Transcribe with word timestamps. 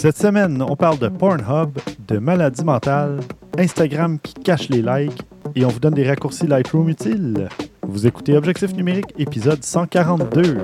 Cette 0.00 0.16
semaine, 0.16 0.62
on 0.62 0.76
parle 0.76 0.98
de 0.98 1.08
Pornhub, 1.08 1.78
de 2.08 2.16
maladies 2.16 2.64
mentales, 2.64 3.20
Instagram 3.58 4.18
qui 4.18 4.32
cache 4.32 4.70
les 4.70 4.80
likes 4.80 5.20
et 5.54 5.66
on 5.66 5.68
vous 5.68 5.78
donne 5.78 5.92
des 5.92 6.08
raccourcis 6.08 6.46
Lightroom 6.46 6.88
utiles. 6.88 7.50
Vous 7.82 8.06
écoutez 8.06 8.34
Objectif 8.34 8.72
numérique, 8.72 9.12
épisode 9.18 9.62
142. 9.62 10.56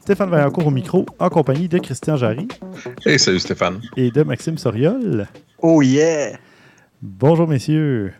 Stéphane 0.00 0.30
Vaillancourt 0.30 0.66
au 0.66 0.70
micro, 0.72 1.06
en 1.20 1.28
compagnie 1.28 1.68
de 1.68 1.78
Christian 1.78 2.16
Jarry. 2.16 2.48
Hey, 3.08 3.20
salut 3.20 3.38
Stéphane. 3.38 3.80
Et 3.96 4.10
de 4.10 4.24
Maxime 4.24 4.58
Soriol. 4.58 5.28
Oh 5.62 5.80
yeah! 5.80 6.40
Bonjour 7.00 7.46
messieurs. 7.46 8.12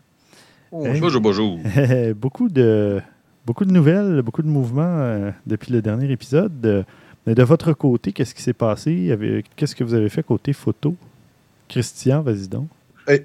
Bonjour, 0.71 1.21
bonjour. 1.21 1.59
beaucoup, 2.15 2.49
de, 2.49 3.01
beaucoup 3.45 3.65
de 3.65 3.73
nouvelles, 3.73 4.23
beaucoup 4.23 4.43
de 4.43 4.49
mouvements 4.49 4.85
euh, 4.85 5.33
depuis 5.45 5.73
le 5.73 5.83
dernier 5.83 6.09
épisode. 6.13 6.87
mais 7.27 7.35
de 7.35 7.43
votre 7.43 7.73
côté, 7.73 8.13
qu'est-ce 8.13 8.33
qui 8.33 8.43
s'est 8.43 8.53
passé? 8.53 9.43
Qu'est-ce 9.57 9.75
que 9.75 9.83
vous 9.83 9.95
avez 9.95 10.09
fait 10.09 10.23
côté 10.23 10.53
photo? 10.53 10.95
Christian, 11.69 12.23
vas-y 12.23 12.47
donc. 12.47 12.69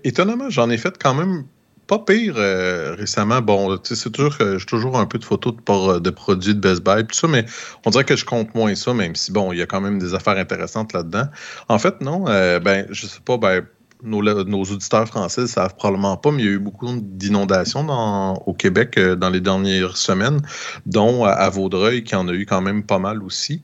étonnamment, 0.04 0.50
j'en 0.50 0.68
ai 0.72 0.80
fait 0.80 0.98
quand 0.98 1.14
même 1.14 1.44
pas 1.92 2.00
pire 2.00 2.36
euh, 2.38 2.96
récemment. 2.98 3.42
Bon, 3.42 3.78
c'est 3.84 4.10
toujours 4.14 4.38
que 4.38 4.58
j'ai 4.58 4.66
toujours 4.66 4.98
un 4.98 5.06
peu 5.06 5.18
de 5.20 5.26
photos 5.26 5.54
de, 6.02 6.10
produits 6.10 6.56
de 6.56 6.60
Best 6.62 6.86
Buy, 6.86 7.06
tout 7.06 7.14
ça, 7.14 7.28
mais 7.28 7.46
on 7.86 7.90
dirait 7.90 8.06
que 8.06 8.16
je 8.16 8.24
compte 8.24 8.56
moins 8.56 8.74
ça, 8.76 8.94
même 8.94 9.14
si 9.14 9.34
bon, 9.34 9.52
il 9.52 9.60
y 9.60 9.62
a 9.62 9.66
quand 9.66 9.82
même 9.82 10.00
des 10.00 10.14
affaires 10.14 10.38
intéressantes 10.38 10.94
là-dedans. 10.94 11.26
En 11.68 11.80
fait, 11.80 12.00
non, 12.00 12.30
euh, 12.30 12.62
ben, 12.62 12.88
je 12.92 13.08
sais 13.08 13.20
pas, 13.20 13.38
ben, 13.38 13.66
nos, 14.04 14.22
auditeurs 14.22 15.06
français 15.06 15.42
ne 15.42 15.48
savent 15.48 15.76
probablement 15.76 16.16
pas, 16.16 16.32
mais 16.32 16.44
il 16.44 16.46
y 16.46 16.48
a 16.48 16.54
eu 16.54 16.60
beaucoup 16.60 16.88
d'inondations 16.96 17.86
au 18.48 18.54
Québec 18.54 18.98
euh, 18.98 19.18
dans 19.18 19.30
les 19.30 19.42
dernières 19.42 19.98
semaines, 19.98 20.40
dont 20.86 21.26
à 21.26 21.50
Vaudreuil, 21.50 22.06
qui 22.06 22.16
en 22.16 22.26
a 22.30 22.32
eu 22.32 22.46
quand 22.46 22.62
même 22.62 22.84
pas 22.84 23.00
mal 23.00 23.22
aussi 23.22 23.64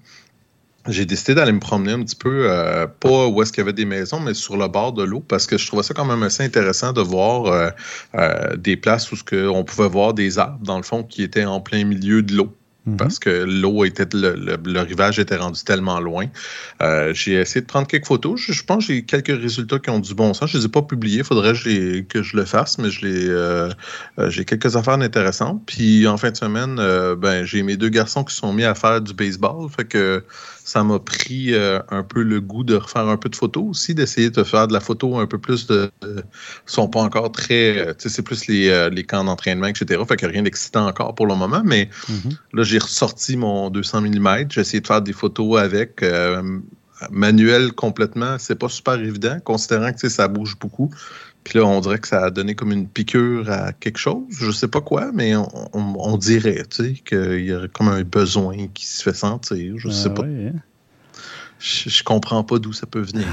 j'ai 0.88 1.06
décidé 1.06 1.36
d'aller 1.36 1.52
me 1.52 1.60
promener 1.60 1.94
un 1.94 2.04
petit 2.04 2.16
peu, 2.16 2.50
euh, 2.50 2.88
pas 2.88 3.28
où 3.28 3.42
est-ce 3.42 3.52
qu'il 3.52 3.62
y 3.62 3.64
avait 3.64 3.74
des 3.74 3.86
maisons, 3.86 4.20
mais 4.20 4.34
sur 4.34 4.58
le 4.58 4.68
bord 4.68 4.94
de 4.94 5.04
l'eau, 5.04 5.20
parce 5.20 5.48
que 5.48 5.58
je 5.58 5.68
trouvais 5.68 5.84
ça 5.84 5.94
quand 5.94 6.06
même 6.06 6.24
assez 6.24 6.44
intéressant 6.44 6.94
de 6.94 7.02
voir 7.02 7.46
euh, 7.46 7.70
euh, 8.16 8.56
des 8.56 8.78
places 8.78 9.12
où 9.12 9.16
ce 9.16 9.48
on 9.48 9.64
pouvait 9.64 9.90
voir 9.90 10.14
des 10.14 10.40
arbres, 10.40 10.64
dans 10.64 10.78
le 10.78 10.84
fond, 10.84 11.04
qui 11.04 11.24
étaient 11.24 11.46
en 11.46 11.60
plein 11.60 11.84
milieu 11.84 12.22
de 12.22 12.36
l'eau. 12.36 12.54
Mhm. 12.86 12.96
Parce 12.96 13.20
que 13.20 13.30
l'eau 13.46 13.84
était, 13.84 14.08
le, 14.14 14.80
rivage 14.80 15.20
était 15.20 15.36
rendu 15.36 15.62
tellement 15.66 16.00
loin. 16.00 16.28
j'ai 17.12 17.34
essayé 17.34 17.60
de 17.60 17.66
prendre 17.66 17.86
quelques 17.86 18.06
photos. 18.06 18.40
Je, 18.40 18.64
pense 18.64 18.88
que 18.88 18.94
j'ai 18.94 19.04
quelques 19.04 19.38
résultats 19.38 19.80
qui 19.80 19.90
ont 19.90 20.00
du 20.00 20.14
bon 20.14 20.34
sens. 20.34 20.50
Je 20.50 20.56
ne 20.56 20.62
les 20.62 20.68
ai 20.68 20.70
pas 20.70 20.82
publiés. 20.82 21.18
Il 21.18 21.24
faudrait 21.26 21.52
que 21.52 22.24
je 22.24 22.38
le 22.38 22.46
fasse, 22.46 22.78
mais 22.78 22.90
je 22.90 23.74
j'ai 24.30 24.46
quelques 24.46 24.78
affaires 24.78 24.94
intéressantes. 24.94 25.62
Puis 25.66 26.08
en 26.08 26.16
fin 26.16 26.32
de 26.32 26.38
semaine, 26.38 26.78
ben, 27.18 27.44
j'ai 27.44 27.62
mes 27.62 27.76
deux 27.76 27.90
garçons 27.90 28.24
qui 28.24 28.34
sont 28.34 28.54
mis 28.54 28.64
à 28.64 28.74
faire 28.74 29.02
du 29.02 29.14
baseball. 29.14 29.70
Fait 29.70 29.84
que 29.84 30.24
ça 30.68 30.84
m'a 30.84 31.00
pris 31.00 31.54
euh, 31.54 31.80
un 31.88 32.04
peu 32.04 32.22
le 32.22 32.42
goût 32.42 32.66
de 32.66 32.76
refaire 32.76 33.08
un 33.08 33.16
peu 33.16 33.30
de 33.30 33.38
photos 33.38 33.64
aussi, 33.70 33.96
d'essayer 33.96 34.30
de 34.30 34.44
faire 34.44 34.68
de 34.68 34.74
la 34.74 34.82
photo 34.82 35.18
un 35.18 35.26
peu 35.26 35.38
plus 35.38 35.66
de. 35.66 35.90
ne 36.04 36.22
sont 36.66 36.90
pas 36.90 37.00
encore 37.00 37.32
très. 37.32 37.78
Euh, 37.78 37.94
tu 37.94 38.02
sais, 38.02 38.10
c'est 38.10 38.22
plus 38.22 38.48
les, 38.48 38.68
euh, 38.68 38.90
les 38.90 39.06
camps 39.06 39.24
d'entraînement, 39.24 39.68
etc. 39.68 40.02
Fait 40.06 40.18
que 40.18 40.26
rien 40.26 40.44
d'excitant 40.44 40.86
encore 40.86 41.16
pour 41.16 41.26
le 41.26 41.36
moment. 41.36 41.62
Mais 41.64 41.90
mm-hmm. 42.10 42.38
là, 42.52 42.64
j'ai 42.64 42.80
ressorti 42.80 43.38
mon 43.38 43.70
200 43.70 44.02
mm. 44.02 44.48
J'ai 44.50 44.60
essayé 44.60 44.82
de 44.82 44.88
faire 44.88 45.02
des 45.02 45.14
photos 45.14 45.58
avec. 45.58 46.04
manuel 47.12 47.72
complètement, 47.72 48.38
c'est 48.38 48.56
pas 48.60 48.70
super 48.70 48.96
évident, 48.96 49.40
considérant 49.46 49.94
que 49.94 50.10
ça 50.10 50.28
bouge 50.28 50.58
beaucoup. 50.60 50.90
Puis 51.48 51.60
là, 51.60 51.66
on 51.66 51.80
dirait 51.80 51.98
que 51.98 52.10
ça 52.10 52.26
a 52.26 52.30
donné 52.30 52.56
comme 52.56 52.74
une 52.74 52.90
piqûre 52.90 53.50
à 53.50 53.72
quelque 53.72 54.00
chose. 54.00 54.26
Je 54.32 54.52
sais 54.52 54.68
pas 54.68 54.82
quoi, 54.82 55.12
mais 55.14 55.32
on, 55.74 56.18
dirait, 56.18 56.66
tu 56.70 56.84
sais, 56.84 56.94
qu'il 57.06 57.46
y 57.46 57.54
a 57.54 57.70
comme 57.70 57.88
un 57.88 58.04
besoin 58.04 58.68
qui 58.74 58.86
se 58.86 59.02
fait 59.02 59.16
sentir. 59.16 59.76
Je 59.78 59.88
sais 59.88 60.10
ah 60.12 60.14
pas. 60.14 60.24
Hein? 60.26 60.52
Je, 61.58 61.90
je, 61.90 62.04
comprends 62.04 62.44
pas 62.44 62.60
d'où 62.60 62.74
ça 62.74 62.86
peut 62.86 63.00
venir. 63.00 63.26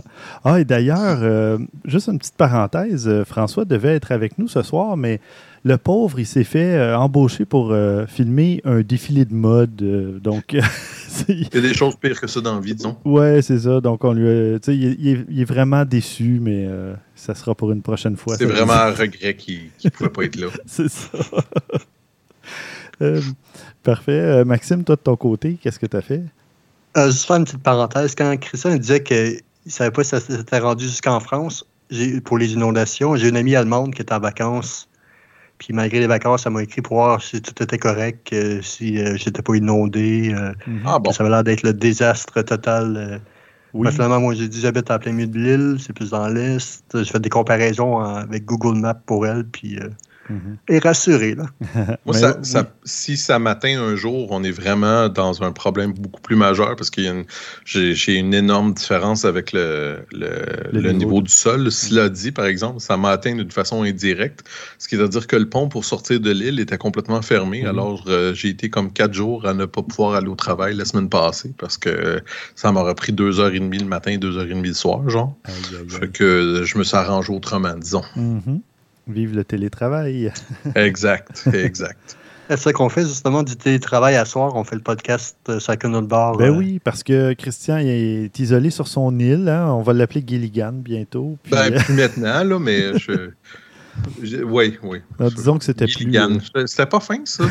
ah, 0.44 0.60
et 0.60 0.66
d'ailleurs, 0.66 1.20
euh, 1.22 1.56
juste 1.86 2.08
une 2.08 2.18
petite 2.18 2.36
parenthèse, 2.36 3.08
euh, 3.08 3.24
François 3.24 3.64
devait 3.64 3.94
être 3.94 4.12
avec 4.12 4.36
nous 4.36 4.46
ce 4.46 4.60
soir, 4.60 4.98
mais 4.98 5.22
le 5.64 5.78
pauvre, 5.78 6.20
il 6.20 6.26
s'est 6.26 6.44
fait 6.44 6.74
euh, 6.74 6.96
embaucher 6.96 7.44
pour 7.44 7.74
filmer 8.08 8.60
un 8.64 8.82
défilé 8.82 9.24
de 9.24 9.34
mode. 9.34 9.76
donc, 10.20 10.52
il 11.28 11.48
y 11.52 11.56
a 11.56 11.60
des 11.60 11.74
choses 11.74 11.96
pires 11.96 12.20
que 12.20 12.26
ça 12.26 12.40
dans 12.40 12.54
la 12.54 12.60
vie, 12.60 12.74
disons. 12.74 12.96
Ouais, 13.04 13.40
c'est 13.42 13.60
ça. 13.60 13.80
Donc, 13.80 14.04
on 14.04 14.12
lui 14.12 14.58
il, 14.68 14.84
est, 14.84 15.24
il, 15.28 15.40
est, 15.40 15.44
vraiment 15.44 15.84
déçu, 15.84 16.38
mais 16.40 16.68
ça 17.14 17.34
sera 17.34 17.54
pour 17.54 17.72
une 17.72 17.82
prochaine 17.82 18.16
fois. 18.16 18.36
C'est 18.36 18.44
vraiment 18.44 18.74
un 18.74 18.92
regret 18.92 19.34
qu'il 19.36 19.70
ne 19.84 19.90
pouvait 19.90 20.10
pas 20.10 20.24
être 20.24 20.36
là. 20.36 20.48
c'est 20.66 20.88
ça. 20.88 21.18
parfait. 23.82 24.44
Maxime, 24.44 24.84
toi, 24.84 24.96
de 24.96 25.00
ton 25.00 25.16
côté, 25.16 25.58
qu'est-ce 25.60 25.78
que 25.78 25.86
tu 25.86 25.96
as 25.96 26.02
fait? 26.02 26.22
Euh, 26.96 27.10
juste 27.10 27.26
faire 27.26 27.36
une 27.36 27.44
petite 27.44 27.62
parenthèse. 27.62 28.14
Quand 28.14 28.36
Christian 28.38 28.76
disait 28.76 29.02
qu'il 29.02 29.40
ne 29.66 29.70
savait 29.70 29.90
pas 29.90 30.04
si 30.04 30.10
ça 30.10 30.20
s'était 30.20 30.58
rendu 30.58 30.84
jusqu'en 30.84 31.20
France 31.20 31.66
pour 32.24 32.38
les 32.38 32.52
inondations, 32.52 33.16
j'ai 33.16 33.28
une 33.28 33.36
amie 33.36 33.56
allemande 33.56 33.94
qui 33.94 34.02
était 34.02 34.14
en 34.14 34.20
vacances. 34.20 34.88
Puis 35.58 35.72
malgré 35.72 36.00
les 36.00 36.06
vacances, 36.06 36.46
elle 36.46 36.52
m'a 36.52 36.62
écrit 36.62 36.82
pour 36.82 36.96
voir 36.96 37.22
si 37.22 37.40
tout 37.40 37.62
était 37.62 37.78
correct, 37.78 38.34
si 38.62 38.98
euh, 38.98 39.16
j'étais 39.16 39.42
pas 39.42 39.54
inondé. 39.54 40.34
Euh, 40.34 40.52
mhm. 40.66 40.82
ah, 40.86 40.98
bon. 40.98 41.12
Ça 41.12 41.22
avait 41.22 41.30
l'air 41.30 41.44
d'être 41.44 41.62
le 41.62 41.72
désastre 41.72 42.42
total. 42.42 43.20
Oui. 43.72 43.90
finalement, 43.90 44.20
moi, 44.20 44.34
j'ai 44.34 44.48
dit 44.48 44.60
j'habite 44.60 44.90
en 44.90 44.98
plein 44.98 45.12
milieu 45.12 45.26
de 45.26 45.38
l'île, 45.38 45.76
c'est 45.80 45.92
plus 45.92 46.10
dans 46.10 46.28
l'est. 46.28 46.84
J'ai 46.94 47.04
fait 47.04 47.20
des 47.20 47.28
comparaisons 47.28 47.98
avec 47.98 48.44
Google 48.44 48.78
Maps 48.78 48.94
pour 48.94 49.26
elle, 49.26 49.44
puis 49.44 49.78
Mhm. 50.28 50.56
et 50.68 50.78
rassuré. 50.78 51.34
Là. 51.34 51.46
Moi, 52.06 52.14
ça, 52.14 52.72
si 52.84 53.16
ça 53.16 53.38
m'atteint 53.38 53.80
un 53.80 53.94
jour, 53.94 54.28
on 54.30 54.42
est 54.42 54.50
vraiment 54.50 55.08
dans 55.08 55.42
un 55.42 55.52
problème 55.52 55.92
beaucoup 55.92 56.20
plus 56.20 56.36
majeur 56.36 56.76
parce 56.76 56.90
que 56.90 57.24
j'ai 57.64 58.14
une 58.14 58.34
énorme 58.34 58.72
différence 58.74 59.24
avec 59.24 59.52
le, 59.52 59.98
le, 60.12 60.92
niveau, 60.92 61.20
du 61.20 61.30
sol. 61.30 61.70
Cela 61.70 62.08
dit, 62.08 62.32
par 62.32 62.46
exemple, 62.46 62.80
ça 62.80 62.96
m'a 62.96 63.10
atteint 63.10 63.34
d'une 63.34 63.50
façon 63.50 63.82
indirecte, 63.82 64.44
ce 64.78 64.88
qui 64.88 64.96
veut 64.96 65.08
dire 65.08 65.26
que 65.26 65.36
le 65.36 65.48
pont 65.48 65.68
pour 65.68 65.84
sortir 65.84 66.20
de 66.20 66.30
l'île 66.30 66.60
était 66.60 66.78
complètement 66.78 67.22
fermé. 67.22 67.62
Mhm. 67.62 67.68
Alors, 67.68 68.04
euh, 68.08 68.34
j'ai 68.34 68.48
été 68.48 68.70
comme 68.70 68.92
quatre 68.92 69.14
jours 69.14 69.46
à 69.46 69.54
ne 69.54 69.66
pas 69.66 69.82
pouvoir 69.82 70.14
aller 70.14 70.28
au 70.28 70.36
travail 70.36 70.74
la 70.74 70.84
semaine 70.84 71.08
passée 71.08 71.52
parce 71.58 71.76
que 71.78 72.22
ça 72.54 72.72
m'aurait 72.72 72.94
pris 72.94 73.12
deux 73.12 73.40
heures 73.40 73.54
et 73.54 73.60
demie 73.60 73.78
le 73.78 73.86
matin, 73.86 74.16
deux 74.16 74.36
heures 74.38 74.46
et 74.46 74.54
demie 74.54 74.68
le 74.68 74.74
soir, 74.74 75.08
genre. 75.08 75.36
Fait 75.88 76.10
que 76.10 76.62
je 76.64 76.78
me 76.78 76.84
suis 76.84 76.96
arrangé 76.96 77.32
autrement, 77.32 77.74
disons. 77.76 78.02
Mhm. 78.16 78.60
Vive 79.06 79.34
le 79.34 79.44
télétravail. 79.44 80.32
exact, 80.74 81.48
exact. 81.52 82.16
C'est 82.48 82.58
ça 82.58 82.72
qu'on 82.72 82.88
fait 82.88 83.02
justement 83.02 83.42
du 83.42 83.56
télétravail 83.56 84.16
à 84.16 84.24
soir. 84.24 84.54
On 84.54 84.64
fait 84.64 84.76
le 84.76 84.82
podcast 84.82 85.36
euh, 85.48 85.58
chacun 85.58 85.88
notre 85.88 86.08
bar. 86.08 86.36
Ben 86.36 86.52
euh. 86.52 86.58
oui, 86.58 86.78
parce 86.78 87.02
que 87.02 87.32
Christian 87.32 87.78
est 87.78 88.38
isolé 88.38 88.70
sur 88.70 88.86
son 88.86 89.18
île. 89.18 89.48
Hein. 89.48 89.66
On 89.68 89.82
va 89.82 89.94
l'appeler 89.94 90.22
Gilligan 90.26 90.72
bientôt. 90.72 91.38
Ben, 91.50 91.72
euh, 91.72 91.78
plus 91.80 91.94
maintenant, 91.94 92.44
là, 92.44 92.58
mais 92.58 92.98
je. 92.98 93.30
Oui, 94.42 94.76
oui. 94.82 94.98
disons 95.34 95.58
que 95.58 95.64
c'était 95.64 95.86
plus. 95.86 96.12
C'était 96.66 96.86
pas 96.86 97.00
fin, 97.00 97.20
ça. 97.24 97.44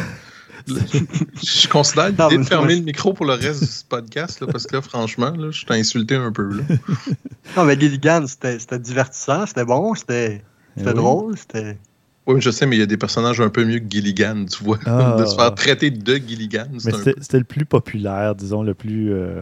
je 0.67 1.67
considère 1.67 2.11
de 2.13 2.43
fermer 2.43 2.75
le 2.75 2.81
micro 2.81 3.13
pour 3.13 3.25
le 3.25 3.33
reste 3.33 3.63
du 3.63 3.85
podcast, 3.87 4.41
là, 4.41 4.47
parce 4.47 4.67
que 4.67 4.75
là, 4.75 4.81
franchement, 4.81 5.31
là, 5.31 5.51
je 5.51 5.65
t'ai 5.65 5.73
insulté 5.73 6.15
un 6.15 6.31
peu. 6.31 6.49
Là. 6.57 6.63
non, 7.57 7.65
mais 7.65 7.79
Gilligan, 7.79 8.25
c'était 8.27 8.79
divertissant, 8.79 9.45
c'était 9.45 9.65
bon, 9.65 9.95
c'était 9.95 10.41
c'était 10.77 10.91
eh 10.91 10.93
drôle, 10.93 11.37
c'était. 11.37 11.77
Oui, 12.25 12.39
je 12.39 12.51
sais, 12.51 12.65
mais 12.65 12.77
il 12.77 12.79
y 12.79 12.83
a 12.83 12.87
des 12.87 12.97
personnages 12.97 13.41
un 13.41 13.49
peu 13.49 13.65
mieux 13.65 13.79
que 13.79 13.89
Gilligan, 13.89 14.45
tu 14.45 14.63
vois. 14.63 14.79
Ah. 14.85 15.17
de 15.19 15.25
se 15.25 15.35
faire 15.35 15.53
traiter 15.55 15.91
de 15.91 16.15
Gilligan. 16.15 16.67
Mais 16.71 16.91
c'était 17.19 17.37
le 17.37 17.43
plus 17.43 17.65
populaire, 17.65 18.35
disons, 18.35 18.63
le 18.63 18.73
plus. 18.73 19.11
Euh, 19.11 19.41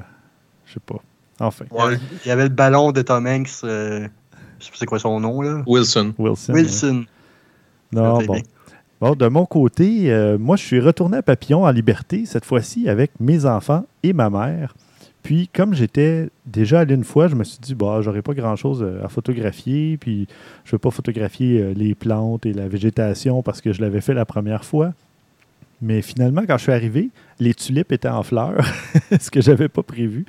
je 0.65 0.73
sais 0.73 0.79
pas. 0.85 1.01
Enfin. 1.39 1.65
Il 2.25 2.27
y 2.27 2.31
avait 2.31 2.43
le 2.43 2.49
ballon 2.49 2.91
de 2.91 3.01
Tom 3.01 3.27
Hanks. 3.27 3.63
Euh, 3.63 4.07
je 4.59 4.65
sais 4.65 4.71
pas 4.71 4.77
c'est 4.77 4.85
quoi 4.85 4.99
son 4.99 5.19
nom, 5.19 5.41
là. 5.41 5.63
Wilson. 5.67 6.13
Wilson. 6.17 6.53
Wilson. 6.53 7.05
Non, 7.91 8.21
bon. 8.23 8.41
Bon, 9.01 9.15
de 9.15 9.27
mon 9.27 9.47
côté, 9.47 10.13
euh, 10.13 10.37
moi, 10.37 10.55
je 10.55 10.63
suis 10.63 10.79
retourné 10.79 11.17
à 11.17 11.21
Papillon 11.23 11.65
en 11.65 11.71
liberté, 11.71 12.27
cette 12.27 12.45
fois-ci 12.45 12.87
avec 12.87 13.11
mes 13.19 13.47
enfants 13.47 13.85
et 14.03 14.13
ma 14.13 14.29
mère. 14.29 14.75
Puis, 15.23 15.49
comme 15.53 15.73
j'étais 15.73 16.29
déjà 16.45 16.79
allé 16.79 16.95
une 16.95 17.03
fois, 17.03 17.27
je 17.27 17.35
me 17.35 17.43
suis 17.43 17.59
dit, 17.59 17.75
bah, 17.75 18.01
j'aurais 18.01 18.21
pas 18.21 18.33
grand-chose 18.33 18.81
euh, 18.81 19.05
à 19.05 19.07
photographier, 19.07 19.97
puis 19.97 20.27
je 20.65 20.69
ne 20.69 20.71
veux 20.73 20.79
pas 20.79 20.91
photographier 20.91 21.61
euh, 21.61 21.73
les 21.75 21.93
plantes 21.93 22.45
et 22.45 22.53
la 22.53 22.67
végétation 22.67 23.43
parce 23.43 23.61
que 23.61 23.71
je 23.71 23.81
l'avais 23.81 24.01
fait 24.01 24.13
la 24.13 24.25
première 24.25 24.65
fois. 24.65 24.93
Mais 25.81 26.01
finalement, 26.01 26.43
quand 26.47 26.57
je 26.57 26.63
suis 26.63 26.71
arrivé, 26.71 27.09
les 27.39 27.53
tulipes 27.53 27.91
étaient 27.91 28.07
en 28.07 28.23
fleurs, 28.23 28.63
ce 29.19 29.31
que 29.31 29.41
j'avais 29.41 29.67
pas 29.67 29.83
prévu. 29.83 30.25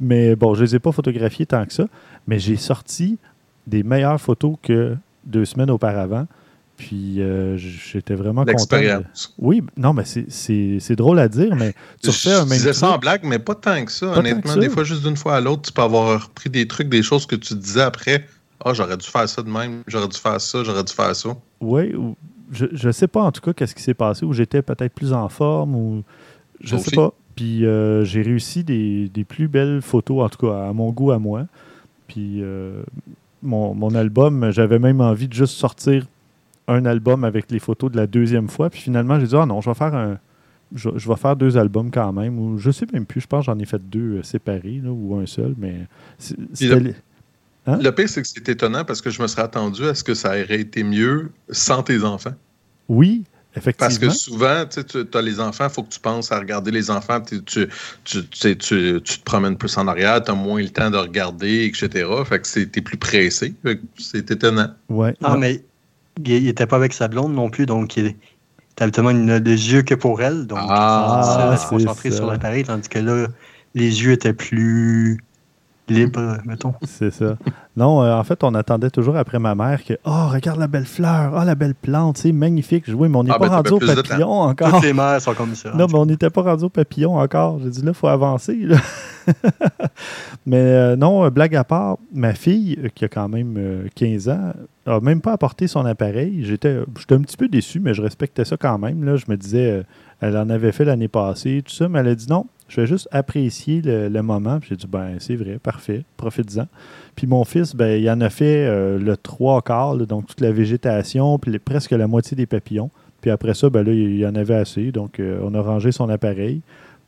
Mais 0.00 0.34
bon, 0.34 0.54
je 0.54 0.60
ne 0.60 0.66
les 0.66 0.76
ai 0.76 0.78
pas 0.78 0.92
photographiées 0.92 1.46
tant 1.46 1.64
que 1.66 1.72
ça. 1.72 1.86
Mais 2.26 2.38
j'ai 2.38 2.56
sorti 2.56 3.18
des 3.66 3.82
meilleures 3.82 4.20
photos 4.20 4.56
que 4.62 4.96
deux 5.24 5.44
semaines 5.44 5.70
auparavant. 5.70 6.26
Puis 6.76 7.20
euh, 7.20 7.56
j'étais 7.56 8.14
vraiment 8.14 8.42
content. 8.42 8.52
L'expérience. 8.52 9.34
Oui, 9.38 9.62
non, 9.76 9.92
mais 9.92 10.04
c'est 10.04 10.96
drôle 10.96 11.18
à 11.18 11.28
dire, 11.28 11.54
mais 11.54 11.72
tu 12.02 12.10
refais 12.10 12.32
un 12.32 12.40
même. 12.40 12.48
Je 12.48 12.54
disais 12.54 12.72
ça 12.72 12.90
en 12.90 12.98
blague, 12.98 13.22
mais 13.24 13.38
pas 13.38 13.54
tant 13.54 13.84
que 13.84 13.92
ça. 13.92 14.06
honnêtement, 14.06 14.56
des 14.56 14.68
fois, 14.68 14.84
juste 14.84 15.04
d'une 15.04 15.16
fois 15.16 15.36
à 15.36 15.40
l'autre, 15.40 15.62
tu 15.62 15.72
peux 15.72 15.82
avoir 15.82 16.22
repris 16.22 16.50
des 16.50 16.66
trucs, 16.66 16.88
des 16.88 17.02
choses 17.02 17.26
que 17.26 17.36
tu 17.36 17.54
disais 17.54 17.82
après. 17.82 18.26
Ah, 18.64 18.72
j'aurais 18.72 18.96
dû 18.96 19.06
faire 19.06 19.28
ça 19.28 19.42
de 19.42 19.50
même, 19.50 19.82
j'aurais 19.86 20.08
dû 20.08 20.18
faire 20.18 20.40
ça, 20.40 20.64
j'aurais 20.64 20.84
dû 20.84 20.92
faire 20.92 21.14
ça. 21.14 21.36
Oui, 21.60 21.94
je 22.50 22.86
ne 22.86 22.92
sais 22.92 23.08
pas 23.08 23.22
en 23.22 23.32
tout 23.32 23.40
cas 23.40 23.52
qu'est-ce 23.52 23.74
qui 23.74 23.82
s'est 23.82 23.94
passé, 23.94 24.24
où 24.24 24.32
j'étais 24.32 24.62
peut-être 24.62 24.94
plus 24.94 25.12
en 25.12 25.28
forme, 25.28 25.74
ou 25.74 26.02
je 26.60 26.76
ne 26.76 26.80
sais 26.80 26.96
pas. 26.96 27.12
Puis 27.36 27.66
euh, 27.66 28.04
j'ai 28.04 28.22
réussi 28.22 28.62
des, 28.62 29.08
des, 29.08 29.24
plus 29.24 29.48
belles 29.48 29.82
photos, 29.82 30.24
en 30.24 30.28
tout 30.28 30.46
cas 30.46 30.68
à 30.68 30.72
mon 30.72 30.90
goût, 30.92 31.10
à 31.10 31.18
moi. 31.18 31.46
Puis 32.06 32.40
euh, 32.42 32.82
mon, 33.42 33.74
mon, 33.74 33.94
album, 33.94 34.50
j'avais 34.50 34.78
même 34.78 35.00
envie 35.00 35.26
de 35.26 35.32
juste 35.32 35.54
sortir 35.54 36.06
un 36.68 36.84
album 36.86 37.24
avec 37.24 37.50
les 37.50 37.58
photos 37.58 37.90
de 37.90 37.96
la 37.96 38.06
deuxième 38.06 38.48
fois. 38.48 38.70
Puis 38.70 38.80
finalement, 38.80 39.18
j'ai 39.20 39.26
dit, 39.26 39.36
ah 39.36 39.46
non, 39.46 39.60
je 39.60 39.70
vais 39.70 39.74
faire 39.74 39.94
un. 39.94 40.18
Je, 40.74 40.88
vais 40.90 41.16
faire 41.16 41.36
deux 41.36 41.56
albums 41.56 41.90
quand 41.90 42.12
même. 42.12 42.38
Ou 42.38 42.58
je 42.58 42.70
sais 42.70 42.86
même 42.92 43.06
plus, 43.06 43.20
je 43.20 43.26
pense 43.26 43.46
que 43.46 43.52
j'en 43.52 43.58
ai 43.58 43.66
fait 43.66 43.80
deux 43.88 44.18
euh, 44.18 44.22
séparés, 44.22 44.82
ou 44.84 45.16
un 45.16 45.26
seul, 45.26 45.54
mais. 45.56 45.86
Le, 46.60 46.94
hein? 47.66 47.78
le 47.80 47.90
pire, 47.90 48.08
c'est 48.08 48.22
que 48.22 48.28
c'est 48.28 48.48
étonnant 48.48 48.84
parce 48.84 49.00
que 49.00 49.10
je 49.10 49.22
me 49.22 49.26
serais 49.26 49.42
attendu 49.42 49.84
à 49.84 49.94
ce 49.94 50.02
que 50.02 50.14
ça 50.14 50.30
aurait 50.30 50.60
été 50.60 50.82
mieux 50.82 51.30
sans 51.50 51.82
tes 51.82 52.02
enfants. 52.02 52.34
Oui, 52.88 53.24
Effectivement. 53.56 53.86
Parce 53.86 53.98
que 53.98 54.10
souvent, 54.10 54.64
tu 54.66 55.16
as 55.16 55.22
les 55.22 55.38
enfants, 55.38 55.66
il 55.68 55.72
faut 55.72 55.84
que 55.84 55.92
tu 55.92 56.00
penses 56.00 56.32
à 56.32 56.38
regarder 56.40 56.72
les 56.72 56.90
enfants, 56.90 57.20
tu, 57.20 57.40
tu, 57.42 57.68
tu, 58.02 58.56
te 58.56 59.22
promènes 59.24 59.56
plus 59.56 59.76
en 59.78 59.86
arrière, 59.86 60.22
tu 60.24 60.32
as 60.32 60.34
moins 60.34 60.60
le 60.60 60.70
temps 60.70 60.90
de 60.90 60.96
regarder, 60.96 61.64
etc. 61.66 62.08
Fait 62.24 62.40
que 62.40 62.48
tu 62.48 62.78
es 62.78 62.82
plus 62.82 62.96
pressé. 62.96 63.54
C'est 63.96 64.28
étonnant. 64.30 64.70
Ouais. 64.88 65.14
Ah, 65.22 65.36
mais 65.36 65.62
il 66.24 66.44
n'était 66.44 66.66
pas 66.66 66.76
avec 66.76 66.92
sa 66.92 67.08
blonde 67.08 67.34
non 67.34 67.50
plus, 67.50 67.66
donc 67.66 67.96
il 67.96 68.06
était 68.06 68.90
tellement 68.90 69.10
une, 69.10 69.38
des 69.38 69.72
yeux 69.72 69.82
que 69.82 69.94
pour 69.94 70.22
elle. 70.22 70.46
Donc, 70.46 70.58
ah, 70.60 71.50
il 71.52 71.58
se 71.58 71.68
concentrer 71.68 72.10
sur 72.10 72.26
l'appareil, 72.26 72.64
tandis 72.64 72.88
que 72.88 72.98
là, 72.98 73.26
les 73.74 74.02
yeux 74.02 74.12
étaient 74.12 74.32
plus 74.32 75.18
libre, 75.88 76.38
mettons. 76.44 76.74
C'est 76.82 77.10
ça. 77.10 77.36
Non, 77.76 78.02
euh, 78.02 78.14
en 78.14 78.24
fait, 78.24 78.44
on 78.44 78.54
attendait 78.54 78.90
toujours 78.90 79.16
après 79.16 79.38
ma 79.38 79.54
mère 79.54 79.84
que 79.84 79.94
Oh, 80.04 80.28
regarde 80.32 80.58
la 80.58 80.68
belle 80.68 80.86
fleur, 80.86 81.32
oh, 81.36 81.44
la 81.44 81.54
belle 81.54 81.74
plante, 81.74 82.18
c'est 82.18 82.32
magnifique. 82.32 82.84
Oui, 82.88 83.08
mais 83.08 83.16
on 83.16 83.24
n'est 83.24 83.30
ah, 83.32 83.38
pas 83.38 83.48
ben, 83.48 83.56
rendu 83.56 83.72
au 83.72 83.78
papillon 83.78 84.30
encore. 84.30 84.70
Toutes 84.70 84.82
les 84.84 84.92
mères 84.92 85.20
sont 85.20 85.34
comme 85.34 85.54
ça. 85.54 85.72
Non, 85.74 85.86
mais 85.88 85.98
on 85.98 86.06
n'était 86.06 86.30
pas 86.30 86.42
rendu 86.42 86.64
au 86.64 86.68
papillon 86.68 87.18
encore. 87.18 87.58
J'ai 87.62 87.70
dit 87.70 87.82
là, 87.82 87.90
il 87.90 87.94
faut 87.94 88.08
avancer. 88.08 88.58
mais 90.46 90.56
euh, 90.56 90.96
non, 90.96 91.28
blague 91.28 91.56
à 91.56 91.64
part, 91.64 91.98
ma 92.12 92.34
fille, 92.34 92.78
euh, 92.84 92.88
qui 92.94 93.04
a 93.04 93.08
quand 93.08 93.28
même 93.28 93.88
15 93.94 94.28
ans, 94.28 94.52
n'a 94.86 95.00
même 95.00 95.20
pas 95.20 95.32
apporté 95.32 95.66
son 95.66 95.84
appareil. 95.84 96.44
J'étais 96.44 96.78
un 97.10 97.20
petit 97.20 97.36
peu 97.36 97.48
déçu, 97.48 97.80
mais 97.80 97.94
je 97.94 98.02
respectais 98.02 98.44
ça 98.44 98.56
quand 98.56 98.78
même. 98.78 99.04
Là. 99.04 99.16
Je 99.16 99.24
me 99.28 99.36
disais, 99.36 99.82
elle 100.20 100.36
en 100.36 100.48
avait 100.48 100.72
fait 100.72 100.84
l'année 100.84 101.08
passée, 101.08 101.62
tout 101.64 101.74
ça, 101.74 101.88
mais 101.88 101.98
elle 101.98 102.08
a 102.08 102.14
dit 102.14 102.26
non, 102.28 102.46
je 102.74 102.80
vais 102.80 102.86
juste 102.88 103.08
apprécier 103.12 103.82
le, 103.84 104.20
moment. 104.20 104.58
J'ai 104.68 104.74
dit, 104.74 104.88
ben, 104.88 105.16
c'est 105.20 105.36
vrai, 105.36 105.60
parfait, 105.62 106.02
profites-en. 106.16 106.66
Puis 107.14 107.28
mon 107.28 107.44
fils, 107.44 107.76
ben, 107.76 108.02
il 108.02 108.10
en 108.10 108.20
a 108.20 108.30
fait 108.30 108.66
euh, 108.66 108.98
le 108.98 109.16
trois 109.16 109.62
quarts, 109.62 109.96
donc 109.96 110.26
toute 110.26 110.40
la 110.40 110.50
végétation, 110.50 111.38
puis 111.38 111.56
presque 111.60 111.92
la 111.92 112.08
moitié 112.08 112.36
des 112.36 112.46
papillons. 112.46 112.90
Puis 113.20 113.30
après 113.30 113.54
ça, 113.54 113.70
ben 113.70 113.84
là, 113.84 113.92
il 113.92 114.18
y 114.18 114.26
en 114.26 114.34
avait 114.34 114.56
assez. 114.56 114.90
Donc, 114.90 115.20
euh, 115.20 115.38
on 115.44 115.54
a 115.54 115.60
rangé 115.62 115.92
son 115.92 116.08
appareil. 116.08 116.62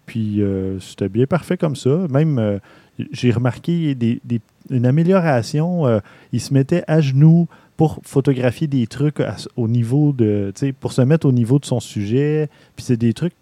Puis 0.07 0.41
euh, 0.41 0.79
c'était 0.79 1.09
bien 1.09 1.27
parfait 1.27 1.57
comme 1.57 1.75
ça. 1.75 2.07
Même, 2.11 2.61
j'ai 3.11 3.33
remarqué 3.33 3.97
des, 3.97 4.21
une 4.71 4.87
amélioration. 4.87 6.01
il 6.33 6.41
se 6.41 6.55
mettait 6.55 6.85
à 6.87 7.01
genoux 7.01 7.49
pour 7.77 7.99
photographier 8.05 8.69
des 8.69 8.87
trucs 8.87 9.21
au 9.57 9.67
niveau 9.67 10.13
de, 10.13 10.53
pour 10.79 10.93
se 10.93 11.03
mettre 11.03 11.27
au 11.27 11.33
niveau 11.33 11.59
de 11.59 11.65
son 11.65 11.81
sujet. 11.81 12.49
Puis 12.77 12.85
c'est 12.85 12.97
des 12.97 13.13
trucs 13.15 13.35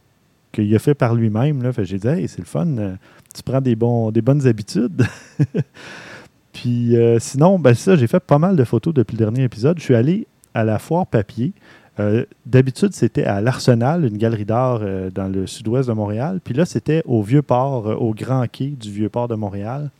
qu'il 0.54 0.74
a 0.74 0.78
fait 0.78 0.94
par 0.94 1.14
lui-même. 1.14 1.70
J'ai 1.82 1.98
dit, 1.98 2.08
hey, 2.08 2.28
c'est 2.28 2.38
le 2.38 2.46
fun, 2.46 2.66
euh, 2.78 2.94
tu 3.34 3.42
prends 3.42 3.60
des, 3.60 3.76
bons, 3.76 4.10
des 4.10 4.22
bonnes 4.22 4.46
habitudes. 4.46 5.04
Puis 6.52 6.96
euh, 6.96 7.18
sinon, 7.18 7.58
ben 7.58 7.74
ça, 7.74 7.96
j'ai 7.96 8.06
fait 8.06 8.20
pas 8.20 8.38
mal 8.38 8.56
de 8.56 8.64
photos 8.64 8.94
depuis 8.94 9.16
le 9.16 9.18
dernier 9.18 9.42
épisode. 9.42 9.78
Je 9.78 9.84
suis 9.84 9.94
allé 9.94 10.26
à 10.54 10.64
la 10.64 10.78
foire 10.78 11.06
papier. 11.06 11.52
Euh, 11.98 12.24
d'habitude, 12.46 12.92
c'était 12.92 13.24
à 13.24 13.40
l'Arsenal, 13.40 14.04
une 14.04 14.16
galerie 14.16 14.44
d'art 14.44 14.80
dans 15.12 15.28
le 15.28 15.46
sud-ouest 15.46 15.88
de 15.88 15.94
Montréal. 15.94 16.40
Puis 16.42 16.54
là, 16.54 16.64
c'était 16.64 17.02
au 17.06 17.22
Vieux-Port, 17.22 18.00
au 18.00 18.14
Grand 18.14 18.46
Quai 18.46 18.68
du 18.68 18.90
Vieux-Port 18.90 19.28
de 19.28 19.34
Montréal. 19.34 19.90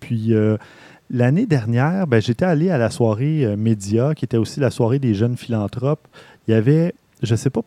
Puis 0.00 0.32
l'année 1.10 1.46
dernière, 1.46 2.06
ben, 2.06 2.22
j'étais 2.22 2.44
allé 2.44 2.70
à 2.70 2.78
la 2.78 2.90
soirée 2.90 3.56
Média, 3.56 4.14
qui 4.14 4.24
était 4.24 4.36
aussi 4.36 4.60
la 4.60 4.70
soirée 4.70 5.00
des 5.00 5.14
jeunes 5.14 5.36
philanthropes. 5.36 6.06
Il 6.46 6.52
y 6.52 6.54
avait, 6.54 6.94
je 7.22 7.32
ne 7.32 7.36
sais 7.36 7.50
pas 7.50 7.62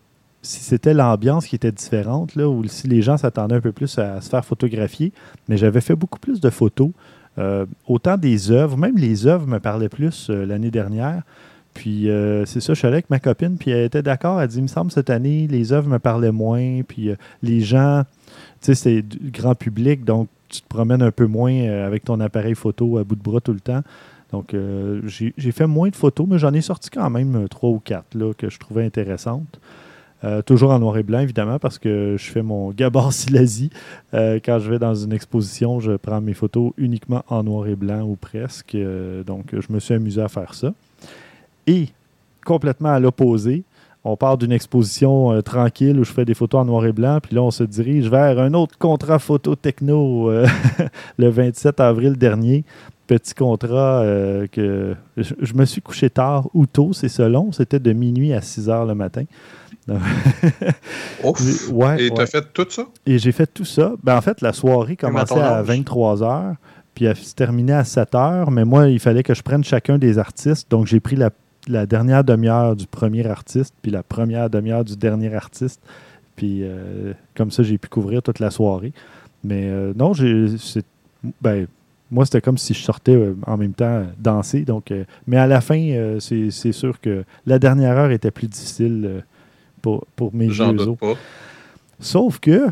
si 0.45 0.63
c'était 0.63 0.93
l'ambiance 0.93 1.47
qui 1.47 1.55
était 1.55 1.71
différente, 1.71 2.35
là, 2.35 2.47
ou 2.47 2.63
si 2.67 2.87
les 2.87 3.01
gens 3.01 3.17
s'attendaient 3.17 3.55
un 3.55 3.61
peu 3.61 3.71
plus 3.71 3.97
à 3.97 4.21
se 4.21 4.29
faire 4.29 4.45
photographier. 4.45 5.11
Mais 5.49 5.57
j'avais 5.57 5.81
fait 5.81 5.95
beaucoup 5.95 6.19
plus 6.19 6.39
de 6.39 6.49
photos, 6.49 6.91
euh, 7.37 7.65
autant 7.87 8.17
des 8.17 8.51
œuvres, 8.51 8.77
même 8.77 8.95
les 8.95 9.27
œuvres 9.27 9.47
me 9.47 9.59
parlaient 9.59 9.89
plus 9.89 10.29
euh, 10.29 10.45
l'année 10.45 10.71
dernière. 10.71 11.23
Puis 11.73 12.09
euh, 12.09 12.45
c'est 12.45 12.61
ça, 12.61 12.73
je 12.73 12.77
suis 12.77 12.87
allé 12.87 12.95
avec 12.95 13.09
ma 13.09 13.19
copine, 13.19 13.57
puis 13.57 13.71
elle 13.71 13.85
était 13.85 14.03
d'accord. 14.03 14.39
Elle 14.39 14.47
dit 14.47 14.59
Il 14.59 14.63
me 14.63 14.67
semble 14.67 14.91
cette 14.91 15.09
année, 15.09 15.47
les 15.49 15.73
œuvres 15.73 15.89
me 15.89 15.99
parlaient 15.99 16.31
moins, 16.31 16.81
puis 16.87 17.09
les 17.41 17.59
gens, 17.59 18.03
tu 18.61 18.67
sais, 18.67 18.75
c'est 18.75 19.01
du 19.01 19.31
grand 19.31 19.55
public, 19.55 20.05
donc 20.05 20.29
tu 20.47 20.61
te 20.61 20.67
promènes 20.67 21.01
un 21.01 21.11
peu 21.11 21.25
moins 21.25 21.67
avec 21.85 22.05
ton 22.05 22.19
appareil 22.19 22.55
photo 22.55 22.97
à 22.97 23.03
bout 23.03 23.15
de 23.15 23.23
bras 23.23 23.41
tout 23.41 23.51
le 23.51 23.59
temps. 23.59 23.81
Donc, 24.31 24.55
j'ai 25.05 25.51
fait 25.51 25.67
moins 25.67 25.89
de 25.89 25.95
photos, 25.95 26.27
mais 26.29 26.39
j'en 26.39 26.53
ai 26.53 26.61
sorti 26.61 26.89
quand 26.89 27.09
même 27.09 27.47
trois 27.49 27.69
ou 27.69 27.79
quatre 27.79 28.33
que 28.37 28.49
je 28.49 28.59
trouvais 28.59 28.85
intéressantes. 28.85 29.59
Euh, 30.23 30.41
toujours 30.41 30.71
en 30.71 30.79
noir 30.79 30.97
et 30.97 31.03
blanc, 31.03 31.19
évidemment, 31.19 31.59
parce 31.59 31.77
que 31.77 32.15
je 32.17 32.31
fais 32.31 32.41
mon 32.41 32.71
gabar 32.71 33.11
silasie. 33.13 33.69
Euh, 34.13 34.39
quand 34.43 34.59
je 34.59 34.71
vais 34.71 34.79
dans 34.79 34.95
une 34.95 35.11
exposition, 35.11 35.79
je 35.79 35.93
prends 35.93 36.21
mes 36.21 36.33
photos 36.33 36.71
uniquement 36.77 37.23
en 37.27 37.43
noir 37.43 37.67
et 37.67 37.75
blanc 37.75 38.01
ou 38.01 38.15
presque. 38.15 38.75
Euh, 38.75 39.23
donc, 39.23 39.53
je 39.53 39.71
me 39.71 39.79
suis 39.79 39.93
amusé 39.93 40.21
à 40.21 40.27
faire 40.27 40.53
ça. 40.53 40.73
Et, 41.67 41.89
complètement 42.45 42.89
à 42.89 42.99
l'opposé, 42.99 43.63
on 44.03 44.15
part 44.15 44.37
d'une 44.37 44.51
exposition 44.51 45.41
tranquille 45.41 45.99
où 45.99 46.03
je 46.03 46.11
fais 46.11 46.25
des 46.25 46.35
photos 46.35 46.61
en 46.61 46.65
noir 46.65 46.85
et 46.85 46.91
blanc, 46.91 47.19
puis 47.21 47.35
là, 47.35 47.41
on 47.41 47.49
se 47.49 47.63
dirige 47.63 48.07
vers 48.07 48.37
un 48.39 48.53
autre 48.53 48.77
contrat 48.77 49.17
photo 49.17 49.55
techno 49.55 50.31
le 51.17 51.29
27 51.29 51.79
avril 51.79 52.15
dernier. 52.15 52.63
Petit 53.07 53.33
contrat 53.33 54.03
que 54.51 54.95
je, 55.17 55.53
me 55.55 55.65
suis 55.65 55.81
couché 55.81 56.11
tard 56.11 56.47
ou 56.53 56.67
tôt, 56.67 56.93
c'est 56.93 57.09
selon. 57.09 57.51
C'était 57.51 57.79
de 57.79 57.93
minuit 57.93 58.33
à 58.33 58.41
6 58.41 58.69
heures 58.69 58.85
le 58.85 58.93
matin. 58.93 59.23
Ouf. 61.23 61.41
et 61.99 62.09
tu 62.09 62.21
as 62.21 62.25
fait 62.25 62.53
tout 62.53 62.65
ça? 62.69 62.87
Et 63.05 63.19
j'ai 63.19 63.31
fait 63.31 63.45
tout 63.45 63.65
ça. 63.65 63.93
Ben, 64.03 64.17
en 64.17 64.21
fait, 64.21 64.41
la 64.41 64.51
soirée 64.51 64.95
commençait 64.95 65.39
à 65.39 65.61
23 65.61 66.17
h 66.17 66.55
puis 66.95 67.05
elle 67.05 67.17
se 67.17 67.35
terminait 67.35 67.73
à 67.73 67.83
7 67.83 68.13
h 68.13 68.49
mais 68.49 68.65
moi, 68.65 68.87
il 68.87 68.99
fallait 68.99 69.21
que 69.21 69.33
je 69.33 69.43
prenne 69.43 69.63
chacun 69.63 69.97
des 69.97 70.17
artistes. 70.17 70.71
Donc, 70.71 70.87
j'ai 70.87 70.99
pris 70.99 71.17
la, 71.17 71.85
dernière 71.85 72.23
demi-heure 72.23 72.75
du 72.75 72.87
premier 72.87 73.27
artiste, 73.27 73.73
puis 73.81 73.91
la 73.91 74.01
première 74.01 74.49
demi-heure 74.49 74.85
du 74.85 74.95
dernier 74.95 75.33
artiste. 75.33 75.81
Puis, 76.35 76.61
euh, 76.63 77.13
comme 77.35 77.51
ça, 77.51 77.63
j'ai 77.63 77.77
pu 77.77 77.89
couvrir 77.89 78.21
toute 78.23 78.39
la 78.39 78.49
soirée. 78.49 78.93
Mais 79.43 79.65
euh, 79.65 79.93
non, 79.95 80.13
j'ai. 80.13 80.47
Ben, 81.41 81.67
moi, 82.11 82.25
c'était 82.25 82.41
comme 82.41 82.57
si 82.57 82.73
je 82.73 82.81
sortais 82.83 83.15
euh, 83.15 83.35
en 83.45 83.57
même 83.57 83.73
temps 83.73 84.03
danser. 84.19 84.63
Donc, 84.63 84.93
mais 85.27 85.37
à 85.37 85.47
la 85.47 85.59
fin, 85.59 86.17
c'est 86.19 86.71
sûr 86.71 87.01
que 87.01 87.23
la 87.45 87.59
dernière 87.59 87.97
heure 87.97 88.11
était 88.11 88.31
plus 88.31 88.47
difficile 88.47 89.23
pour, 90.15 90.33
mes 90.33 90.49
jeux. 90.49 90.75
Sauf 91.99 92.39
que 92.39 92.67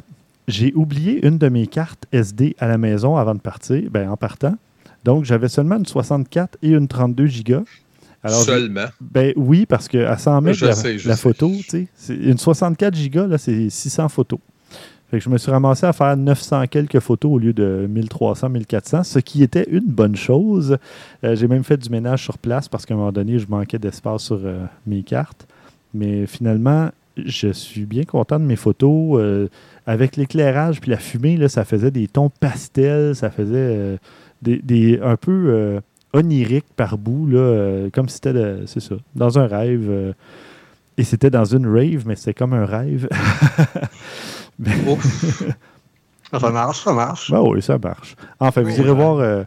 j'ai 0.47 0.73
oublié 0.73 1.25
une 1.25 1.37
de 1.37 1.47
mes 1.49 1.67
cartes 1.67 2.05
SD 2.11 2.55
à 2.59 2.67
la 2.67 2.77
maison 2.77 3.15
avant 3.15 3.35
de 3.35 3.39
partir, 3.39 3.89
ben, 3.89 4.09
en 4.09 4.17
partant. 4.17 4.55
Donc, 5.03 5.25
j'avais 5.25 5.49
seulement 5.49 5.77
une 5.77 5.85
64 5.85 6.57
et 6.61 6.69
une 6.69 6.87
32 6.87 7.25
gigas. 7.25 7.63
Seulement? 8.25 8.85
Ben 9.01 9.33
oui, 9.35 9.65
parce 9.65 9.89
qu'à 9.89 10.17
100 10.17 10.41
mètres, 10.41 10.65
la, 11.05 11.15
photo, 11.17 11.51
tu 11.69 11.89
sais, 11.95 12.15
une 12.15 12.37
64 12.37 12.95
gigas, 12.95 13.27
là, 13.27 13.37
c'est 13.37 13.69
600 13.69 14.07
photos. 14.07 14.39
Fait 15.11 15.19
que 15.19 15.25
je 15.25 15.29
me 15.29 15.37
suis 15.37 15.51
ramassé 15.51 15.85
à 15.85 15.93
faire 15.93 16.15
900 16.17 16.67
quelques 16.67 16.99
photos 16.99 17.33
au 17.33 17.37
lieu 17.37 17.53
de 17.53 17.85
1300, 17.87 18.49
1400, 18.49 19.03
ce 19.03 19.19
qui 19.19 19.43
était 19.43 19.67
une 19.69 19.85
bonne 19.85 20.15
chose. 20.15 20.77
Euh, 21.23 21.35
j'ai 21.35 21.47
même 21.47 21.63
fait 21.63 21.77
du 21.77 21.89
ménage 21.89 22.23
sur 22.23 22.37
place 22.37 22.67
parce 22.67 22.85
qu'à 22.85 22.95
un 22.95 22.97
moment 22.97 23.11
donné, 23.11 23.37
je 23.37 23.45
manquais 23.47 23.77
d'espace 23.77 24.23
sur 24.23 24.39
euh, 24.43 24.65
mes 24.87 25.03
cartes. 25.03 25.45
Mais 25.93 26.25
finalement, 26.25 26.89
je 27.17 27.49
suis 27.49 27.85
bien 27.85 28.03
content 28.03 28.39
de 28.39 28.45
mes 28.45 28.55
photos. 28.55 29.19
Euh, 29.19 29.47
avec 29.85 30.15
l'éclairage 30.15 30.79
puis 30.79 30.91
la 30.91 30.97
fumée, 30.97 31.35
là, 31.35 31.49
ça 31.49 31.65
faisait 31.65 31.91
des 31.91 32.07
tons 32.07 32.29
pastels, 32.29 33.15
ça 33.15 33.29
faisait 33.29 33.53
euh, 33.55 33.97
des, 34.41 34.99
un 35.01 35.17
peu 35.17 35.47
euh, 35.49 35.81
onirique 36.13 36.65
par 36.75 36.97
bout, 36.97 37.27
là, 37.27 37.89
comme 37.91 38.07
si 38.07 38.15
c'était, 38.23 38.65
c'est 38.65 38.79
ça, 38.79 38.95
dans 39.15 39.37
un 39.39 39.47
rêve. 39.47 40.13
et 40.97 41.03
c'était 41.03 41.29
dans 41.29 41.43
une 41.43 41.67
rave, 41.67 42.03
mais 42.05 42.15
c'était 42.15 42.33
comme 42.33 42.53
un 42.53 42.65
rêve. 42.65 43.09
ça 46.31 46.49
marche, 46.49 46.83
ça 46.83 46.93
marche. 46.93 47.31
Ben 47.31 47.41
oui, 47.41 47.61
ça 47.61 47.77
marche. 47.77 48.15
Enfin, 48.39 48.61
vous 48.61 48.79
irez 48.79 48.93
voir 48.93 49.45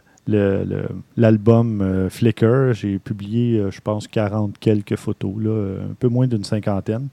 l'album 1.15 1.81
euh, 1.81 2.09
Flickr. 2.09 2.73
J'ai 2.73 2.99
publié, 2.99 3.63
je 3.71 3.81
pense, 3.81 4.07
40 4.07 4.57
quelques 4.59 4.97
photos, 4.97 5.33
là, 5.39 5.77
un 5.89 5.93
peu 5.95 6.09
moins 6.09 6.27
d'une 6.27 6.43
cinquantaine. 6.43 7.07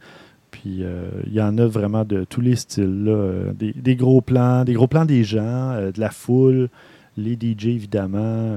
Puis 0.54 0.84
il 1.26 1.32
y 1.32 1.40
en 1.40 1.58
a 1.58 1.66
vraiment 1.66 2.04
de 2.04 2.24
tous 2.24 2.40
les 2.40 2.54
styles. 2.54 3.12
Des, 3.58 3.96
gros 3.96 4.20
plans, 4.20 4.64
des 4.64 4.74
gros 4.74 4.86
plans 4.86 5.04
des 5.04 5.24
gens, 5.24 5.74
de 5.74 5.98
la 6.00 6.10
foule, 6.10 6.68
les 7.16 7.34
DJ 7.34 7.66
évidemment. 7.66 8.56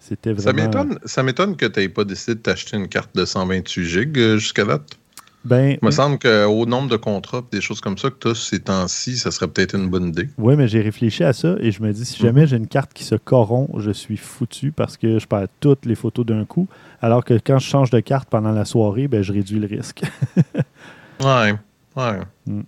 C'était 0.00 0.32
vraiment. 0.32 0.96
Ça 1.04 1.22
m'étonne 1.22 1.56
que 1.56 1.66
tu 1.66 1.78
n'aies 1.78 1.88
pas 1.88 2.04
décidé 2.04 2.34
de 2.34 2.40
t'acheter 2.40 2.76
une 2.76 2.88
carte 2.88 3.14
de 3.14 3.24
128 3.24 3.84
GB 3.84 4.38
jusqu'à 4.38 4.64
date. 4.64 4.98
Ben, 5.44 5.76
Il 5.80 5.84
me 5.84 5.90
semble 5.90 6.18
qu'au 6.18 6.66
nombre 6.66 6.88
de 6.88 6.96
contrats 6.96 7.42
des 7.50 7.60
choses 7.60 7.80
comme 7.80 7.98
ça 7.98 8.10
que 8.10 8.16
tu 8.20 8.28
as 8.28 8.34
ces 8.34 8.60
temps-ci, 8.60 9.16
ça 9.16 9.30
serait 9.30 9.48
peut-être 9.48 9.74
une 9.74 9.88
bonne 9.88 10.08
idée. 10.08 10.28
Oui, 10.38 10.54
mais 10.56 10.68
j'ai 10.68 10.80
réfléchi 10.80 11.24
à 11.24 11.32
ça 11.32 11.56
et 11.60 11.72
je 11.72 11.82
me 11.82 11.92
dis, 11.92 12.04
si 12.04 12.20
jamais 12.22 12.42
mhm. 12.42 12.46
j'ai 12.46 12.56
une 12.56 12.68
carte 12.68 12.92
qui 12.92 13.04
se 13.04 13.16
corrompt, 13.16 13.68
je 13.78 13.90
suis 13.90 14.16
foutu 14.16 14.70
parce 14.70 14.96
que 14.96 15.18
je 15.18 15.26
perds 15.26 15.48
toutes 15.60 15.84
les 15.84 15.96
photos 15.96 16.24
d'un 16.24 16.44
coup. 16.44 16.68
Alors 17.00 17.24
que 17.24 17.34
quand 17.34 17.58
je 17.58 17.66
change 17.66 17.90
de 17.90 18.00
carte 18.00 18.28
pendant 18.28 18.52
la 18.52 18.64
soirée, 18.64 19.08
ben, 19.08 19.22
je 19.22 19.32
réduis 19.32 19.58
le 19.58 19.66
risque. 19.66 20.02
ouais, 21.22 21.54
ouais. 21.96 22.20
Mm. 22.46 22.62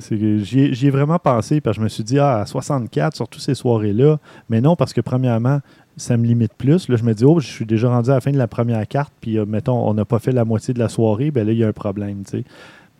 J'y 0.00 0.86
ai, 0.86 0.90
vraiment 0.90 1.18
pensé, 1.18 1.60
parce 1.60 1.76
que 1.76 1.80
je 1.80 1.84
me 1.84 1.88
suis 1.88 2.04
dit, 2.04 2.18
ah, 2.18 2.40
à 2.40 2.46
64, 2.46 3.16
surtout 3.16 3.40
ces 3.40 3.54
soirées-là. 3.54 4.18
Mais 4.48 4.60
non, 4.60 4.76
parce 4.76 4.92
que 4.92 5.00
premièrement, 5.00 5.60
ça 5.96 6.16
me 6.16 6.24
limite 6.24 6.54
plus. 6.54 6.88
Là, 6.88 6.96
je 6.96 7.02
me 7.02 7.14
dis, 7.14 7.24
oh, 7.24 7.40
je 7.40 7.48
suis 7.48 7.66
déjà 7.66 7.88
rendu 7.88 8.10
à 8.10 8.14
la 8.14 8.20
fin 8.20 8.30
de 8.30 8.38
la 8.38 8.46
première 8.46 8.86
carte, 8.86 9.12
puis 9.20 9.38
euh, 9.38 9.44
mettons, 9.44 9.88
on 9.88 9.94
n'a 9.94 10.04
pas 10.04 10.20
fait 10.20 10.32
la 10.32 10.44
moitié 10.44 10.72
de 10.72 10.78
la 10.78 10.88
soirée, 10.88 11.30
ben 11.30 11.46
là, 11.46 11.52
il 11.52 11.58
y 11.58 11.64
a 11.64 11.68
un 11.68 11.72
problème, 11.72 12.22
tu 12.24 12.38
sais. 12.38 12.44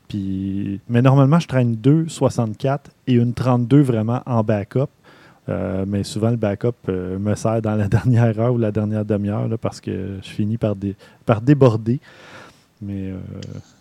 Puis, 0.09 0.81
mais 0.89 1.03
normalement, 1.03 1.39
je 1.39 1.47
traîne 1.47 1.77
deux 1.77 2.09
64 2.09 2.91
et 3.07 3.13
une 3.13 3.35
32 3.35 3.81
vraiment 3.83 4.23
en 4.27 4.43
backup. 4.43 4.89
Euh, 5.49 5.85
mais 5.87 6.03
souvent, 6.03 6.31
le 6.31 6.37
backup 6.37 6.73
euh, 6.89 7.19
me 7.19 7.35
sert 7.35 7.63
dans 7.63 7.75
la 7.77 7.89
dernière 7.89 8.39
heure 8.41 8.55
ou 8.55 8.59
la 8.59 8.73
dernière 8.73 9.05
demi-heure 9.05 9.49
parce 9.61 9.81
que 9.81 10.19
je 10.23 10.29
finis 10.29 10.57
par, 10.57 10.75
par 11.27 11.43
déborder. 11.43 12.01
Mais 12.81 13.13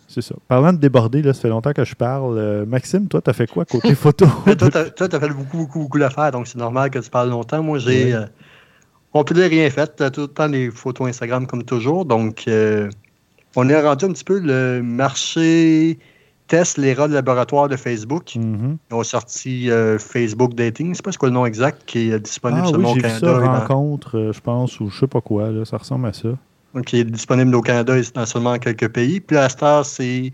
c'est 0.08 0.22
ça. 0.22 0.34
Parlant 0.48 0.72
de 0.72 0.78
déborder, 0.78 1.22
là, 1.22 1.32
ça 1.32 1.42
fait 1.42 1.48
longtemps 1.48 1.72
que 1.72 1.84
je 1.84 1.94
parle. 1.94 2.64
Maxime, 2.66 3.06
toi, 3.06 3.20
tu 3.20 3.30
as 3.30 3.32
fait 3.32 3.46
quoi 3.46 3.64
côté 3.64 3.94
photo? 3.94 4.26
toi, 4.26 4.70
tu 4.70 5.02
as, 5.04 5.20
fait 5.20 5.28
beaucoup, 5.28 5.58
beaucoup, 5.58 5.78
beaucoup 5.80 5.98
d'affaires, 5.98 6.32
donc 6.32 6.48
c'est 6.48 6.58
normal 6.58 6.90
que 6.90 6.98
tu 6.98 7.10
parles 7.10 7.30
longtemps. 7.30 7.62
Moi, 7.62 7.78
j'ai. 7.78 8.18
On 9.14 9.24
peut 9.24 9.34
dire 9.34 9.48
rien 9.48 9.70
fait. 9.70 10.10
Tout 10.10 10.22
le 10.22 10.28
temps 10.28 10.48
des 10.48 10.70
photos 10.70 11.08
Instagram 11.08 11.46
comme 11.46 11.64
toujours. 11.64 12.04
Donc, 12.04 12.44
euh, 12.46 12.88
on 13.56 13.68
est 13.68 13.80
rendu 13.80 14.04
un 14.04 14.12
petit 14.12 14.24
peu 14.24 14.38
le 14.38 14.82
marché 14.82 15.98
test 16.46 16.78
les 16.78 16.94
rats 16.94 17.08
de 17.08 17.14
laboratoire 17.14 17.68
de 17.68 17.76
Facebook. 17.76 18.36
Mm-hmm. 18.36 18.76
Ils 18.90 18.94
ont 18.94 19.02
sorti 19.02 19.70
euh, 19.70 19.98
Facebook 19.98 20.54
Dating. 20.54 20.94
C'est 20.94 21.04
pas 21.04 21.12
ce 21.12 21.18
quoi 21.18 21.28
le 21.28 21.34
nom 21.34 21.46
exact 21.46 21.82
qui 21.86 22.10
est 22.10 22.18
disponible 22.20 22.62
ah, 22.64 22.70
seulement 22.70 22.92
oui, 22.92 22.98
au 22.98 23.02
Canada. 23.02 23.40
Ça, 23.40 23.58
rencontre, 23.58 24.18
euh, 24.18 24.32
je 24.32 24.40
pense, 24.40 24.80
ou 24.80 24.88
je 24.88 25.00
sais 25.00 25.06
pas 25.06 25.20
quoi. 25.20 25.50
Là, 25.50 25.64
ça 25.64 25.78
ressemble 25.78 26.06
à 26.06 26.12
ça. 26.12 26.28
Donc, 26.74 26.86
qui 26.86 26.98
est 26.98 27.04
disponible 27.04 27.54
au 27.54 27.62
Canada 27.62 27.96
et 27.96 28.02
dans 28.14 28.26
seulement 28.26 28.58
quelques 28.58 28.88
pays. 28.88 29.20
Puis 29.20 29.36
à 29.36 29.48
Star, 29.48 29.86
c'est 29.86 30.32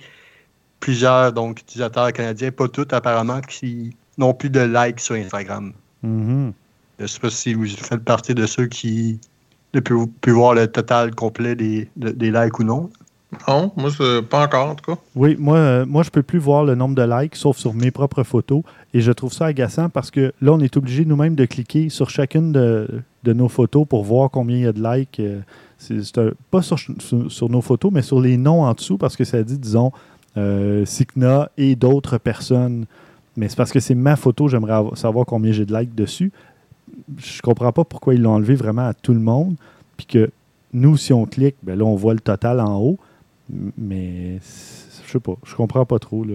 plusieurs 0.80 1.32
donc, 1.32 1.60
utilisateurs 1.60 2.12
canadiens, 2.12 2.50
pas 2.50 2.68
tous 2.68 2.86
apparemment, 2.90 3.40
qui 3.40 3.96
n'ont 4.18 4.34
plus 4.34 4.50
de 4.50 4.60
likes 4.60 5.00
sur 5.00 5.14
Instagram. 5.14 5.72
Mm-hmm. 6.04 6.52
Je 6.98 7.02
ne 7.02 7.06
sais 7.06 7.20
pas 7.20 7.30
si 7.30 7.54
vous 7.54 7.66
faites 7.66 8.04
partie 8.04 8.34
de 8.34 8.46
ceux 8.46 8.66
qui 8.66 9.20
ne 9.72 9.80
peuvent 9.80 10.08
pu 10.20 10.30
voir 10.30 10.54
le 10.54 10.66
total 10.66 11.14
complet 11.14 11.54
des, 11.54 11.88
des 11.96 12.30
likes 12.30 12.58
ou 12.58 12.64
non. 12.64 12.90
Non, 13.48 13.72
moi, 13.76 13.90
pas 14.28 14.44
encore, 14.44 14.70
en 14.70 14.74
tout 14.74 14.92
cas. 14.92 15.00
Oui, 15.14 15.36
moi, 15.38 15.56
euh, 15.56 15.86
moi 15.86 16.02
je 16.02 16.08
ne 16.08 16.12
peux 16.12 16.22
plus 16.22 16.38
voir 16.38 16.64
le 16.64 16.74
nombre 16.74 16.94
de 16.94 17.02
likes, 17.02 17.36
sauf 17.36 17.56
sur 17.56 17.74
mes 17.74 17.90
propres 17.90 18.22
photos. 18.22 18.62
Et 18.92 19.00
je 19.00 19.12
trouve 19.12 19.32
ça 19.32 19.46
agaçant 19.46 19.88
parce 19.88 20.10
que 20.10 20.32
là, 20.40 20.52
on 20.52 20.60
est 20.60 20.76
obligé 20.76 21.04
nous-mêmes 21.04 21.34
de 21.34 21.44
cliquer 21.44 21.88
sur 21.88 22.10
chacune 22.10 22.52
de, 22.52 23.02
nos 23.24 23.48
photos 23.48 23.86
pour 23.88 24.04
voir 24.04 24.30
combien 24.30 24.56
il 24.56 24.62
y 24.62 24.66
a 24.66 24.72
de 24.72 24.82
likes. 24.82 25.20
Euh, 25.20 25.40
c'est, 25.78 26.20
pas 26.50 26.62
sur, 26.62 26.78
nos 27.48 27.60
photos, 27.60 27.92
mais 27.92 28.02
sur 28.02 28.20
les 28.20 28.36
noms 28.36 28.62
en 28.62 28.72
dessous 28.72 28.98
parce 28.98 29.16
que 29.16 29.24
ça 29.24 29.42
dit, 29.42 29.58
disons, 29.58 29.92
euh, 30.36 30.84
Sikna 30.84 31.50
et 31.56 31.76
d'autres 31.76 32.18
personnes. 32.18 32.86
Mais 33.36 33.48
c'est 33.48 33.56
parce 33.56 33.72
que 33.72 33.80
c'est 33.80 33.94
ma 33.94 34.16
photo, 34.16 34.48
j'aimerais 34.48 34.96
savoir 34.96 35.26
combien 35.26 35.52
j'ai 35.52 35.66
de 35.66 35.76
likes 35.76 35.94
dessus 35.94 36.32
je 37.18 37.42
comprends 37.42 37.72
pas 37.72 37.84
pourquoi 37.84 38.14
ils 38.14 38.22
l'ont 38.22 38.34
enlevé 38.34 38.54
vraiment 38.54 38.88
à 38.88 38.94
tout 38.94 39.14
le 39.14 39.20
monde. 39.20 39.56
Puis 39.96 40.06
que 40.06 40.30
nous, 40.72 40.96
si 40.96 41.12
on 41.12 41.26
clique, 41.26 41.56
ben 41.62 41.78
là, 41.78 41.84
on 41.84 41.96
voit 41.96 42.14
le 42.14 42.20
total 42.20 42.60
en 42.60 42.78
haut. 42.78 42.98
Mais 43.78 44.38
je 45.04 45.12
sais 45.12 45.20
pas. 45.20 45.36
Je 45.44 45.54
comprends 45.54 45.84
pas 45.84 45.98
trop. 45.98 46.24
Là. 46.24 46.34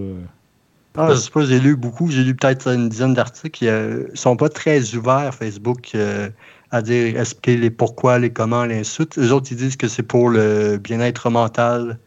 Ah, 0.96 1.08
je 1.10 1.16
sais 1.16 1.30
pas, 1.30 1.44
j'ai 1.44 1.60
lu 1.60 1.76
beaucoup. 1.76 2.10
J'ai 2.10 2.24
lu 2.24 2.34
peut-être 2.34 2.68
une 2.68 2.88
dizaine 2.88 3.14
d'articles 3.14 3.64
ne 3.64 4.14
sont 4.14 4.36
pas 4.36 4.48
très 4.48 4.94
ouverts, 4.94 5.34
Facebook, 5.34 5.90
euh, 5.94 6.30
à 6.70 6.82
dire 6.82 7.18
expliquer 7.18 7.56
les 7.56 7.70
pourquoi, 7.70 8.18
les 8.18 8.30
comment, 8.30 8.64
les 8.64 8.80
insultes. 8.80 9.16
Les 9.16 9.32
autres, 9.32 9.48
ils 9.50 9.56
disent 9.56 9.76
que 9.76 9.88
c'est 9.88 10.02
pour 10.02 10.28
le 10.28 10.78
bien-être 10.78 11.30
mental 11.30 11.98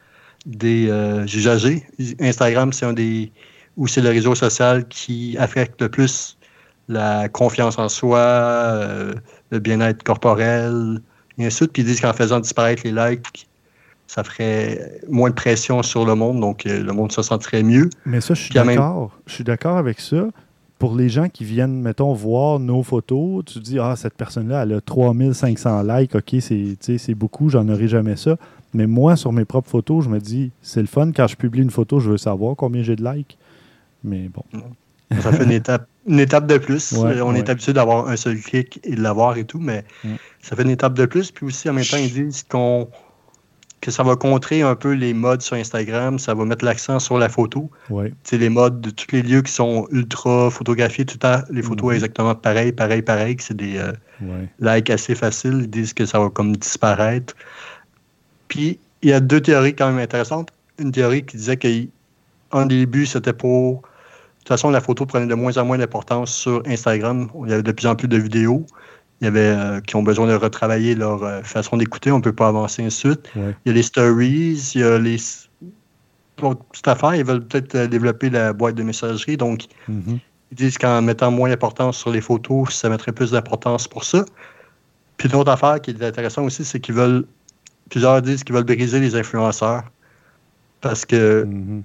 des 0.46 0.88
euh, 0.89 1.25
usagers. 1.25 1.86
Instagram, 2.20 2.74
c'est 2.74 2.86
un 2.86 2.93
des. 2.93 3.32
ou 3.77 3.88
c'est 3.88 4.01
le 4.01 4.10
réseau 4.10 4.36
social 4.36 4.88
qui 4.88 5.36
affecte 5.38 5.82
le 5.82 5.89
plus 5.89 6.38
la 6.89 7.29
confiance 7.29 7.77
en 7.79 7.88
soi, 7.88 8.20
euh, 8.20 9.13
le 9.51 9.60
bien-être 9.60 10.03
corporel, 10.03 11.00
et 11.38 11.46
ainsi 11.46 11.65
de. 11.65 11.70
Puis 11.70 11.84
ils 11.84 11.86
disent 11.86 12.01
qu'en 12.01 12.13
faisant 12.13 12.39
disparaître 12.39 12.84
les 12.86 12.91
likes, 12.91 13.48
ça 14.08 14.24
ferait 14.24 15.00
moins 15.10 15.29
de 15.29 15.36
pression 15.36 15.82
sur 15.82 16.05
le 16.05 16.15
monde, 16.15 16.39
donc 16.39 16.65
euh, 16.65 16.84
le 16.84 16.93
monde 16.93 17.12
se 17.12 17.22
sentirait 17.22 17.63
mieux. 17.63 17.89
Mais 18.05 18.22
ça, 18.22 18.34
je 18.34 18.43
suis 18.43 18.53
d'accord. 18.53 19.17
Je 19.25 19.34
suis 19.34 19.43
d'accord 19.43 19.77
avec 19.77 20.00
ça. 20.00 20.27
Pour 20.84 20.98
les 20.98 21.08
gens 21.08 21.30
qui 21.30 21.46
viennent, 21.46 21.80
mettons, 21.80 22.12
voir 22.12 22.60
nos 22.60 22.84
photos, 22.84 23.46
tu 23.46 23.60
dis, 23.60 23.80
ah, 23.80 23.96
cette 23.96 24.16
personne-là, 24.16 24.63
elle 24.63 24.74
a 24.74 24.82
3500 24.82 25.82
likes, 25.82 26.13
OK, 26.13 26.36
c'est 26.42 27.16
beaucoup, 27.16 27.48
j'en 27.48 27.70
aurai 27.70 27.88
jamais 27.88 28.18
ça. 28.18 28.36
Mais 28.74 28.86
moi, 28.86 29.16
sur 29.16 29.32
mes 29.32 29.46
propres 29.46 29.70
photos, 29.70 30.04
je 30.04 30.10
me 30.10 30.20
dis, 30.20 30.52
c'est 30.62 30.82
le 30.82 30.88
fun, 30.88 31.13
quand 31.13 31.25
je 31.28 31.38
publie 31.38 31.62
une 31.62 31.70
photo, 31.70 32.02
je 32.02 32.12
veux 32.12 32.18
savoir 32.18 32.58
combien 32.58 32.84
j'ai 32.84 32.98
de 32.98 33.10
likes. 33.10 33.38
Mais 34.04 34.28
bon. 34.28 34.44
Ça 35.22 35.32
fait 35.32 35.46
une 35.46 35.52
étape, 35.52 35.88
une 36.06 36.20
étape 36.20 36.48
de 36.48 36.58
plus. 36.58 36.94
on 36.98 37.34
est 37.34 37.50
habitué 37.50 37.72
d'avoir 37.72 38.10
un 38.10 38.18
seul 38.18 38.38
clic 38.42 38.82
et 38.84 38.96
de 38.96 39.02
l'avoir 39.02 39.38
et 39.38 39.46
tout, 39.46 39.60
mais 39.60 39.86
ça 40.42 40.58
fait 40.58 40.63
une 40.63 40.70
étape 40.70 40.96
de 40.96 41.06
plus. 41.06 41.32
Puis 41.32 41.46
aussi, 41.46 41.70
en 41.70 41.74
même 41.74 41.86
temps, 41.86 41.96
ils 41.96 42.12
disent 42.12 42.44
qu'on 42.44 42.90
que 43.84 43.92
ça 43.92 44.02
va 44.02 44.16
contrer 44.16 44.62
un 44.62 44.75
peu 44.75 44.94
les 44.94 45.13
modes 45.13 45.42
sur 45.42 45.58
Instagram, 45.58 46.18
ça 46.18 46.34
va 46.34 46.46
mettre 46.46 46.63
l'accent 46.63 47.00
sur 47.00 47.18
la 47.18 47.28
photo. 47.28 47.70
Les 48.32 48.48
modes 48.48 48.80
de 48.80 48.90
tous 48.90 49.08
les 49.12 49.22
lieux 49.22 49.42
qui 49.42 49.52
sont 49.52 49.90
ultra 49.92 50.50
photographiés, 50.50 51.04
tout 51.04 51.16
le 51.16 51.20
temps, 51.20 51.44
les 51.50 51.62
photos 51.62 51.90
mhm. 51.90 51.96
exactement 51.96 52.34
pareil, 52.34 52.72
pareil, 52.72 53.02
pareil, 53.02 53.36
que 53.36 53.44
c'est 53.44 53.58
des 53.58 53.78
euh, 53.78 53.92
likes 54.62 54.90
assez 54.90 55.16
faciles. 55.16 55.63
Ils 55.63 55.70
disent 55.70 55.94
que 55.94 56.06
ça 56.06 56.18
va 56.18 56.30
comme 56.30 56.56
disparaître. 56.56 57.36
Puis, 58.48 58.80
il 59.02 59.10
y 59.10 59.13
a 59.13 59.20
deux 59.20 59.42
théories 59.42 59.75
quand 59.75 59.90
même 59.90 60.00
intéressantes. 60.00 60.54
Une 60.80 60.94
théorie 60.94 61.25
qui 61.25 61.36
disait 61.36 61.58
qu'en 61.58 62.66
début, 62.66 63.06
c'était 63.06 63.34
pour 63.34 63.82
de 63.82 64.46
toute 64.46 64.58
façon, 64.58 64.70
la 64.72 64.82
photo 64.82 65.06
prenait 65.06 65.25
de 65.25 65.36
moins 65.36 65.58
en 65.58 65.66
moins 65.66 65.78
d'importance 65.78 66.34
sur 66.34 66.63
Instagram. 66.68 67.30
Il 67.46 67.50
y 67.50 67.54
avait 67.54 67.63
de 67.63 67.72
plus 67.72 67.88
en 67.88 67.96
plus 67.96 68.10
de 68.10 68.18
vidéos. 68.18 68.66
Il 69.24 69.27
y 69.27 69.30
avait 69.30 69.39
euh, 69.39 69.80
qui 69.80 69.96
ont 69.96 70.03
besoin 70.03 70.27
de 70.27 70.34
retravailler 70.34 70.96
leur 70.96 71.24
euh, 71.24 71.42
façon 71.44 71.77
d'écouter. 71.77 72.12
On 72.12 72.18
ne 72.18 72.22
peut 72.22 72.34
pas 72.34 72.50
avancer 72.50 72.86
ensuite. 72.86 73.32
Il 73.38 73.53
y 73.65 73.70
a 73.70 73.74
les 73.74 73.82
stories, 73.82 74.72
il 74.75 74.82
y 74.82 74.84
a 74.84 75.00
les. 75.00 75.15
Pour 76.36 76.58
cette 76.74 76.89
affaire, 76.89 77.15
ils 77.15 77.24
veulent 77.24 77.46
peut-être 77.46 77.74
euh, 77.75 77.88
développer 77.88 78.30
la 78.30 78.51
boîte 78.51 78.75
de 78.75 78.84
messagerie. 78.84 79.38
Donc, 79.38 79.68
mm-hmm. 79.89 80.20
ils 80.51 80.58
disent 80.58 80.77
qu'en 80.77 81.01
mettant 81.01 81.32
moins 81.32 81.48
d'importance 81.48 82.00
sur 82.00 82.12
les 82.12 82.20
photos, 82.20 82.74
ça 82.74 82.89
mettrait 82.89 83.13
plus 83.13 83.32
d'importance 83.32 83.88
pour 83.88 84.03
ça. 84.03 84.25
Puis 85.15 85.30
une 85.30 85.36
autre 85.36 85.51
affaire 85.51 85.80
qui 85.80 85.92
est 85.92 86.03
intéressante 86.03 86.46
aussi, 86.46 86.65
c'est 86.65 86.82
qu'ils 86.82 86.96
veulent. 86.96 87.25
Plusieurs 87.89 88.22
disent 88.22 88.44
qu'ils 88.44 88.56
veulent 88.56 88.65
briser 88.65 89.00
les 89.00 89.15
influenceurs. 89.15 89.84
Parce 90.82 91.06
que. 91.06 91.46
Mm-hmm 91.46 91.84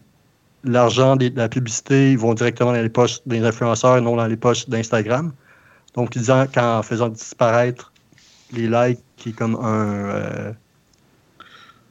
l'argent 0.64 1.14
de 1.14 1.30
la 1.37 1.49
publicité, 1.49 2.11
ils 2.11 2.18
vont 2.18 2.35
directement 2.35 2.73
dans 2.73 2.83
les 2.83 2.88
poches 2.88 3.21
des 3.26 3.45
influenceurs 3.45 3.97
et 3.97 4.00
non 4.00 4.16
dans 4.16 4.26
les 4.26 4.37
poches 4.37 4.68
d'Instagram. 4.68 5.33
Donc, 5.95 6.11
disant 6.11 6.47
qu'en 6.52 6.83
faisant 6.83 7.09
disparaître 7.09 7.92
les 8.52 8.68
likes, 8.68 9.00
qui 9.16 9.30
est 9.30 9.33
comme 9.33 9.57
un, 9.57 10.09
euh, 10.09 10.52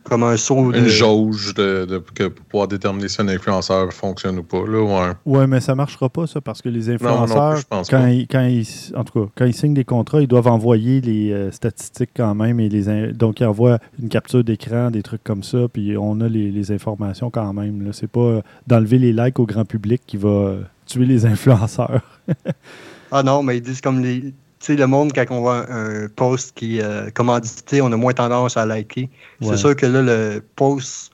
comme 0.08 0.24
un 0.24 0.38
saut 0.38 0.72
Une 0.74 0.88
jauge 0.88 1.54
de, 1.54 1.98
pour 1.98 2.44
pouvoir 2.50 2.68
déterminer 2.68 3.10
si 3.10 3.22
un 3.22 3.28
influenceur 3.28 3.92
fonctionne 3.92 4.40
ou 4.40 4.44
pas. 4.44 4.66
Là, 4.66 4.82
ouais. 4.82 5.14
ouais, 5.26 5.48
mais 5.48 5.60
ça 5.60 5.74
ne 5.74 5.78
marchera 5.78 6.10
pas, 6.10 6.28
ça, 6.28 6.42
parce 6.42 6.62
que 6.62 6.70
les 6.70 6.90
influenceurs, 6.90 7.60
quand, 7.90 8.08
ils, 8.08 8.28
quand 8.28 8.46
ils, 8.46 8.68
en 8.96 9.04
tout 9.04 9.26
cas, 9.26 9.32
quand 9.36 9.46
ils 9.46 9.54
signent 9.54 9.74
des 9.74 9.84
contrats, 9.84 10.22
ils 10.22 10.28
doivent 10.28 10.48
envoyer 10.48 11.02
les 11.02 11.32
euh, 11.32 11.52
statistiques 11.52 12.12
quand 12.16 12.36
même. 12.36 12.60
et 12.60 12.70
les 12.70 13.12
Donc, 13.14 13.40
ils 13.40 13.46
envoient 13.46 13.80
une 14.02 14.10
capture 14.10 14.44
d'écran, 14.44 14.92
des 14.92 15.04
trucs 15.04 15.24
comme 15.24 15.44
ça, 15.44 15.68
puis 15.72 15.98
on 15.98 16.22
a 16.22 16.28
les, 16.28 16.72
informations 16.72 17.30
quand 17.30 17.54
même. 17.54 17.94
Ce 17.94 18.02
n'est 18.02 18.08
pas 18.08 18.20
euh, 18.20 18.42
d'enlever 18.66 19.00
les 19.00 19.14
likes 19.14 19.40
au 19.40 19.46
grand 19.46 19.64
public 19.64 20.02
qui 20.06 20.18
va 20.18 20.56
tuer 20.86 21.06
les 21.06 21.26
influenceurs. 21.26 22.02
Ah 23.12 23.24
non, 23.24 23.44
mais 23.44 23.58
ils 23.58 23.62
disent 23.62 23.82
comme 23.82 24.02
les 24.02 24.34
tu 24.60 24.74
sais, 24.74 24.76
le 24.76 24.88
monde, 24.88 25.12
quand 25.14 25.26
on 25.30 25.42
voit 25.42 25.72
un 25.72 26.08
post 26.08 26.54
qui 26.56 26.80
est 26.80 26.84
euh, 26.84 27.12
commandité, 27.12 27.80
on 27.80 27.92
a 27.92 27.96
moins 27.96 28.14
tendance 28.14 28.58
à 28.58 28.66
liker. 28.66 29.08
C'est 29.40 29.56
sûr 29.58 29.76
que 29.76 29.86
là, 29.86 30.02
le 30.02 30.44
post, 30.56 31.12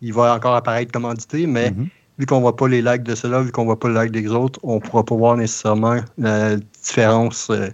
il 0.00 0.14
va 0.14 0.34
encore 0.34 0.54
apparaître 0.54 0.90
commandité, 0.90 1.46
mais 1.46 1.68
mm-hmm. 1.68 1.88
vu 2.18 2.26
qu'on 2.26 2.36
ne 2.36 2.40
voit 2.40 2.56
pas 2.56 2.66
les 2.66 2.80
likes 2.80 3.02
de 3.02 3.14
cela, 3.14 3.42
vu 3.42 3.52
qu'on 3.52 3.62
ne 3.62 3.66
voit 3.66 3.78
pas 3.78 3.90
les 3.90 4.04
likes 4.04 4.12
des 4.12 4.30
autres, 4.30 4.58
on 4.62 4.76
ne 4.76 4.80
pourra 4.80 5.04
pas 5.04 5.14
voir 5.14 5.36
nécessairement 5.36 6.00
la 6.16 6.56
différence 6.56 7.48
euh, 7.50 7.68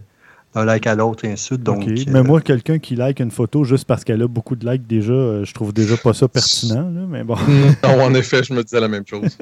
d'un 0.55 0.65
like 0.65 0.87
à 0.87 0.95
l'autre, 0.95 1.25
et 1.25 1.33
ainsi 1.33 1.51
de 1.51 1.55
suite. 1.55 1.63
Donc, 1.63 1.87
euh, 1.87 1.95
Mais 2.09 2.23
moi, 2.23 2.41
quelqu'un 2.41 2.79
qui 2.79 2.97
like 2.97 3.21
une 3.21 3.31
photo 3.31 3.65
juste 3.65 3.85
parce 3.85 4.05
qu'elle 4.05 4.23
a 4.23 4.29
beaucoup 4.29 4.57
de 4.57 4.69
likes 4.69 4.87
déjà, 4.87 5.13
euh, 5.13 5.45
je 5.45 5.55
trouve 5.55 5.73
déjà 5.73 5.97
pas 5.97 6.13
ça 6.13 6.29
pertinent. 6.29 6.91
là, 6.91 7.07
mais 7.09 7.25
bon. 7.25 7.37
non, 7.85 8.03
en 8.03 8.15
effet, 8.15 8.43
je 8.43 8.53
me 8.53 8.63
disais 8.63 8.81
la 8.81 8.89
même 8.89 9.07
chose. 9.07 9.37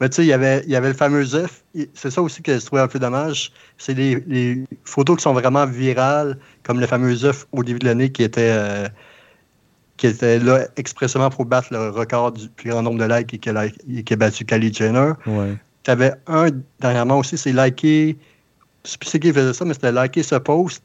Mais 0.00 0.08
tu 0.08 0.16
sais, 0.16 0.22
il 0.24 0.28
y 0.28 0.32
avait, 0.32 0.62
il 0.64 0.70
y 0.70 0.76
avait 0.76 0.88
le 0.88 0.94
fameux 0.94 1.34
œuf. 1.34 1.62
Il- 1.74 1.88
C'est 1.94 2.10
ça 2.10 2.22
aussi 2.22 2.40
que 2.42 2.58
je 2.58 2.64
trouvais 2.64 2.80
un 2.82 2.88
peu 2.88 2.98
dommage. 2.98 3.52
C'est 3.76 3.94
les, 3.94 4.16
les 4.26 4.64
photos 4.84 5.16
qui 5.16 5.22
sont 5.22 5.34
vraiment 5.34 5.66
virales, 5.66 6.38
comme 6.62 6.80
le 6.80 6.86
fameux 6.86 7.24
œuf 7.24 7.46
au 7.52 7.62
début 7.62 7.78
de 7.80 7.86
l'année 7.86 8.10
qui 8.10 8.22
était, 8.22 8.50
euh, 8.50 8.88
qui 9.98 10.06
était 10.06 10.38
là 10.38 10.66
expressément 10.76 11.28
pour 11.28 11.44
battre 11.44 11.68
le 11.72 11.90
record 11.90 12.32
du 12.32 12.48
plus 12.48 12.70
grand 12.70 12.82
nombre 12.82 12.98
de 12.98 13.04
likes 13.14 13.34
et 13.34 13.38
qui 13.38 13.50
a, 13.50 13.68
qui 13.68 14.16
battu 14.16 14.44
Kylie 14.46 14.72
Jenner. 14.72 15.12
Ouais. 15.26 15.56
Tu 15.82 15.90
avais 15.90 16.12
un 16.26 16.48
dernièrement 16.80 17.18
aussi, 17.18 17.36
c'est 17.36 17.52
liker. 17.52 18.16
Je 18.84 18.90
sais 18.90 18.98
plus 18.98 19.08
c'est 19.10 19.20
qui 19.20 19.32
faisait 19.32 19.52
ça, 19.52 19.64
mais 19.66 19.74
c'était 19.74 19.92
liker 19.92 20.22
ce 20.22 20.36
post. 20.36 20.82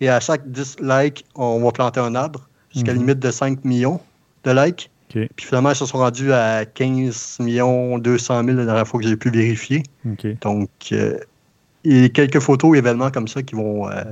Et 0.00 0.08
à 0.08 0.20
chaque 0.20 0.50
10 0.50 0.76
likes, 0.80 1.24
on 1.34 1.62
va 1.62 1.72
planter 1.72 2.00
un 2.00 2.14
arbre 2.14 2.48
jusqu'à 2.72 2.92
la 2.92 2.94
Mhm. 2.98 3.00
limite 3.06 3.18
de 3.18 3.30
5 3.30 3.64
millions 3.64 4.00
de 4.44 4.50
likes. 4.52 4.90
Puis 5.36 5.46
finalement, 5.46 5.70
ils 5.70 5.76
se 5.76 5.86
sont 5.86 5.98
rendus 5.98 6.32
à 6.32 6.64
15 6.64 7.38
millions 7.40 7.98
200 7.98 8.44
000 8.44 8.56
la 8.56 8.64
dernière 8.64 8.86
fois 8.86 9.00
que 9.00 9.06
j'ai 9.06 9.16
pu 9.16 9.30
vérifier. 9.30 9.82
Donc, 10.42 10.68
euh, 10.92 11.18
il 11.84 12.02
y 12.02 12.04
a 12.04 12.08
quelques 12.08 12.40
photos, 12.40 12.76
événements 12.76 13.10
comme 13.10 13.28
ça 13.28 13.42
qui 13.42 13.54
vont 13.54 13.88
euh, 13.88 14.02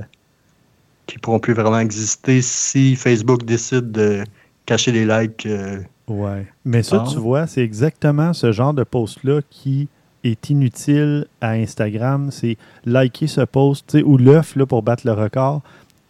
qui 1.07 1.17
pourront 1.19 1.39
plus 1.39 1.53
vraiment 1.53 1.79
exister 1.79 2.41
si 2.41 2.95
Facebook 2.95 3.43
décide 3.43 3.91
de 3.91 4.23
cacher 4.65 4.91
les 4.91 5.05
likes. 5.05 5.45
euh, 5.45 5.79
Ouais. 6.07 6.45
Mais 6.65 6.83
ça, 6.83 7.03
tu 7.11 7.17
vois, 7.17 7.47
c'est 7.47 7.61
exactement 7.63 8.31
ce 8.33 8.51
genre 8.51 8.73
de 8.75 8.83
post-là 8.83 9.41
qui 9.49 9.87
est 10.23 10.49
inutile 10.51 11.25
à 11.41 11.51
Instagram. 11.51 12.29
C'est 12.31 12.57
liker 12.85 13.25
ce 13.27 13.41
post, 13.41 13.97
ou 14.05 14.17
l'œuf 14.17 14.55
pour 14.67 14.83
battre 14.83 15.05
le 15.05 15.13
record. 15.13 15.61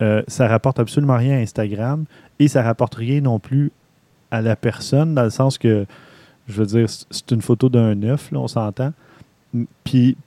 Euh, 0.01 0.21
ça 0.27 0.47
rapporte 0.49 0.79
absolument 0.79 1.15
rien 1.15 1.37
à 1.37 1.39
Instagram 1.39 2.03
et 2.39 2.49
ça 2.49 2.61
rapporte 2.61 2.95
rien 2.95 3.21
non 3.21 3.39
plus 3.39 3.71
à 4.35 4.41
la 4.41 4.55
personne, 4.55 5.15
dans 5.15 5.23
le 5.23 5.29
sens 5.29 5.57
que, 5.57 5.85
je 6.47 6.61
veux 6.61 6.65
dire, 6.67 6.85
c'est 7.09 7.31
une 7.31 7.41
photo 7.41 7.69
d'un 7.69 8.01
œuf, 8.03 8.31
là, 8.31 8.39
on 8.39 8.47
s'entend. 8.47 8.93
Puis 9.83 10.17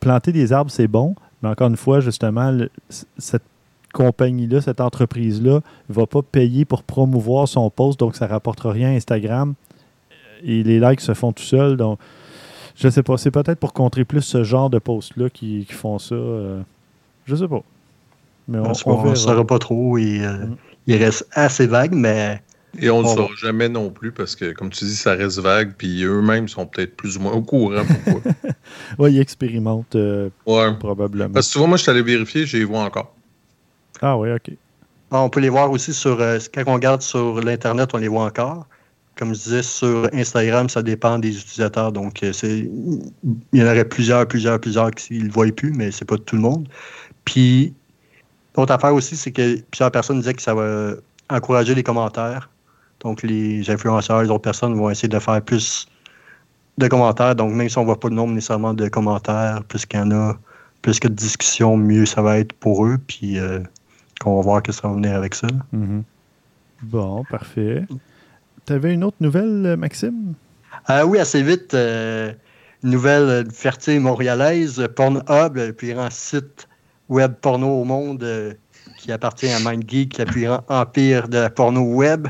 planter 0.00 0.32
des 0.32 0.52
arbres, 0.52 0.70
c'est 0.70 0.88
bon, 0.88 1.14
mais 1.42 1.48
encore 1.50 1.68
une 1.68 1.76
fois, 1.76 2.00
justement, 2.00 2.50
le- 2.50 2.70
cette 3.18 3.42
compagnie-là, 3.92 4.60
cette 4.60 4.80
entreprise-là, 4.80 5.60
ne 5.88 5.94
va 5.94 6.06
pas 6.06 6.22
payer 6.22 6.64
pour 6.64 6.82
promouvoir 6.82 7.46
son 7.46 7.68
post, 7.70 8.00
donc 8.00 8.16
ça 8.16 8.26
ne 8.26 8.30
rapportera 8.32 8.72
rien 8.72 8.88
à 8.88 8.92
Instagram. 8.92 9.54
Et 10.44 10.62
les 10.62 10.80
likes 10.80 11.00
se 11.00 11.14
font 11.14 11.32
tout 11.32 11.42
seuls. 11.44 11.76
Donc, 11.76 11.98
je 12.74 12.88
sais 12.88 13.02
pas. 13.02 13.16
C'est 13.16 13.30
peut-être 13.30 13.60
pour 13.60 13.72
contrer 13.72 14.04
plus 14.04 14.22
ce 14.22 14.42
genre 14.44 14.70
de 14.70 14.78
posts-là 14.78 15.30
qui, 15.30 15.64
qui 15.66 15.72
font 15.74 15.98
ça. 16.00 16.14
euh, 16.14 16.60
je 17.26 17.36
sais 17.36 17.46
pas. 17.46 17.62
Mais 18.48 18.58
on, 18.58 18.68
ne 19.10 19.14
saura 19.14 19.46
pas 19.46 19.58
trop 19.60 19.98
et 19.98 20.20
euh, 20.24 20.46
Mm. 20.46 20.56
il 20.88 20.96
reste 20.96 21.28
assez 21.32 21.66
vague, 21.68 21.92
mais 21.94 22.42
Et 22.78 22.88
on 22.90 23.02
ne 23.02 23.08
le 23.08 23.14
saura 23.14 23.34
jamais 23.36 23.68
non 23.68 23.90
plus 23.90 24.12
parce 24.12 24.34
que, 24.34 24.52
comme 24.52 24.70
tu 24.70 24.84
dis, 24.84 24.96
ça 24.96 25.14
reste 25.14 25.38
vague, 25.38 25.74
puis 25.76 26.02
eux-mêmes 26.04 26.48
sont 26.48 26.66
peut-être 26.66 26.96
plus 26.96 27.18
ou 27.18 27.20
moins 27.20 27.32
au 27.32 27.42
courant 27.42 27.82
pourquoi. 28.04 28.32
Ouais, 28.98 29.12
ils 29.12 29.20
expérimentent 29.20 29.96
euh, 29.96 30.30
ouais. 30.46 30.74
probablement. 30.78 31.32
Parce 31.32 31.52
que 31.52 31.58
vois, 31.58 31.68
moi, 31.68 31.76
je 31.76 31.82
suis 31.82 31.90
allé 31.90 32.02
vérifier, 32.02 32.46
je 32.46 32.56
les 32.56 32.64
vois 32.64 32.80
encore. 32.80 33.14
Ah 34.00 34.16
oui, 34.16 34.32
OK. 34.32 34.50
on 35.10 35.28
peut 35.28 35.40
les 35.40 35.48
voir 35.50 35.70
aussi 35.70 35.92
sur. 35.92 36.20
euh, 36.20 36.38
quand 36.54 36.62
on 36.66 36.74
regarde 36.74 37.02
sur 37.02 37.40
l'Internet, 37.40 37.90
on 37.92 37.98
les 37.98 38.08
voit 38.08 38.24
encore. 38.24 38.66
Comme 39.16 39.34
je 39.34 39.40
disais, 39.40 39.62
sur 39.62 40.08
Instagram, 40.14 40.70
ça 40.70 40.82
dépend 40.82 41.18
des 41.18 41.36
utilisateurs. 41.36 41.92
Donc, 41.92 42.22
euh, 42.22 42.32
c'est, 42.32 42.60
il 42.60 43.12
y 43.52 43.62
en 43.62 43.66
aurait 43.66 43.84
plusieurs, 43.84 44.26
plusieurs, 44.26 44.58
plusieurs 44.58 44.90
qui 44.92 45.18
ne 45.18 45.24
le 45.24 45.30
voient 45.30 45.52
plus, 45.54 45.72
mais 45.72 45.90
c'est 45.90 46.06
pas 46.06 46.16
tout 46.16 46.36
le 46.36 46.42
monde. 46.42 46.66
Puis, 47.26 47.74
l'autre 48.56 48.72
affaire 48.72 48.94
aussi, 48.94 49.16
c'est 49.16 49.32
que 49.32 49.60
plusieurs 49.70 49.90
personnes 49.90 50.18
disaient 50.20 50.34
que 50.34 50.42
ça 50.42 50.54
va 50.54 50.94
encourager 51.28 51.74
les 51.74 51.82
commentaires. 51.82 52.48
Donc, 53.02 53.22
les 53.22 53.68
influenceurs, 53.70 54.22
les 54.22 54.30
autres 54.30 54.42
personnes 54.42 54.74
vont 54.74 54.90
essayer 54.90 55.08
de 55.08 55.18
faire 55.18 55.42
plus 55.42 55.86
de 56.78 56.88
commentaires. 56.88 57.34
Donc, 57.34 57.52
même 57.52 57.68
si 57.68 57.78
on 57.78 57.82
ne 57.82 57.86
voit 57.86 58.00
pas 58.00 58.08
le 58.08 58.14
nombre 58.14 58.32
nécessairement 58.32 58.74
de 58.74 58.88
commentaires, 58.88 59.62
plus 59.64 59.86
qu'il 59.86 60.00
y 60.00 60.02
en 60.02 60.10
a, 60.10 60.36
plus 60.82 61.00
que 61.00 61.08
de 61.08 61.14
discussions, 61.14 61.76
mieux 61.76 62.06
ça 62.06 62.22
va 62.22 62.38
être 62.38 62.52
pour 62.54 62.86
eux. 62.86 62.98
Puis, 63.06 63.38
euh, 63.38 63.60
qu'on 64.20 64.36
va 64.36 64.42
voir 64.42 64.62
que 64.62 64.72
ça 64.72 64.88
va 64.88 64.94
venir 64.94 65.14
avec 65.16 65.34
ça. 65.34 65.48
Mhm. 65.72 66.04
Bon, 66.82 67.24
parfait. 67.30 67.84
Tu 68.66 68.72
avais 68.72 68.94
une 68.94 69.04
autre 69.04 69.16
nouvelle, 69.20 69.66
euh, 69.66 69.76
Maxime? 69.76 70.34
Ah 70.86 71.06
oui, 71.06 71.18
assez 71.18 71.42
vite, 71.42 71.74
euh, 71.74 72.32
une 72.82 72.90
nouvelle 72.90 73.22
euh, 73.22 73.44
fierté 73.50 73.98
montréalaise, 73.98 74.86
Pornhub, 74.96 75.56
le 75.56 75.72
plus 75.72 75.94
grand 75.94 76.10
site 76.10 76.68
web 77.08 77.34
porno 77.40 77.68
au 77.68 77.84
monde 77.84 78.22
euh, 78.22 78.54
qui 78.96 79.12
appartient 79.12 79.48
à 79.48 79.60
MindGeek, 79.60 80.18
le 80.18 80.24
plus 80.24 80.42
grand 80.42 80.64
empire 80.68 81.28
de 81.28 81.38
la 81.38 81.50
porno 81.50 81.82
web. 81.82 82.28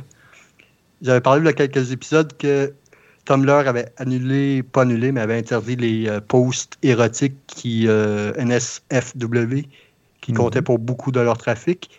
J'avais 1.02 1.20
parlé 1.20 1.40
il 1.42 1.46
y 1.46 1.48
a 1.48 1.52
quelques 1.52 1.92
épisodes 1.92 2.32
que 2.36 2.72
Tumblr 3.24 3.52
avait 3.52 3.92
annulé, 3.98 4.62
pas 4.62 4.82
annulé, 4.82 5.12
mais 5.12 5.20
avait 5.20 5.36
interdit 5.38 5.76
les 5.76 6.08
euh, 6.08 6.20
posts 6.20 6.78
érotiques 6.82 7.36
qui 7.46 7.86
euh, 7.88 8.32
NSFW, 8.36 9.68
qui 10.20 10.32
Mhm. 10.32 10.38
comptaient 10.38 10.62
pour 10.62 10.78
beaucoup 10.78 11.12
de 11.12 11.20
leur 11.20 11.36
trafic, 11.38 11.90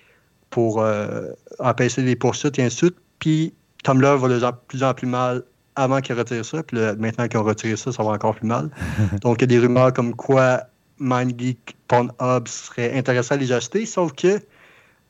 pour 0.50 0.82
euh, 0.82 1.28
empêcher 1.60 2.02
les 2.02 2.16
poursuites 2.16 2.58
et 2.60 2.63
ainsi 2.63 2.76
de 2.76 2.86
suite. 2.88 2.96
Puis 3.20 3.54
Tumblr 3.84 4.18
va 4.18 4.28
de 4.28 4.52
plus 4.68 4.84
en 4.84 4.94
plus 4.94 5.08
mal 5.08 5.44
avant 5.76 6.02
qu'ils 6.02 6.16
retirent 6.16 6.46
ça. 6.46 6.63
Puis 6.63 6.78
là, 6.78 6.96
maintenant 6.96 7.28
qu'ils 7.28 7.39
ont 7.39 7.44
retiré 7.44 7.76
ça, 7.76 7.92
ça 7.92 8.04
va 8.04 8.12
encore 8.12 8.36
plus 8.36 8.48
mal. 8.48 8.70
Donc, 9.22 9.38
il 9.39 9.42
y 9.42 9.44
a 9.46 9.48
des 9.48 9.60
rumeurs 9.60 9.92
comme 9.94 10.16
quoi 10.16 10.62
MindGeek, 11.00 11.76
Pornhub 11.88 12.48
serait 12.48 12.98
intéressant 12.98 13.36
à 13.36 13.38
les 13.38 13.52
acheter. 13.52 13.86
Sauf 13.86 14.13
que 14.13 14.39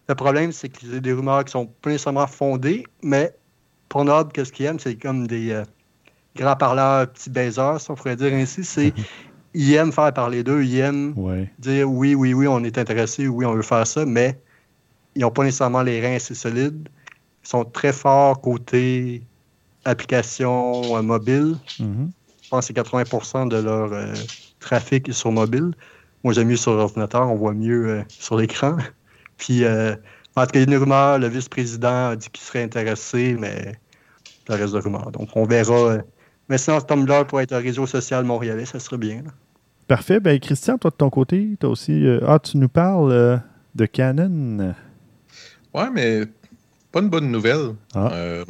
le 0.09 0.15
problème, 0.15 0.51
c'est 0.51 0.69
que 0.69 0.79
c'est 0.81 1.01
des 1.01 1.13
rumeurs 1.13 1.43
qui 1.45 1.51
sont 1.51 1.65
pas 1.65 1.89
nécessairement 1.89 2.27
fondées, 2.27 2.85
mais 3.03 3.33
Pornhub, 3.93 4.31
qu'est-ce 4.33 4.51
qu'ils 4.51 4.65
aiment? 4.65 4.79
C'est 4.79 4.95
comme 4.95 5.27
des 5.27 5.51
euh, 5.51 5.63
grands 6.35 6.55
parleurs, 6.55 7.11
petits 7.11 7.29
baiseurs, 7.29 7.79
si 7.79 7.91
on 7.91 7.95
pourrait 7.95 8.15
dire 8.15 8.33
ainsi. 8.33 8.63
C'est 8.63 8.91
ils 9.53 9.73
aiment 9.73 9.91
faire 9.91 10.11
parler 10.11 10.43
d'eux, 10.43 10.63
ils 10.63 10.79
aiment 10.79 11.13
Ouais. 11.15 11.51
dire 11.59 11.87
oui, 11.87 12.15
oui, 12.15 12.33
oui, 12.33 12.47
on 12.47 12.63
est 12.63 12.79
intéressé, 12.79 13.27
oui, 13.27 13.45
on 13.45 13.53
veut 13.53 13.61
faire 13.61 13.85
ça, 13.85 14.03
mais 14.03 14.41
ils 15.15 15.21
n'ont 15.21 15.29
pas 15.29 15.43
nécessairement 15.43 15.83
les 15.83 16.01
reins 16.01 16.15
assez 16.15 16.33
solides. 16.33 16.89
Ils 17.45 17.47
sont 17.47 17.65
très 17.65 17.93
forts 17.93 18.41
côté 18.41 19.21
application 19.85 20.97
euh, 20.97 21.03
mobile. 21.03 21.57
Mhm. 21.79 22.09
Je 22.41 22.49
pense 22.49 22.67
que 22.67 22.73
c'est 22.73 22.73
80% 22.73 23.47
de 23.47 23.57
leur 23.57 23.93
euh, 23.93 24.13
trafic 24.59 25.07
est 25.07 25.13
sur 25.13 25.31
mobile. 25.31 25.71
Moi, 26.23 26.33
j'aime 26.33 26.47
mieux 26.47 26.55
sur 26.55 26.73
l'ordinateur, 26.73 27.29
on 27.29 27.35
voit 27.35 27.53
mieux 27.53 27.89
euh, 27.89 28.03
sur 28.09 28.37
l'écran. 28.37 28.75
Puis, 29.37 29.63
euh, 29.65 29.95
en 30.35 30.45
tout 30.45 30.51
cas, 30.51 30.59
il 30.59 30.69
y 30.69 30.73
a 30.73 30.75
une 30.75 30.79
rumeur, 30.81 31.19
le 31.19 31.27
vice-président 31.27 32.09
a 32.09 32.15
dit 32.15 32.27
qu'il 32.29 32.43
serait 32.43 32.63
intéressé, 32.63 33.35
mais 33.39 33.73
ça 34.47 34.55
reste 34.55 34.73
de 34.73 34.79
rumeur. 34.79 35.11
Donc, 35.11 35.29
on 35.35 35.45
verra. 35.45 35.97
Mais 36.49 36.57
sinon, 36.57 36.81
Tumblr 36.81 37.25
pour 37.27 37.39
être 37.41 37.53
un 37.53 37.59
réseau 37.59 37.85
social 37.87 38.23
montréalais, 38.25 38.65
ça 38.65 38.79
serait 38.79 38.97
bien. 38.97 39.17
là. 39.23 39.31
Parfait. 39.87 40.19
Ben, 40.19 40.39
Christian, 40.39 40.77
toi 40.77 40.91
de 40.91 40.95
ton 40.95 41.09
côté, 41.09 41.55
tu 41.59 41.65
aussi. 41.65 42.05
euh, 42.05 42.19
ah, 42.27 42.39
tu 42.39 42.57
nous 42.57 42.69
parles 42.69 43.11
euh, 43.11 43.37
de 43.75 43.85
Canon. 43.85 44.73
Ouais, 45.73 45.89
mais 45.93 46.21
pas 46.91 46.99
une 46.99 47.09
bonne 47.09 47.31
nouvelle. 47.31 47.75
Ah. 47.95 48.09
Euh, 48.13 48.45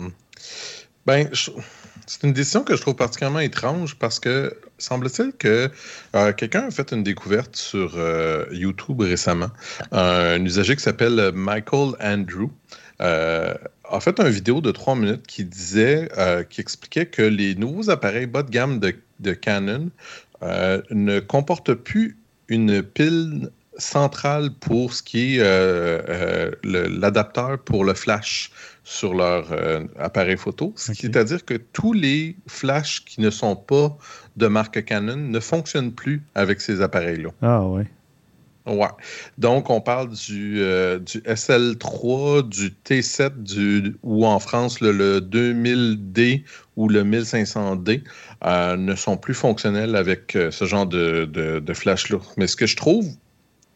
ben, 1.05 1.27
je- 1.31 1.51
c'est 2.05 2.23
une 2.23 2.33
décision 2.33 2.63
que 2.63 2.75
je 2.75 2.81
trouve 2.81 2.95
particulièrement 2.95 3.39
étrange 3.39 3.95
parce 3.97 4.19
que 4.19 4.53
semble-t-il 4.77 5.31
que 5.33 5.69
euh, 6.15 6.33
quelqu'un 6.33 6.63
a 6.67 6.71
fait 6.71 6.91
une 6.91 7.01
découverte 7.03 7.55
sur 7.55 7.93
euh, 7.95 8.45
YouTube 8.51 9.01
récemment. 9.01 9.47
Un 9.93 10.43
usager 10.43 10.75
qui 10.75 10.83
s'appelle 10.83 11.31
Michael 11.33 11.93
Andrew 12.01 12.49
euh, 13.01 13.53
a 13.89 13.99
fait 13.99 14.19
une 14.19 14.29
vidéo 14.29 14.61
de 14.61 14.71
trois 14.71 14.95
minutes 14.95 15.25
qui 15.27 15.43
disait, 15.45 16.09
euh, 16.17 16.43
qui 16.43 16.61
expliquait 16.61 17.05
que 17.05 17.21
les 17.21 17.55
nouveaux 17.55 17.89
appareils 17.89 18.27
bas 18.27 18.43
de 18.43 18.49
gamme 18.49 18.79
de, 18.79 18.95
de 19.19 19.33
Canon 19.33 19.89
euh, 20.41 20.81
ne 20.91 21.19
comportent 21.19 21.73
plus 21.73 22.17
une 22.47 22.83
pile 22.83 23.49
centrale 23.77 24.51
pour 24.59 24.93
ce 24.93 25.01
qui 25.01 25.37
est 25.37 25.39
euh, 25.39 26.51
l'adapteur 26.63 27.57
pour 27.59 27.85
le 27.85 27.93
flash 27.93 28.51
sur 28.83 29.13
leur 29.15 29.47
appareil 29.97 30.37
photo. 30.37 30.73
C'est-à-dire 30.75 31.43
que 31.45 31.55
tous 31.55 31.93
les 31.93 32.35
flashs 32.47 33.03
qui 33.05 33.21
ne 33.21 33.29
sont 33.29 33.55
pas 33.55 33.97
de 34.35 34.47
marque 34.47 34.83
Canon 34.83 35.15
ne 35.15 35.39
fonctionnent 35.39 35.93
plus 35.93 36.21
avec 36.35 36.61
ces 36.61 36.81
appareils-là. 36.81 37.29
Ah, 37.41 37.65
ouais. 37.65 37.87
Ouais. 38.65 38.87
Donc, 39.37 39.69
on 39.69 39.81
parle 39.81 40.09
du, 40.09 40.61
euh, 40.61 40.97
du 40.97 41.19
SL3, 41.19 42.47
du 42.47 42.69
T7, 42.85 43.43
du, 43.43 43.97
ou 44.03 44.25
en 44.25 44.39
France, 44.39 44.79
le, 44.79 44.91
le 44.91 45.19
2000D 45.19 46.43
ou 46.77 46.87
le 46.87 47.03
1500D 47.03 48.03
euh, 48.45 48.77
ne 48.77 48.95
sont 48.95 49.17
plus 49.17 49.33
fonctionnels 49.33 49.95
avec 49.95 50.35
euh, 50.35 50.49
ce 50.49 50.65
genre 50.65 50.85
de, 50.85 51.25
de, 51.25 51.59
de 51.59 51.73
flash-là. 51.73 52.19
Mais 52.37 52.47
ce 52.47 52.55
que 52.55 52.65
je 52.65 52.77
trouve 52.77 53.05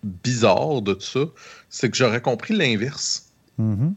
bizarre 0.03 0.81
de 0.81 0.93
tout 0.93 1.01
ça, 1.01 1.25
c'est 1.69 1.89
que 1.89 1.97
j'aurais 1.97 2.21
compris 2.21 2.55
l'inverse. 2.55 3.29
Mhm. 3.57 3.93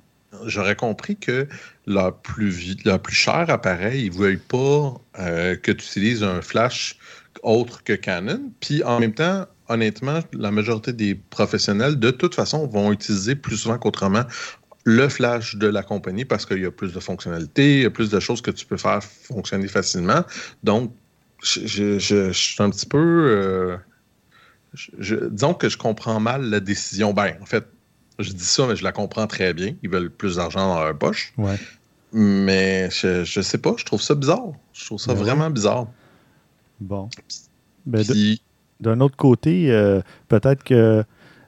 J'aurais 0.46 0.76
compris 0.76 1.16
que 1.16 1.46
leur 1.86 2.16
plus, 2.16 2.76
leur 2.84 3.00
plus 3.00 3.14
cher 3.14 3.46
appareil, 3.48 4.06
ils 4.06 4.12
ne 4.12 4.16
veulent 4.16 4.38
pas 4.38 4.94
que 5.16 5.72
tu 5.72 5.84
utilises 5.84 6.22
un 6.22 6.40
flash 6.40 6.96
autre 7.42 7.82
que 7.82 7.92
Canon. 7.92 8.52
Puis 8.60 8.82
en 8.84 9.00
même 9.00 9.12
temps, 9.12 9.46
honnêtement, 9.70 10.20
la 10.32 10.50
majorité 10.50 10.92
des 10.92 11.14
professionnels, 11.14 11.98
de 11.98 12.10
toute 12.10 12.34
façon, 12.34 12.66
vont 12.66 12.92
utiliser 12.92 13.36
plus 13.36 13.56
souvent 13.56 13.78
qu'autrement 13.78 14.24
le 14.84 15.08
flash 15.08 15.56
de 15.56 15.66
la 15.66 15.82
compagnie 15.82 16.24
parce 16.24 16.44
qu'il 16.44 16.58
y 16.58 16.66
a 16.66 16.70
plus 16.70 16.92
de 16.92 17.00
fonctionnalités, 17.00 17.76
il 17.76 17.82
y 17.82 17.86
a 17.86 17.90
plus 17.90 18.10
de 18.10 18.18
choses 18.18 18.42
que 18.42 18.50
tu 18.50 18.66
peux 18.66 18.76
faire 18.76 19.02
fonctionner 19.02 19.68
facilement. 19.68 20.24
Donc, 20.64 20.92
je, 21.42 22.30
suis 22.32 22.62
un 22.62 22.70
petit 22.70 22.86
peu. 22.86 22.98
Euh, 22.98 23.76
disons 25.30 25.54
que 25.54 25.68
je 25.68 25.78
comprends 25.78 26.20
mal 26.20 26.50
la 26.50 26.60
décision. 26.60 27.12
Ben, 27.12 27.34
en 27.40 27.46
fait, 27.46 27.66
je 28.18 28.32
dis 28.32 28.44
ça, 28.44 28.66
mais 28.66 28.76
je 28.76 28.84
la 28.84 28.92
comprends 28.92 29.26
très 29.26 29.54
bien. 29.54 29.74
Ils 29.82 29.90
veulent 29.90 30.10
plus 30.10 30.36
d'argent 30.36 30.74
dans 30.74 30.84
leur 30.84 30.98
poche. 30.98 31.32
Ouais. 31.38 31.56
Mais 32.12 32.90
je, 32.90 33.22
je 33.24 33.40
sais 33.40 33.58
pas, 33.58 33.74
je 33.76 33.84
trouve 33.84 34.02
ça 34.02 34.14
bizarre. 34.14 34.52
Je 34.72 34.84
trouve 34.84 34.98
ça 34.98 35.14
ben 35.14 35.20
vraiment 35.20 35.48
bizarre. 35.48 35.86
Bon. 36.80 37.08
Ben, 37.86 38.04
d'un 38.80 39.00
autre 39.00 39.16
côté, 39.16 39.70
euh, 39.70 40.00
peut-être 40.28 40.64
que 40.64 41.04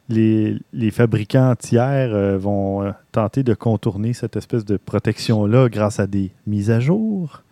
les, 0.09 0.91
fabricants 0.91 1.55
tiers 1.57 2.15
euh, 2.15 2.37
vont 2.37 2.83
euh, 2.83 2.91
tenter 3.13 3.43
de 3.43 3.55
contourner 3.55 4.13
cette 4.13 4.37
espèce 4.37 4.65
de 4.65 4.77
protection-là 4.77 5.69
grâce 5.69 6.01
à 6.01 6.07
des 6.07 6.33
mises 6.47 6.71
à 6.71 6.81
jour. 6.81 7.43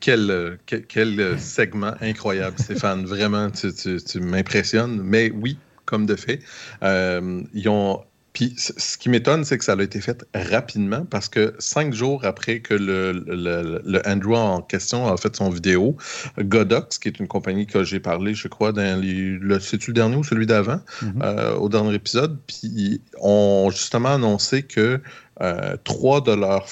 Quel, 0.00 0.58
quel, 0.66 1.38
segment 1.38 1.94
incroyable, 2.00 2.58
Stéphane. 2.58 3.04
Vraiment, 3.06 3.50
tu, 3.50 3.72
tu 3.72 4.20
m'impressionnes. 4.20 5.00
Mais 5.02 5.30
oui, 5.30 5.58
comme 5.84 6.04
de 6.04 6.16
fait, 6.16 6.40
ils 6.82 7.68
ont 7.68 8.00
puis 8.34 8.52
ce 8.56 8.98
qui 8.98 9.08
m'étonne, 9.10 9.44
c'est 9.44 9.56
que 9.58 9.64
ça 9.64 9.74
a 9.74 9.82
été 9.82 10.00
fait 10.00 10.26
rapidement 10.34 11.06
parce 11.08 11.28
que 11.28 11.54
cinq 11.60 11.94
jours 11.94 12.24
après 12.24 12.58
que 12.58 12.74
le, 12.74 13.12
le, 13.12 14.02
Andrew 14.08 14.34
en 14.34 14.60
question 14.60 15.06
a 15.06 15.16
fait 15.16 15.36
son 15.36 15.50
vidéo, 15.50 15.96
Godox, 16.40 16.98
qui 16.98 17.06
est 17.06 17.20
une 17.20 17.28
compagnie 17.28 17.64
que 17.64 17.84
j'ai 17.84 18.00
parlé, 18.00 18.34
je 18.34 18.48
crois, 18.48 18.72
dans 18.72 19.00
le, 19.00 19.60
c'est-tu 19.60 19.90
le 19.90 19.94
dernier 19.94 20.16
ou 20.16 20.24
celui 20.24 20.46
d'avant, 20.46 20.80
mm-hmm. 21.00 21.22
euh, 21.22 21.54
au 21.54 21.68
dernier 21.68 21.94
épisode, 21.94 22.36
puis 22.48 23.00
ont 23.20 23.70
justement 23.70 24.14
annoncé 24.14 24.64
que 24.64 25.00
euh, 25.40 25.76
3 25.84 26.22
de 26.22 26.32
leurs, 26.32 26.66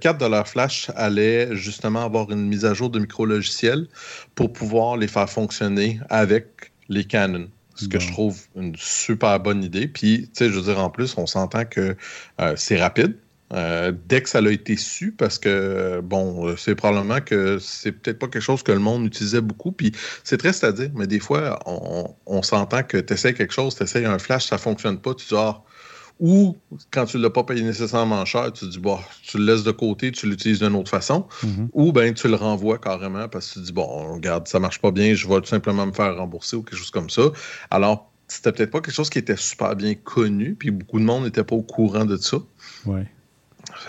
4 0.00 0.18
de 0.18 0.26
leurs 0.26 0.48
flash 0.48 0.90
allaient 0.96 1.54
justement 1.54 2.04
avoir 2.04 2.28
une 2.32 2.48
mise 2.48 2.64
à 2.64 2.74
jour 2.74 2.90
de 2.90 2.98
micro-logiciels 2.98 3.86
pour 4.34 4.52
pouvoir 4.52 4.96
les 4.96 5.08
faire 5.08 5.30
fonctionner 5.30 6.00
avec 6.10 6.72
les 6.88 7.04
Canon. 7.04 7.48
Ce 7.74 7.88
que 7.88 7.98
je 7.98 8.10
trouve 8.12 8.40
une 8.56 8.76
super 8.76 9.40
bonne 9.40 9.64
idée. 9.64 9.88
Puis, 9.88 10.28
tu 10.28 10.30
sais, 10.34 10.50
je 10.50 10.54
veux 10.54 10.62
dire, 10.62 10.78
en 10.78 10.90
plus, 10.90 11.16
on 11.16 11.26
s'entend 11.26 11.64
que 11.64 11.96
euh, 12.40 12.54
c'est 12.56 12.76
rapide. 12.76 13.16
Euh, 13.52 13.92
dès 14.08 14.22
que 14.22 14.28
ça 14.28 14.38
a 14.38 14.50
été 14.50 14.76
su, 14.76 15.12
parce 15.12 15.38
que, 15.38 16.00
bon, 16.02 16.56
c'est 16.56 16.74
probablement 16.74 17.20
que 17.20 17.58
c'est 17.58 17.92
peut-être 17.92 18.18
pas 18.18 18.26
quelque 18.26 18.42
chose 18.42 18.62
que 18.62 18.72
le 18.72 18.78
monde 18.78 19.06
utilisait 19.06 19.42
beaucoup, 19.42 19.70
puis 19.70 19.92
c'est 20.24 20.38
triste 20.38 20.64
à 20.64 20.72
dire, 20.72 20.90
mais 20.94 21.06
des 21.06 21.20
fois, 21.20 21.60
on, 21.66 22.42
s'entend 22.42 22.82
que 22.82 22.96
tu 22.96 23.12
essaies 23.12 23.34
quelque 23.34 23.52
chose, 23.52 23.76
tu 23.76 23.84
essaies 23.84 24.06
un 24.06 24.18
flash, 24.18 24.46
ça 24.46 24.58
fonctionne 24.58 24.98
pas, 24.98 25.14
tu 25.14 25.26
dis, 25.26 25.34
ah, 25.36 25.62
ou 26.20 26.56
quand 26.90 27.06
tu 27.06 27.16
ne 27.16 27.22
l'as 27.22 27.30
pas 27.30 27.42
payé 27.42 27.62
nécessairement 27.62 28.24
cher, 28.24 28.52
tu 28.52 28.66
dis, 28.66 28.78
bon, 28.78 28.98
tu 29.22 29.38
le 29.38 29.44
laisses 29.44 29.64
de 29.64 29.72
côté, 29.72 30.12
tu 30.12 30.28
l'utilises 30.28 30.60
d'une 30.60 30.74
autre 30.74 30.90
façon. 30.90 31.26
Mm-hmm. 31.42 31.68
Ou 31.72 31.92
bien 31.92 32.12
tu 32.12 32.28
le 32.28 32.36
renvoies 32.36 32.78
carrément 32.78 33.28
parce 33.28 33.48
que 33.48 33.54
tu 33.54 33.66
dis, 33.66 33.72
bon, 33.72 34.14
regarde, 34.14 34.46
ça 34.46 34.60
marche 34.60 34.80
pas 34.80 34.92
bien, 34.92 35.14
je 35.14 35.28
vais 35.28 35.40
tout 35.40 35.46
simplement 35.46 35.86
me 35.86 35.92
faire 35.92 36.16
rembourser 36.16 36.56
ou 36.56 36.62
quelque 36.62 36.78
chose 36.78 36.90
comme 36.90 37.10
ça. 37.10 37.22
Alors, 37.70 38.10
c'était 38.28 38.52
peut-être 38.52 38.70
pas 38.70 38.80
quelque 38.80 38.94
chose 38.94 39.10
qui 39.10 39.18
était 39.18 39.36
super 39.36 39.76
bien 39.76 39.94
connu, 39.94 40.54
puis 40.54 40.70
beaucoup 40.70 40.98
de 40.98 41.04
monde 41.04 41.24
n'était 41.24 41.44
pas 41.44 41.56
au 41.56 41.62
courant 41.62 42.04
de 42.04 42.16
ça. 42.16 42.38
Ouais. 42.86 43.06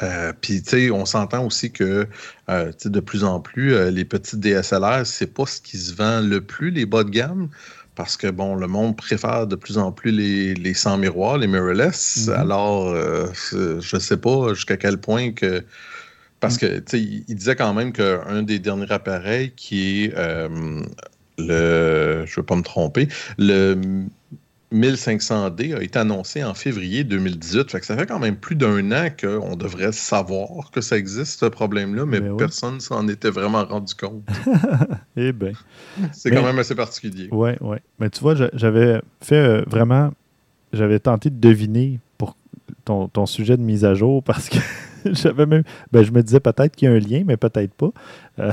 Euh, 0.04 0.34
puis, 0.40 0.62
tu 0.62 0.70
sais, 0.70 0.92
on 0.92 1.06
s'entend 1.06 1.46
aussi 1.46 1.72
que 1.72 2.08
euh, 2.50 2.72
de 2.84 3.00
plus 3.00 3.24
en 3.24 3.40
plus, 3.40 3.74
euh, 3.74 3.92
les 3.92 4.06
petites 4.06 4.40
DSLR, 4.40 5.06
c'est 5.06 5.34
pas 5.34 5.46
ce 5.46 5.62
qui 5.62 5.78
se 5.78 5.94
vend 5.94 6.22
le 6.22 6.42
plus, 6.42 6.72
les 6.72 6.86
bas 6.86 7.04
de 7.04 7.10
gamme 7.10 7.50
parce 7.96 8.18
que 8.18 8.28
bon, 8.28 8.56
le 8.56 8.68
monde 8.68 8.96
préfère 8.96 9.48
de 9.48 9.56
plus 9.56 9.78
en 9.78 9.92
plus 9.92 10.12
les, 10.12 10.54
les 10.54 10.74
sans 10.74 10.98
miroirs, 10.98 11.38
les 11.38 11.48
mirrorless. 11.48 12.28
Mhm. 12.28 12.34
Alors, 12.34 12.90
euh, 12.90 13.28
je 13.52 13.96
ne 13.96 14.00
sais 14.00 14.18
pas 14.18 14.54
jusqu'à 14.54 14.78
quel 14.78 14.98
point 14.98 15.32
que. 15.32 15.64
Parce 16.42 16.58
que, 16.58 16.80
tu 16.80 16.84
sais, 16.88 17.02
il 17.02 17.36
disait 17.36 17.56
quand 17.56 17.74
même 17.74 17.92
qu'un 17.92 18.44
des 18.44 18.60
derniers 18.60 18.92
appareils 18.92 19.52
qui 19.56 20.04
est 20.04 20.14
euh, 20.16 20.84
le. 21.38 22.24
Je 22.26 22.32
ne 22.32 22.36
veux 22.36 22.44
pas 22.44 22.56
me 22.56 22.62
tromper, 22.62 23.08
le 23.38 23.76
1500D 24.76 25.76
a 25.76 25.82
été 25.82 25.98
annoncé 25.98 26.44
en 26.44 26.54
février 26.54 27.04
2018. 27.04 27.72
Fait 27.72 27.80
que 27.80 27.86
ça 27.86 27.96
fait 27.96 28.06
quand 28.06 28.20
même 28.20 28.36
plus 28.36 28.56
d'un 28.56 28.92
an 28.92 29.08
qu'on 29.10 29.56
devrait 29.56 29.92
savoir 29.92 30.72
que 30.72 30.82
ça 30.82 30.98
existe, 30.98 31.40
ce 31.40 31.46
problème-là, 31.46 32.06
mais, 32.06 32.20
ben 32.20 32.38
personne 32.38 32.76
ne 32.76 32.80
s'en 32.80 33.08
était 33.08 33.30
vraiment 33.30 33.66
rendu 33.66 33.96
compte. 33.96 34.24
eh 35.18 35.32
bien. 35.32 35.54
C'est 36.12 36.32
quand 36.32 36.44
même 36.44 36.60
assez 36.60 36.76
particulier. 36.76 37.30
Oui, 37.32 37.52
oui. 37.62 37.78
Mais 38.00 38.10
tu 38.10 38.22
vois, 38.22 38.36
j'avais 38.54 39.02
fait 39.22 39.36
euh, 39.36 39.64
vraiment. 39.68 40.12
J'avais 40.74 41.00
tenté 41.00 41.30
de 41.30 41.40
deviner 41.40 42.00
pour 42.18 42.36
ton, 42.84 43.26
sujet 43.26 43.56
de 43.56 43.62
mise 43.62 43.86
à 43.86 43.94
jour 43.94 44.22
parce 44.24 44.50
que 44.50 44.58
j'avais 45.06 45.46
même. 45.46 45.64
Ben, 45.92 46.04
je 46.04 46.12
me 46.12 46.22
disais 46.22 46.40
peut-être 46.40 46.76
qu'il 46.76 46.90
y 46.90 46.92
a 46.92 46.96
un 46.96 47.00
lien, 47.00 47.24
mais 47.26 47.38
peut-être 47.38 47.74
pas. 47.74 47.92
Euh, 48.40 48.52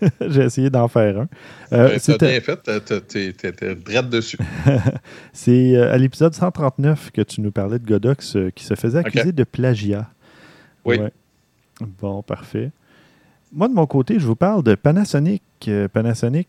J'ai 0.28 0.42
essayé 0.42 0.70
d'en 0.70 0.88
faire 0.88 1.20
un. 1.20 1.28
Euh, 1.72 1.88
bien 1.88 2.40
fait, 2.40 3.74
drette 3.84 4.08
dessus. 4.08 4.38
c'est 5.32 5.76
euh, 5.76 5.92
à 5.92 5.98
l'épisode 5.98 6.34
139 6.34 7.10
que 7.12 7.22
tu 7.22 7.40
nous 7.40 7.50
parlais 7.50 7.78
de 7.78 7.86
Godox 7.86 8.36
euh, 8.36 8.50
qui 8.54 8.64
se 8.64 8.74
faisait 8.74 8.98
accuser 8.98 9.32
de 9.32 9.44
plagiat. 9.44 10.08
Oui. 10.84 10.98
Bon, 12.00 12.22
parfait. 12.22 12.70
Moi, 13.52 13.68
de 13.68 13.74
mon 13.74 13.86
côté, 13.86 14.18
je 14.18 14.26
vous 14.26 14.36
parle 14.36 14.62
de 14.62 14.74
Panasonic. 14.74 15.42
Panasonic 15.92 16.48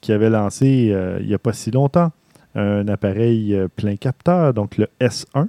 qui 0.00 0.12
avait 0.12 0.30
lancé 0.30 0.94
il 1.20 1.26
n'y 1.26 1.34
a 1.34 1.38
pas 1.38 1.52
si 1.52 1.70
longtemps 1.70 2.12
un 2.54 2.86
appareil 2.86 3.58
plein 3.74 3.96
capteur, 3.96 4.54
donc 4.54 4.78
le 4.78 4.88
S1. 5.00 5.48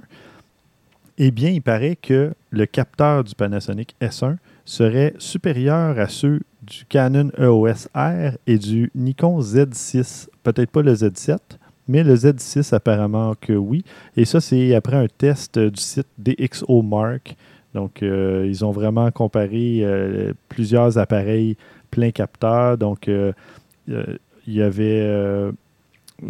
Eh 1.18 1.30
bien, 1.30 1.50
il 1.50 1.62
paraît 1.62 1.96
que 1.96 2.34
le 2.50 2.66
capteur 2.66 3.24
du 3.24 3.34
Panasonic 3.34 3.94
S1 4.00 4.36
serait 4.64 5.14
supérieur 5.18 5.98
à 5.98 6.08
ceux 6.08 6.40
du 6.66 6.84
Canon 6.88 7.30
EOS 7.38 7.88
R 7.94 8.36
et 8.46 8.58
du 8.58 8.90
Nikon 8.94 9.40
Z6. 9.40 10.28
Peut-être 10.42 10.70
pas 10.70 10.82
le 10.82 10.94
Z7, 10.94 11.38
mais 11.88 12.02
le 12.02 12.14
Z6 12.14 12.74
apparemment 12.74 13.34
que 13.40 13.52
oui. 13.52 13.84
Et 14.16 14.24
ça, 14.24 14.40
c'est 14.40 14.74
après 14.74 14.96
un 14.96 15.06
test 15.06 15.58
du 15.58 15.80
site 15.80 16.08
DxO 16.18 16.82
Mark. 16.82 17.36
Donc, 17.74 18.02
euh, 18.02 18.46
ils 18.48 18.64
ont 18.64 18.72
vraiment 18.72 19.10
comparé 19.10 19.80
euh, 19.82 20.32
plusieurs 20.48 20.98
appareils 20.98 21.56
plein 21.90 22.10
capteur. 22.10 22.78
Donc, 22.78 23.08
euh, 23.08 23.32
il 23.86 24.54
y 24.54 24.62
avait 24.62 25.52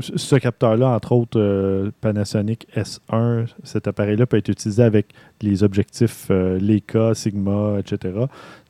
ce 0.01 0.37
capteur-là, 0.37 0.89
entre 0.89 1.13
autres 1.13 1.91
Panasonic 2.01 2.67
S1. 2.75 3.47
Cet 3.63 3.87
appareil-là 3.87 4.27
peut 4.27 4.37
être 4.37 4.49
utilisé 4.49 4.83
avec 4.83 5.07
les 5.41 5.63
objectifs 5.63 6.31
Leica, 6.31 7.15
Sigma, 7.15 7.79
etc. 7.79 8.15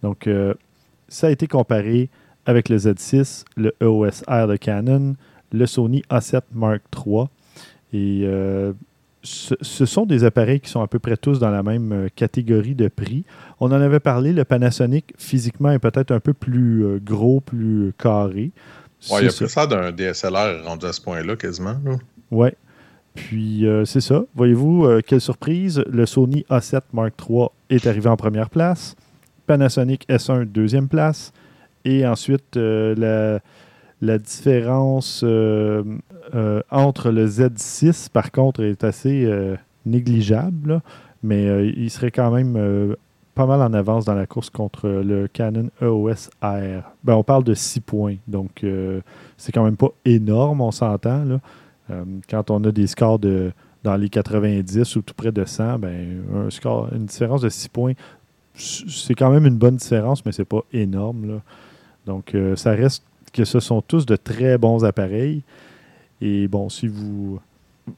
Donc, 0.02 0.28
ça 1.08 1.28
a 1.28 1.30
été 1.30 1.46
comparé 1.46 2.08
avec 2.46 2.68
le 2.68 2.76
Z6, 2.76 3.44
le 3.56 3.74
EOS 3.82 4.22
R 4.28 4.46
de 4.46 4.56
Canon, 4.56 5.16
le 5.52 5.66
Sony 5.66 6.02
A7 6.10 6.42
Mark 6.54 6.82
III. 6.96 7.26
Et 7.92 8.22
euh, 8.24 8.72
ce, 9.22 9.86
sont 9.86 10.06
des 10.06 10.24
appareils 10.24 10.60
qui 10.60 10.70
sont 10.70 10.80
à 10.80 10.86
peu 10.86 10.98
près 10.98 11.16
tous 11.16 11.38
dans 11.38 11.50
la 11.50 11.62
même 11.62 11.92
euh, 11.92 12.08
catégorie 12.14 12.74
de 12.74 12.88
prix. 12.88 13.24
On 13.60 13.66
en 13.66 13.80
avait 13.80 14.00
parlé, 14.00 14.32
le 14.32 14.44
Panasonic 14.44 15.14
physiquement 15.18 15.70
est 15.70 15.78
peut-être 15.78 16.12
un 16.12 16.20
peu 16.20 16.32
plus 16.32 16.84
euh, 16.84 17.00
gros, 17.02 17.40
plus 17.40 17.92
carré. 17.98 18.52
Oui, 19.10 19.18
il 19.20 19.24
y 19.26 19.28
a 19.28 19.32
plus 19.32 19.48
ça 19.48 19.66
d'un 19.66 19.92
DSLR 19.92 20.64
rendu 20.64 20.86
à 20.86 20.92
ce 20.92 21.00
point-là 21.00 21.36
quasiment. 21.36 21.76
Oui. 22.30 22.48
Puis 23.14 23.64
c'est 23.84 24.02
ça. 24.02 24.24
Voyez-vous, 24.34 25.00
quelle 25.06 25.22
surprise, 25.22 25.82
le 25.90 26.04
Sony 26.04 26.44
A7 26.50 26.82
Mark 26.92 27.14
III 27.26 27.46
est 27.70 27.86
arrivé 27.86 28.08
en 28.10 28.16
première 28.16 28.50
place. 28.50 28.94
Panasonic 29.46 30.06
S1 30.08 30.44
deuxième 30.44 30.88
place. 30.88 31.32
Et 31.84 32.06
ensuite, 32.06 32.56
euh, 32.56 33.40
la, 34.02 34.18
différence 34.18 35.22
euh, 35.24 35.84
euh, 36.34 36.60
entre 36.70 37.10
le 37.10 37.26
Z6, 37.26 38.10
par 38.10 38.32
contre, 38.32 38.62
est 38.62 38.82
assez 38.84 39.28
négligeable. 39.84 40.82
mais 41.22 41.68
il 41.68 41.90
serait 41.90 42.10
quand 42.10 42.30
même 42.30 42.96
pas 43.34 43.46
mal 43.46 43.60
en 43.62 43.72
avance 43.72 44.04
dans 44.04 44.14
la 44.14 44.26
course 44.26 44.50
contre 44.50 44.88
le 44.88 45.28
Canon 45.28 45.70
EOS 45.80 46.30
R. 46.42 46.82
Ben, 47.04 47.14
on 47.14 47.22
parle 47.22 47.44
de 47.44 47.54
6 47.54 47.80
points, 47.80 48.16
donc 48.26 48.64
c'est 49.36 49.52
quand 49.52 49.64
même 49.64 49.76
pas 49.76 49.92
énorme, 50.04 50.60
on 50.60 50.72
s'entend. 50.72 51.38
quand 52.28 52.50
on 52.50 52.64
a 52.64 52.72
des 52.72 52.86
scores 52.86 53.18
de 53.18 53.52
dans 53.86 53.96
les 53.96 54.08
90 54.08 54.96
ou 54.96 55.02
tout 55.02 55.14
près 55.14 55.30
de 55.30 55.44
100, 55.44 55.78
ben, 55.78 56.24
un 56.34 56.50
score, 56.50 56.88
une 56.92 57.06
différence 57.06 57.42
de 57.42 57.48
6 57.48 57.68
points 57.68 57.92
c'est 58.56 59.14
quand 59.14 59.30
même 59.30 59.46
une 59.46 59.56
bonne 59.56 59.76
différence, 59.76 60.24
mais 60.24 60.32
c'est 60.32 60.44
pas 60.44 60.62
énorme. 60.72 61.40
Donc, 62.06 62.34
euh, 62.34 62.56
ça 62.56 62.70
reste 62.70 63.04
que 63.32 63.44
ce 63.44 63.60
sont 63.60 63.82
tous 63.82 64.06
de 64.06 64.16
très 64.16 64.58
bons 64.58 64.84
appareils. 64.84 65.42
Et 66.20 66.48
bon, 66.48 66.68
si 66.68 66.88
vous, 66.88 67.38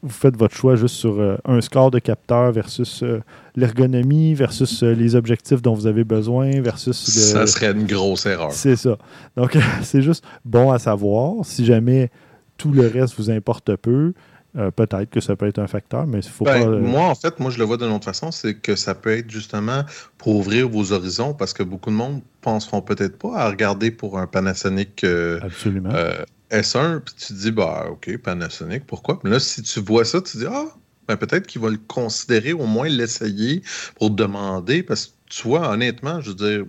vous 0.02 0.08
faites 0.08 0.36
votre 0.36 0.54
choix 0.54 0.74
juste 0.74 0.96
sur 0.96 1.20
euh, 1.20 1.36
un 1.44 1.60
score 1.60 1.90
de 1.90 1.98
capteur 1.98 2.50
versus 2.50 3.02
euh, 3.02 3.22
l'ergonomie, 3.54 4.34
versus 4.34 4.82
les 4.82 5.14
objectifs 5.14 5.62
dont 5.62 5.74
vous 5.74 5.86
avez 5.86 6.04
besoin, 6.04 6.60
versus... 6.60 6.96
Ça 6.96 7.46
serait 7.46 7.72
une 7.72 7.86
grosse 7.86 8.26
erreur. 8.26 8.50
C'est 8.50 8.76
ça. 8.76 8.98
Donc, 9.36 9.56
c'est 9.82 10.02
juste 10.02 10.24
bon 10.44 10.72
à 10.72 10.78
savoir. 10.78 11.44
Si 11.44 11.64
jamais 11.64 12.10
tout 12.56 12.72
le 12.72 12.88
reste 12.88 13.14
vous 13.16 13.30
importe 13.30 13.76
peu, 13.76 14.14
euh, 14.56 14.70
peut-être 14.70 15.10
que 15.10 15.20
ça 15.20 15.36
peut 15.36 15.46
être 15.46 15.58
un 15.58 15.66
facteur, 15.66 16.06
mais 16.06 16.20
il 16.20 16.28
faut 16.30 16.44
Ben, 16.44 16.52
pas. 16.64 16.66
euh, 16.70 16.80
Moi, 16.80 17.02
en 17.04 17.14
fait, 17.14 17.38
moi, 17.38 17.50
je 17.50 17.58
le 17.58 17.64
vois 17.64 17.76
d'une 17.76 17.90
autre 17.92 18.04
façon, 18.06 18.30
c'est 18.32 18.54
que 18.56 18.76
ça 18.76 18.94
peut 18.94 19.10
être 19.16 19.30
justement 19.30 19.84
pour 20.16 20.36
ouvrir 20.36 20.68
vos 20.68 20.92
horizons, 20.92 21.34
parce 21.34 21.52
que 21.52 21.62
beaucoup 21.62 21.90
de 21.90 21.94
monde 21.96 22.22
penseront 22.40 22.80
peut-être 22.82 23.18
pas 23.18 23.36
à 23.36 23.48
regarder 23.50 23.90
pour 23.90 24.18
un 24.18 24.26
Panasonic 24.26 25.04
euh, 25.04 25.38
absolument. 25.42 25.90
euh, 25.92 26.24
S1, 26.50 27.00
puis 27.00 27.14
tu 27.14 27.26
te 27.28 27.32
dis, 27.34 27.50
bah, 27.52 27.86
OK, 27.90 28.16
Panasonic, 28.18 28.86
pourquoi? 28.86 29.20
Mais 29.22 29.30
là, 29.30 29.40
si 29.40 29.62
tu 29.62 29.80
vois 29.80 30.04
ça, 30.04 30.20
tu 30.22 30.32
te 30.32 30.38
dis, 30.38 30.46
ah, 30.46 30.66
ben, 31.06 31.16
peut-être 31.16 31.46
qu'il 31.46 31.60
va 31.60 31.68
le 31.70 31.78
considérer, 31.78 32.52
au 32.54 32.66
moins 32.66 32.88
l'essayer 32.88 33.62
pour 33.96 34.10
demander, 34.10 34.82
parce 34.82 35.06
que 35.08 35.12
tu 35.26 35.42
vois, 35.46 35.68
honnêtement, 35.70 36.20
je 36.22 36.30
veux 36.30 36.34
dire, 36.34 36.64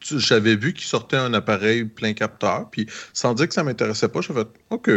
j'avais 0.00 0.56
vu 0.56 0.72
qu'il 0.74 0.84
sortait 0.86 1.16
un 1.16 1.32
appareil 1.34 1.84
plein 1.84 2.12
capteur, 2.12 2.68
puis 2.70 2.86
sans 3.12 3.34
dire 3.34 3.48
que 3.48 3.54
ça 3.54 3.62
m'intéressait 3.64 4.08
pas, 4.08 4.20
j'ai 4.20 4.34
fait, 4.34 4.48
OK. 4.70 4.90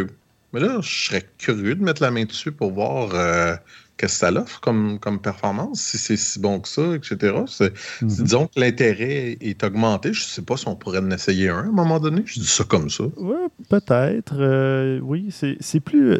Mais 0.59 0.65
là, 0.65 0.79
je 0.81 1.05
serais 1.05 1.23
curieux 1.37 1.75
de 1.75 1.83
mettre 1.83 2.01
la 2.01 2.09
main 2.09 2.25
dessus 2.25 2.51
pour 2.51 2.71
voir 2.71 3.09
euh, 3.13 3.55
qu'est-ce 3.97 4.13
que 4.13 4.19
ça 4.19 4.31
l'offre 4.31 4.59
comme, 4.59 4.97
comme 4.99 5.19
performance, 5.21 5.79
si 5.81 5.97
c'est 5.99 6.17
si 6.17 6.39
bon 6.39 6.59
que 6.59 6.67
ça, 6.67 6.95
etc. 6.95 7.35
C'est- 7.47 7.73
Mhm. 8.01 8.07
Disons 8.23 8.47
que 8.47 8.59
l'intérêt 8.59 9.37
est 9.39 9.63
augmenté. 9.63 10.13
Je 10.13 10.23
sais 10.23 10.41
pas 10.41 10.57
si 10.57 10.67
on 10.67 10.75
pourrait 10.75 10.97
en 10.99 11.11
essayer 11.11 11.49
un 11.49 11.57
à 11.57 11.61
un 11.61 11.71
moment 11.71 11.99
donné. 11.99 12.23
Je 12.25 12.39
dis 12.39 12.47
ça 12.47 12.63
comme 12.63 12.89
ça. 12.89 13.03
Ouais, 13.17 13.35
peut-être. 13.69 14.33
euh, 14.39 14.99
oui, 15.03 15.29
c'est 15.59 15.79
plus. 15.79 16.19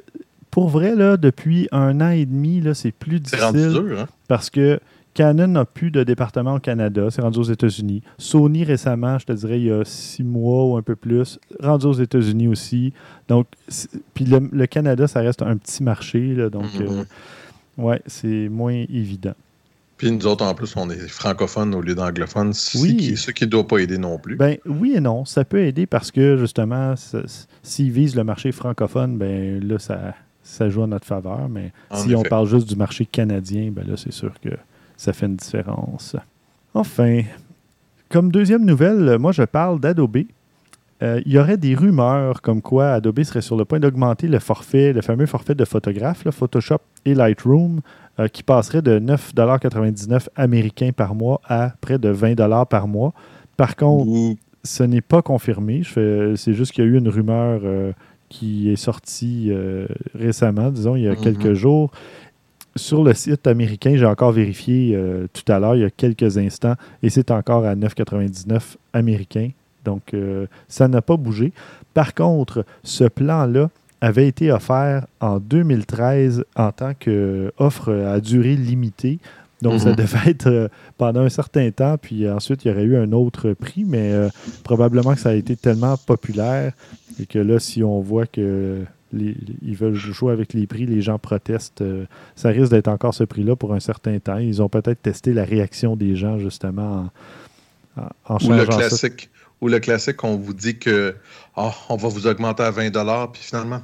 Pour 0.51 0.69
vrai, 0.69 0.95
là, 0.95 1.17
depuis 1.17 1.67
un 1.71 1.99
an 2.01 2.09
et 2.11 2.25
demi, 2.25 2.61
là, 2.61 2.73
c'est 2.75 2.91
plus 2.91 3.19
C'est 3.25 3.39
rendu 3.39 3.57
difficile 3.59 3.83
dur, 3.87 3.99
hein? 4.01 4.07
parce 4.27 4.49
que 4.51 4.79
Canon 5.17 5.47
n'a 5.47 5.65
plus 5.65 5.89
de 5.89 6.03
département 6.03 6.53
au 6.55 6.59
Canada, 6.59 7.07
c'est 7.09 7.23
rendu 7.23 7.39
aux 7.39 7.43
États-Unis. 7.43 8.03
Sony 8.19 8.63
récemment, 8.63 9.17
je 9.17 9.25
te 9.25 9.31
dirais, 9.33 9.59
il 9.59 9.65
y 9.65 9.71
a 9.71 9.83
six 9.83 10.23
mois 10.23 10.63
ou 10.67 10.77
un 10.77 10.83
peu 10.83 10.95
plus, 10.95 11.39
rendu 11.59 11.87
aux 11.87 11.93
États-Unis 11.93 12.47
aussi. 12.47 12.93
Donc, 13.27 13.47
puis 14.13 14.25
le, 14.25 14.47
le 14.51 14.67
Canada, 14.67 15.07
ça 15.07 15.21
reste 15.21 15.41
un 15.41 15.57
petit 15.57 15.81
marché, 15.81 16.35
là, 16.35 16.51
donc 16.51 16.65
euh, 16.79 17.03
ouais, 17.79 17.99
c'est 18.05 18.47
moins 18.47 18.73
évident. 18.93 19.33
Puis 19.97 20.11
nous 20.11 20.27
autres, 20.27 20.45
en 20.45 20.53
plus, 20.53 20.75
on 20.77 20.87
est 20.91 21.07
francophones 21.07 21.73
au 21.73 21.81
lieu 21.81 21.95
d'anglophones. 21.95 22.53
Ce 22.53 22.77
Oui. 22.77 22.95
qui- 22.97 23.17
Ce 23.17 23.31
qui 23.31 23.45
ne 23.45 23.49
doit 23.49 23.65
pas 23.65 23.79
aider 23.79 23.97
non 23.97 24.19
plus. 24.19 24.35
Ben 24.35 24.57
oui 24.67 24.93
et 24.95 24.99
non, 24.99 25.25
ça 25.25 25.43
peut 25.45 25.61
aider 25.65 25.87
parce 25.87 26.11
que 26.11 26.37
justement, 26.37 26.93
s'ils 27.63 27.91
visent 27.91 28.15
le 28.15 28.23
marché 28.23 28.51
francophone, 28.51 29.17
ben 29.17 29.67
là, 29.67 29.79
ça, 29.79 30.13
ça 30.43 30.69
joue 30.69 30.83
en 30.83 30.87
notre 30.89 31.07
faveur. 31.07 31.49
Mais 31.49 31.71
En 31.89 31.97
si 31.97 32.13
on 32.15 32.21
parle 32.21 32.47
juste 32.47 32.69
du 32.69 32.75
marché 32.75 33.07
canadien, 33.07 33.71
ben 33.71 33.87
là, 33.87 33.97
c'est 33.97 34.13
sûr 34.13 34.31
que 34.39 34.49
ça 34.97 35.13
fait 35.13 35.27
une 35.27 35.35
différence. 35.37 36.15
Enfin, 36.73 37.21
comme 38.09 38.31
deuxième 38.31 38.65
nouvelle, 38.65 39.07
euh, 39.07 39.17
moi, 39.19 39.31
je 39.31 39.43
parle 39.43 39.79
d'Adobe. 39.79 40.17
Euh, 41.03 41.21
il 41.27 41.31
y 41.33 41.37
aurait 41.37 41.57
des 41.57 41.75
rumeurs 41.75 42.41
comme 42.41 42.61
quoi 42.61 42.89
Adobe 42.93 43.21
serait 43.21 43.41
sur 43.41 43.55
le 43.55 43.65
point 43.65 43.79
d'augmenter 43.79 44.27
le 44.27 44.39
forfait, 44.39 44.93
le 44.93 45.01
fameux 45.03 45.27
forfait 45.27 45.53
de 45.53 45.63
photographe, 45.63 46.25
là, 46.25 46.31
Photoshop 46.31 46.79
et 47.05 47.13
Lightroom, 47.13 47.81
euh, 48.19 48.27
qui 48.27 48.41
passerait 48.41 48.81
de 48.81 48.97
9,99 48.99 50.27
américains 50.35 50.89
par 50.95 51.13
mois 51.13 51.39
à 51.47 51.73
près 51.81 51.99
de 51.99 52.09
20 52.09 52.65
par 52.65 52.87
mois. 52.87 53.13
Par 53.57 53.75
contre, 53.75 54.09
ce 54.63 54.83
n'est 54.83 55.01
pas 55.01 55.21
confirmé. 55.21 55.83
C'est 55.85 56.53
juste 56.53 56.71
qu'il 56.71 56.83
y 56.83 56.87
a 56.87 56.89
eu 56.89 56.97
une 56.97 57.09
rumeur 57.09 57.61
euh, 57.63 57.91
qui 58.29 58.69
est 58.71 58.75
sortie 58.75 59.51
récemment, 60.15 60.69
disons, 60.69 60.95
il 60.95 61.03
y 61.03 61.07
a 61.07 61.11
Mhm. 61.11 61.21
quelques 61.21 61.53
jours. 61.53 61.91
Sur 62.77 63.03
le 63.03 63.13
site 63.13 63.45
américain, 63.47 63.95
j'ai 63.97 64.05
encore 64.05 64.31
vérifié 64.31 64.93
euh, 64.95 65.27
tout 65.33 65.51
à 65.51 65.59
l'heure, 65.59 65.75
il 65.75 65.81
y 65.81 65.85
a 65.85 65.89
quelques 65.89 66.37
instants, 66.37 66.75
et 67.03 67.09
c'est 67.09 67.31
encore 67.31 67.65
à 67.65 67.75
9,99 67.75 68.75
américains. 68.93 69.49
Donc, 69.83 70.13
euh, 70.13 70.47
ça 70.67 70.87
n'a 70.87 71.01
pas 71.01 71.17
bougé. 71.17 71.53
Par 71.93 72.13
contre, 72.13 72.65
ce 72.83 73.03
plan-là 73.05 73.69
avait 74.01 74.27
été 74.27 74.51
offert 74.51 75.07
en 75.19 75.39
2013 75.39 76.43
en 76.55 76.71
tant 76.71 76.93
qu'offre 76.93 77.91
à 77.93 78.19
durée 78.19 78.55
limitée. 78.55 79.19
Donc, 79.61 79.79
ça 79.79 79.89
Mhm. 79.89 79.95
devait 79.95 80.29
être 80.29 80.47
euh, 80.47 80.67
pendant 80.99 81.21
un 81.21 81.29
certain 81.29 81.71
temps, 81.71 81.95
puis 81.99 82.29
ensuite, 82.29 82.63
il 82.63 82.67
y 82.67 82.71
aurait 82.71 82.83
eu 82.83 82.95
un 82.97 83.11
autre 83.11 83.53
prix, 83.53 83.85
mais 83.87 84.11
euh, 84.11 84.29
probablement 84.63 85.13
que 85.15 85.19
ça 85.19 85.29
a 85.29 85.33
été 85.33 85.55
tellement 85.55 85.95
populaire 85.97 86.73
et 87.19 87.25
que 87.25 87.39
là, 87.39 87.57
si 87.57 87.83
on 87.83 87.99
voit 88.01 88.27
que 88.27 88.83
les- 89.13 89.35
ils 89.61 89.75
veulent 89.75 89.95
jouer 89.95 90.33
avec 90.33 90.53
les 90.53 90.67
prix, 90.67 90.85
les 90.85 91.01
gens 91.01 91.17
protestent, 91.19 91.81
euh, 91.81 92.05
ça 92.35 92.49
risque 92.49 92.71
d'être 92.71 92.87
encore 92.87 93.13
ce 93.13 93.23
prix-là 93.23 93.55
pour 93.55 93.73
un 93.73 93.79
certain 93.79 94.19
temps. 94.19 94.37
Ils 94.37 94.61
ont 94.61 94.69
peut-être 94.69 95.01
testé 95.01 95.33
la 95.33 95.43
réaction 95.45 95.95
des 95.95 96.15
gens, 96.15 96.37
justement, 96.39 97.09
en, 97.97 98.01
en- 98.01 98.35
en 98.35 98.45
Ou 98.45 98.51
le 98.51 98.59
ça. 98.59 98.65
classique. 98.65 99.29
Ou 99.61 99.69
le 99.69 99.79
classique, 99.79 100.23
on 100.23 100.35
vous 100.35 100.53
dit 100.53 100.77
que 100.77 101.15
Ah, 101.55 101.73
on 101.89 101.95
va 101.95 102.07
vous 102.09 102.27
augmenter 102.27 102.61
à 102.63 102.69
20 102.71 102.91
puis 103.31 103.41
finalement, 103.41 103.81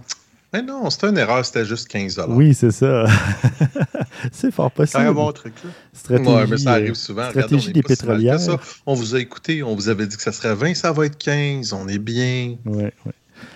mais 0.53 0.61
non, 0.61 0.87
c'était 0.91 1.09
une 1.09 1.17
erreur, 1.17 1.43
c'était 1.43 1.65
juste 1.65 1.87
15 1.87 2.21
Oui, 2.29 2.53
c'est 2.53 2.69
ça. 2.69 3.05
c'est 4.31 4.51
fort 4.51 4.69
C'est 4.71 4.75
possible. 4.83 5.03
un 5.03 5.11
bon 5.13 5.31
truc, 5.31 5.53
ça. 5.61 5.69
Stratégie, 5.93 6.29
Ouais, 6.29 6.45
mais 6.47 6.57
ça 6.57 6.69
euh, 6.73 6.75
arrive 6.75 6.93
souvent. 6.93 7.29
stratégie 7.29 7.55
Regarde, 7.55 7.65
on 7.65 7.69
est 7.69 7.73
des 7.73 7.79
si 7.81 7.87
pétrolières. 7.87 8.39
ça. 8.39 8.59
On 8.85 8.93
vous 8.93 9.15
a 9.15 9.19
écouté, 9.19 9.63
on 9.63 9.73
vous 9.75 9.89
avait 9.89 10.05
dit 10.05 10.15
que 10.15 10.21
ça 10.21 10.31
serait 10.31 10.53
20, 10.53 10.75
ça 10.75 10.91
va 10.91 11.07
être 11.07 11.17
15, 11.17 11.73
on 11.73 11.87
est 11.87 11.97
bien. 11.97 12.55
ouais, 12.65 12.93
ouais. 13.05 13.11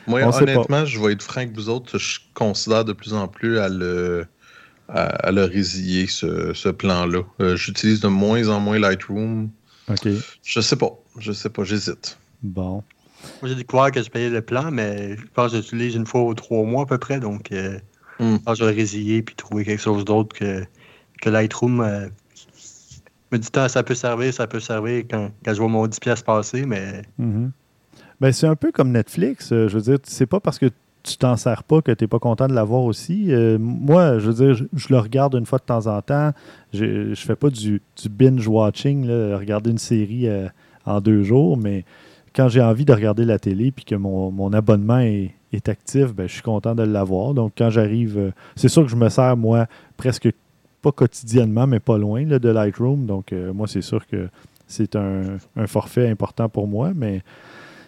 Moi, 0.07 0.21
On 0.23 0.31
honnêtement, 0.33 0.85
je 0.85 0.99
vais 0.99 1.13
être 1.13 1.23
franc 1.23 1.41
avec 1.41 1.53
vous 1.53 1.69
autres, 1.69 1.97
je 1.97 2.19
considère 2.33 2.85
de 2.85 2.93
plus 2.93 3.13
en 3.13 3.27
plus 3.27 3.59
à 3.59 3.67
le, 3.69 4.25
à, 4.89 5.01
à 5.03 5.31
le 5.31 5.43
résilier, 5.43 6.07
ce, 6.07 6.53
ce 6.53 6.69
plan-là. 6.69 7.21
Euh, 7.41 7.55
J'utilise 7.55 7.99
de 7.99 8.07
moins 8.07 8.47
en 8.49 8.59
moins 8.59 8.79
Lightroom. 8.79 9.49
OK. 9.89 10.07
Je 10.43 10.59
sais 10.61 10.75
pas, 10.75 10.91
je 11.19 11.31
sais 11.31 11.49
pas, 11.49 11.63
j'hésite. 11.63 12.17
Bon. 12.43 12.83
Moi, 13.41 13.49
j'ai 13.49 13.55
découvert 13.55 13.91
que 13.91 14.01
je 14.01 14.09
payais 14.09 14.29
le 14.29 14.41
plan, 14.41 14.69
mais 14.71 15.17
je 15.17 15.25
pense 15.33 15.51
que 15.51 15.57
j'utilise 15.61 15.95
une 15.95 16.05
fois 16.05 16.21
ou 16.23 16.33
trois 16.33 16.63
mois 16.63 16.83
à 16.83 16.85
peu 16.85 16.97
près. 16.97 17.19
Donc, 17.19 17.51
euh, 17.51 17.79
Hmm. 18.19 18.37
je 18.37 18.37
pense 18.39 18.53
que 18.57 18.59
je 18.61 18.65
vais 18.65 18.71
le 18.71 18.77
résilier 18.77 19.21
puis 19.21 19.35
trouver 19.35 19.63
quelque 19.63 19.81
chose 19.81 20.03
d'autre 20.03 20.35
que, 20.35 20.63
que 21.21 21.29
Lightroom. 21.29 21.81
euh, 21.81 22.07
me 23.31 23.37
dit, 23.37 23.49
Ah, 23.55 23.69
ça 23.69 23.83
peut 23.83 23.93
servir, 23.95 24.33
ça 24.33 24.47
peut 24.47 24.59
servir 24.59 25.03
quand, 25.09 25.31
quand 25.45 25.53
je 25.53 25.59
vois 25.59 25.67
mon 25.67 25.85
10$ 25.87 25.99
piastres 25.99 26.25
passer, 26.25 26.65
mais 26.65 27.03
Mhm. 27.17 27.51
Ben, 28.19 28.31
c'est 28.31 28.47
un 28.47 28.55
peu 28.55 28.71
comme 28.71 28.91
Netflix. 28.91 29.51
euh, 29.51 29.67
je 29.67 29.77
veux 29.77 29.83
dire, 29.83 29.99
c'est 30.03 30.25
pas 30.25 30.39
parce 30.39 30.57
que 30.57 30.67
tu 31.03 31.17
t'en 31.17 31.37
sers 31.37 31.63
pas 31.63 31.81
que 31.81 31.91
tu 31.91 32.03
n'es 32.03 32.07
pas 32.07 32.19
content 32.19 32.47
de 32.47 32.53
l'avoir 32.53 32.83
aussi. 32.83 33.31
Euh, 33.31 33.57
moi, 33.59 34.17
je 34.19 34.29
veux 34.29 34.45
dire, 34.45 34.53
je, 34.55 34.63
je 34.73 34.87
le 34.89 34.99
regarde 34.99 35.35
une 35.35 35.45
fois 35.45 35.59
de 35.59 35.63
temps 35.63 35.87
en 35.87 36.01
temps. 36.01 36.31
Je, 36.73 37.13
je 37.13 37.21
fais 37.21 37.35
pas 37.35 37.49
du, 37.49 37.81
du 38.01 38.09
binge-watching, 38.09 39.07
regarder 39.35 39.69
une 39.69 39.77
série 39.77 40.27
euh, 40.27 40.47
en 40.85 40.99
deux 40.99 41.23
jours, 41.23 41.57
mais 41.57 41.85
quand 42.35 42.49
j'ai 42.49 42.61
envie 42.61 42.85
de 42.85 42.93
regarder 42.93 43.23
la 43.23 43.39
télé 43.39 43.71
puis 43.71 43.85
que 43.85 43.95
mon, 43.95 44.31
mon 44.31 44.51
abonnement 44.51 44.99
est, 44.99 45.31
est 45.53 45.69
actif, 45.69 46.13
ben, 46.13 46.27
je 46.27 46.33
suis 46.33 46.41
content 46.41 46.75
de 46.75 46.83
l'avoir. 46.83 47.33
Donc, 47.33 47.53
quand 47.57 47.69
j'arrive, 47.69 48.33
c'est 48.55 48.67
sûr 48.69 48.83
que 48.83 48.89
je 48.89 48.95
me 48.95 49.09
sers, 49.09 49.37
moi, 49.37 49.67
presque 49.95 50.29
pas 50.81 50.91
quotidiennement, 50.91 51.67
mais 51.67 51.79
pas 51.79 51.97
loin 51.97 52.25
là, 52.25 52.39
de 52.39 52.49
Lightroom. 52.49 53.05
Donc, 53.05 53.33
moi, 53.53 53.67
c'est 53.67 53.81
sûr 53.81 54.05
que 54.07 54.27
c'est 54.67 54.95
un, 54.95 55.37
un 55.55 55.67
forfait 55.67 56.09
important 56.09 56.49
pour 56.49 56.67
moi, 56.67 56.91
mais 56.95 57.21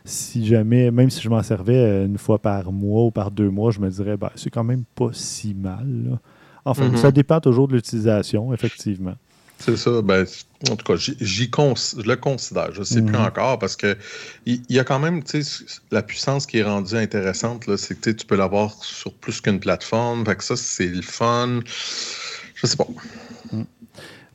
si 0.09 0.45
jamais, 0.45 0.91
même 0.91 1.09
si 1.09 1.21
je 1.21 1.29
m'en 1.29 1.41
servais 1.43 1.75
euh, 1.77 2.05
une 2.05 2.17
fois 2.17 2.39
par 2.39 2.71
mois 2.71 3.05
ou 3.05 3.11
par 3.11 3.31
deux 3.31 3.49
mois, 3.49 3.71
je 3.71 3.79
me 3.79 3.89
dirais, 3.89 4.17
ben, 4.17 4.29
c'est 4.35 4.49
quand 4.49 4.63
même 4.63 4.83
pas 4.95 5.09
si 5.13 5.53
mal. 5.53 5.85
là. 6.09 6.19
Enfin, 6.65 6.89
Mhm. 6.89 6.97
ça 6.97 7.11
dépend 7.11 7.39
toujours 7.39 7.67
de 7.67 7.75
l'utilisation, 7.75 8.53
effectivement. 8.53 9.15
C'est 9.59 9.75
ça. 9.77 10.01
Ben, 10.01 10.25
en 10.69 10.75
tout 10.77 10.85
cas, 10.85 10.95
j'y- 10.95 11.49
cons- 11.49 11.73
le 12.05 12.15
considère. 12.15 12.71
Je 12.73 12.79
ne 12.79 12.85
sais 12.85 13.01
plus 13.01 13.17
Mhm. 13.17 13.25
encore 13.25 13.59
parce 13.59 13.75
que 13.75 13.97
il 14.45 14.61
y, 14.69 14.79
a 14.79 14.83
quand 14.85 14.99
même 14.99 15.21
tu 15.23 15.43
sais, 15.43 15.65
la 15.91 16.01
puissance 16.01 16.45
qui 16.45 16.59
est 16.59 16.63
rendue 16.63 16.95
intéressante. 16.95 17.67
là, 17.67 17.75
C'est 17.75 17.99
que 17.99 18.09
tu 18.11 18.25
peux 18.25 18.37
l'avoir 18.37 18.73
sur 18.83 19.13
plus 19.13 19.41
qu'une 19.41 19.59
plateforme. 19.59 20.25
Fait 20.25 20.35
que 20.37 20.43
ça, 20.45 20.55
c'est 20.55 20.87
le 20.87 21.01
fun. 21.01 21.59
Je 22.55 22.67
sais 22.67 22.77
pas. 22.77 22.87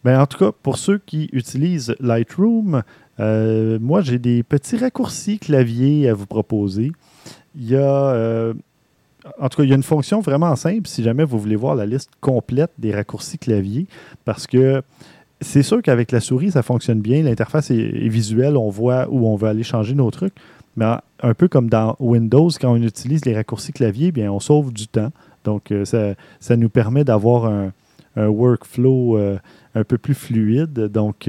Ben, 0.05 0.21
en 0.21 0.27
tout 0.27 0.37
cas, 0.39 0.53
pour 0.53 0.77
ceux 0.77 0.99
qui 0.99 1.31
utilisent 1.33 1.95
Lightroom, 2.01 2.83
euh, 3.21 3.79
moi, 3.81 4.01
j'ai 4.01 4.19
des 4.19 4.43
petits 4.43 4.77
raccourcis 4.77 5.39
clavier 5.39 6.09
à 6.09 6.15
vous 6.15 6.27
proposer. 6.27 6.93
Il 7.57 7.69
y 7.69 7.77
a, 7.77 7.81
euh, 7.81 8.55
en 9.39 9.49
tout 9.49 9.59
cas, 9.59 9.63
il 9.65 9.69
y 9.69 9.73
a 9.73 9.77
une 9.77 9.83
fonction 9.83 10.21
vraiment 10.21 10.55
simple 10.57 10.87
si 10.87 11.03
jamais 11.03 11.25
vous 11.25 11.39
voulez 11.39 11.57
voir 11.57 11.75
la 11.75 11.87
liste 11.87 12.11
complète 12.21 12.73
des 12.79 12.93
raccourcis 12.93 13.39
clavier, 13.39 13.87
parce 14.25 14.47
que 14.47 14.83
c'est 15.41 15.63
sûr 15.63 15.83
qu'avec 15.83 16.11
la 16.11 16.21
souris, 16.21 16.53
ça 16.53 16.63
fonctionne 16.63 17.01
bien. 17.01 17.23
L'interface 17.23 17.71
est, 17.71 18.09
visuelle, 18.09 18.57
on 18.57 18.71
voit 18.71 19.09
où 19.11 19.27
on 19.27 19.37
veut 19.37 19.49
aller 19.49 19.63
changer 19.63 19.95
nos 19.95 20.11
trucs. 20.11 20.35
Mais 20.77 20.87
un 21.23 21.35
peu 21.35 21.47
comme 21.47 21.69
dans 21.69 21.95
Windows, 22.01 22.51
quand 22.61 22.73
on 22.73 22.83
utilise 22.83 23.25
les 23.25 23.35
raccourcis 23.35 23.73
clavier, 23.73 24.11
bien, 24.11 24.33
on 24.33 24.41
sauve 24.41 24.73
du 24.73 24.89
temps. 24.89 25.11
Donc, 25.45 25.71
euh, 25.71 25.85
ça, 25.85 26.15
ça 26.41 26.57
nous 26.57 26.69
permet 26.69 27.05
d'avoir 27.05 27.45
un, 27.47 27.73
workflow 28.17 29.19
un 29.75 29.85
peu 29.85 29.99
plus 29.99 30.15
fluide. 30.15 30.73
Donc, 30.73 31.29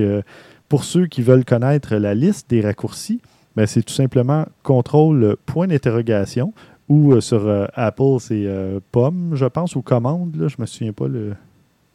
pour 0.70 0.84
ceux 0.84 1.08
qui 1.08 1.22
veulent 1.22 1.46
connaître 1.46 1.96
la 1.96 2.14
liste 2.14 2.50
des 2.50 2.62
raccourcis, 2.62 3.22
ben, 3.56 3.66
c'est 3.66 3.84
tout 3.84 3.94
simplement 3.94 4.46
contrôle 4.64 5.38
point 5.46 5.68
d'interrogation 5.68 6.54
ou 6.90 7.14
euh, 7.14 7.22
sur 7.22 7.48
euh, 7.48 7.66
Apple, 7.74 8.20
c'est 8.20 8.46
euh, 8.46 8.80
pomme, 8.92 9.32
je 9.34 9.46
pense, 9.46 9.76
ou 9.76 9.82
commande. 9.82 10.36
Là, 10.36 10.48
je 10.48 10.56
me 10.60 10.66
souviens 10.66 10.94
pas. 10.94 11.08
le. 11.08 11.36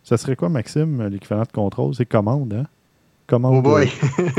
Ça 0.02 0.16
serait 0.16 0.34
quoi, 0.34 0.48
Maxime, 0.48 1.06
l'équivalent 1.08 1.42
de 1.42 1.52
contrôle? 1.52 1.94
C'est 1.94 2.06
commande, 2.06 2.54
hein? 2.54 2.66
commande. 3.30 3.58
Oh 3.58 3.62
boy. 3.62 3.88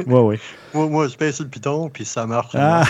ouais, 0.08 0.20
ouais. 0.20 0.40
moi, 0.74 0.88
moi, 0.88 1.08
je 1.08 1.16
paye 1.16 1.32
sur 1.32 1.46
le 1.46 1.50
piton, 1.50 1.90
puis 1.90 2.04
ça 2.04 2.28
marche. 2.28 2.54
Ah! 2.56 2.84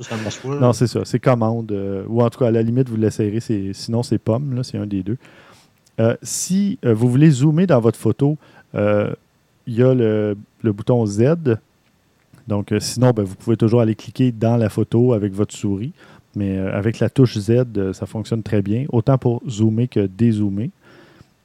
Ça, 0.00 0.16
marche 0.22 0.40
pas. 0.40 0.60
Non, 0.60 0.72
c'est 0.72 0.86
ça. 0.86 1.00
C'est 1.04 1.18
commande. 1.18 1.72
euh, 1.72 2.04
ou 2.08 2.22
en 2.22 2.30
tout 2.30 2.38
cas, 2.38 2.46
à 2.46 2.50
la 2.50 2.62
limite, 2.62 2.88
vous 2.88 2.96
l'essayerez. 2.96 3.40
Sinon, 3.72 4.02
c'est 4.02 4.18
pomme. 4.18 4.54
là, 4.54 4.62
C'est 4.62 4.78
un 4.78 4.86
des 4.86 5.02
deux. 5.02 5.18
Euh, 5.98 6.16
si 6.22 6.78
euh, 6.84 6.94
vous 6.94 7.10
voulez 7.10 7.30
zoomer 7.30 7.66
dans 7.66 7.80
votre 7.80 7.98
photo, 7.98 8.38
euh, 8.74 9.12
il 9.66 9.74
y 9.74 9.82
a 9.82 9.92
le, 9.92 10.36
le 10.62 10.72
bouton 10.72 11.04
Z. 11.06 11.58
Donc, 12.48 12.72
euh, 12.72 12.80
sinon, 12.80 13.12
ben, 13.12 13.22
vous 13.22 13.36
pouvez 13.36 13.56
toujours 13.56 13.80
aller 13.80 13.94
cliquer 13.94 14.32
dans 14.32 14.56
la 14.56 14.68
photo 14.68 15.12
avec 15.12 15.32
votre 15.32 15.54
souris. 15.54 15.92
Mais 16.36 16.58
euh, 16.58 16.76
avec 16.76 16.98
la 16.98 17.10
touche 17.10 17.38
Z, 17.38 17.50
euh, 17.76 17.92
ça 17.92 18.06
fonctionne 18.06 18.42
très 18.42 18.62
bien, 18.62 18.86
autant 18.90 19.18
pour 19.18 19.42
zoomer 19.48 19.88
que 19.88 20.06
dézoomer. 20.06 20.70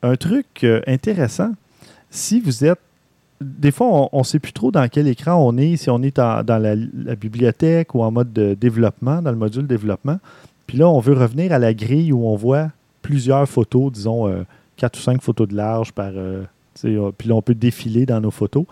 Un 0.04 0.16
truc 0.16 0.66
intéressant, 0.86 1.52
si 2.12 2.40
vous 2.40 2.64
êtes 2.64 2.80
des 3.42 3.72
fois, 3.72 4.10
on 4.12 4.20
ne 4.20 4.24
sait 4.24 4.40
plus 4.40 4.54
trop 4.54 4.72
dans 4.72 4.88
quel 4.88 5.08
écran 5.08 5.36
on 5.36 5.58
est, 5.58 5.76
si 5.76 5.90
on 5.90 6.02
est 6.04 6.16
dans 6.16 6.62
la, 6.62 7.16
bibliothèque 7.16 7.94
ou 7.94 8.02
en 8.02 8.12
mode 8.12 8.32
de 8.32 8.54
développement, 8.54 9.22
dans 9.22 9.32
le 9.32 9.38
module 9.38 9.68
développement. 9.68 10.20
Puis 10.68 10.78
là, 10.78 10.88
on 10.88 11.00
veut 11.00 11.14
revenir 11.14 11.52
à 11.52 11.60
la 11.60 11.74
grille 11.74 12.14
où 12.14 12.26
on 12.26 12.36
voit 12.36 12.70
plusieurs 13.02 13.48
photos, 13.48 13.92
disons 13.92 14.28
euh, 14.28 14.44
quatre 14.78 14.98
ou 14.98 15.02
cinq 15.02 15.22
photos 15.22 15.48
de 15.48 15.56
large 15.56 15.92
par. 15.92 16.12
puis 16.82 17.28
là, 17.28 17.36
on 17.36 17.42
peut 17.42 17.56
défiler 17.56 18.06
dans 18.06 18.22
nos 18.22 18.32
photos. 18.32 18.66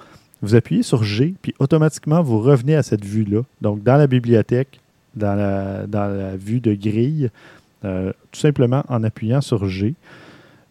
Vous 0.43 0.55
appuyez 0.55 0.83
sur 0.83 1.05
G, 1.05 1.35
puis 1.41 1.55
automatiquement, 1.59 2.21
vous 2.21 2.37
revenez 2.37 2.75
à 2.75 2.83
cette 2.83 3.05
vue-là. 3.05 3.43
Donc, 3.61 3.81
dans 3.81 3.95
la 3.95 4.07
bibliothèque, 4.07 4.81
dans 5.15 5.35
la, 5.37 6.35
vue 6.35 6.59
de 6.59 6.73
grille, 6.73 7.29
euh, 7.85 8.11
tout 8.29 8.41
simplement 8.41 8.83
en 8.89 9.05
appuyant 9.05 9.39
sur 9.39 9.69
G. 9.69 9.95